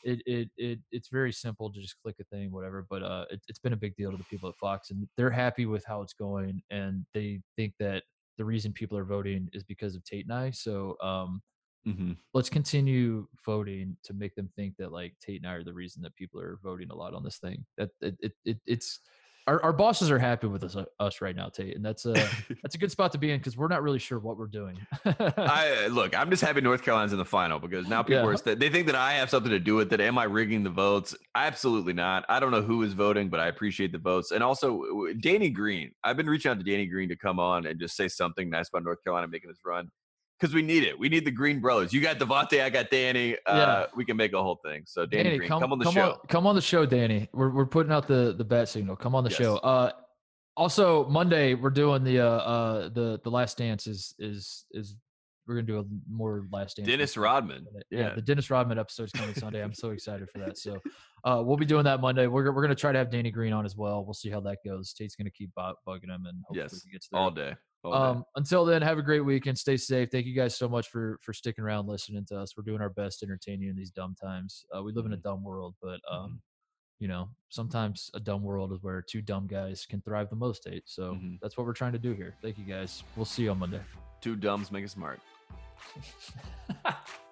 [0.03, 2.85] it it it it's very simple to just click a thing, whatever.
[2.89, 5.31] But uh, it, it's been a big deal to the people at Fox, and they're
[5.31, 8.03] happy with how it's going, and they think that
[8.37, 10.51] the reason people are voting is because of Tate and I.
[10.51, 11.41] So um,
[11.87, 12.17] Mhm.
[12.33, 16.01] let's continue voting to make them think that like Tate and I are the reason
[16.03, 17.65] that people are voting a lot on this thing.
[17.77, 18.99] That it, it, it it's
[19.47, 22.11] our, our bosses are happy with us uh, us right now, Tate, and that's a
[22.61, 24.77] that's a good spot to be in because we're not really sure what we're doing.
[25.05, 26.17] I look.
[26.17, 28.27] I'm just happy North Carolina's in the final because now people Yeah.
[28.27, 28.35] are.
[28.37, 30.01] St- they think that I have something to do with it.
[30.01, 31.15] Am I rigging the votes?
[31.35, 32.25] Absolutely not.
[32.27, 34.31] I don't know who is voting, but I appreciate the votes.
[34.31, 34.83] And also,
[35.21, 35.91] Danny Green.
[36.03, 38.67] I've been reaching out to Danny Green to come on and just say something nice
[38.67, 39.89] about North Carolina making this run
[40.39, 40.97] because we need it.
[40.97, 41.91] We need the Green brothers.
[41.93, 42.61] You got Devonte.
[42.63, 43.35] I got Danny.
[43.45, 43.85] Uh, Yeah.
[43.95, 44.83] We can make a whole thing.
[44.85, 46.11] So Danny, Green, come, on the come show.
[46.11, 47.27] On, come on the show, Danny.
[47.33, 48.95] We're we're putting out the the bat signal.
[48.95, 49.57] Come on the show.
[49.57, 49.91] Uh,
[50.55, 54.95] also Monday we're doing the uh, uh the the last dance is is is
[55.47, 56.87] we're gonna do a more last dance.
[56.89, 57.15] Dennis.
[57.17, 57.65] Rodman.
[57.89, 58.15] Yeah, Yeah.
[58.15, 59.63] the Dennis Rodman episode is coming Sunday.
[59.63, 60.57] I'm so excited for that.
[60.57, 60.77] So,
[61.23, 62.27] uh, we'll be doing that Monday.
[62.27, 64.03] We're we're gonna try to have Danny Green on as well.
[64.03, 64.93] We'll see how that goes.
[64.93, 66.83] Tate's gonna keep bu- bugging him, and hopefully Yes.
[66.83, 67.19] he gets there.
[67.21, 67.55] All day.
[67.85, 69.57] Um, until then, have a great weekend.
[69.57, 70.09] Stay safe.
[70.11, 72.55] Thank you guys so much for for sticking around, listening to us.
[72.57, 74.65] We're doing our best to entertain you in these dumb times.
[74.75, 75.21] Uh, we live in a Mhm.
[75.23, 76.39] dumb world, but um, Mhm.
[76.99, 80.63] you know, sometimes a dumb world is where two dumb guys can thrive the most.
[80.63, 80.83] Tate.
[80.87, 81.39] So Mhm.
[81.39, 82.35] that's what we're trying to do here.
[82.41, 83.03] Thank you guys.
[83.15, 83.81] We'll see you on Monday.
[84.21, 85.19] Two dumbs make a smart.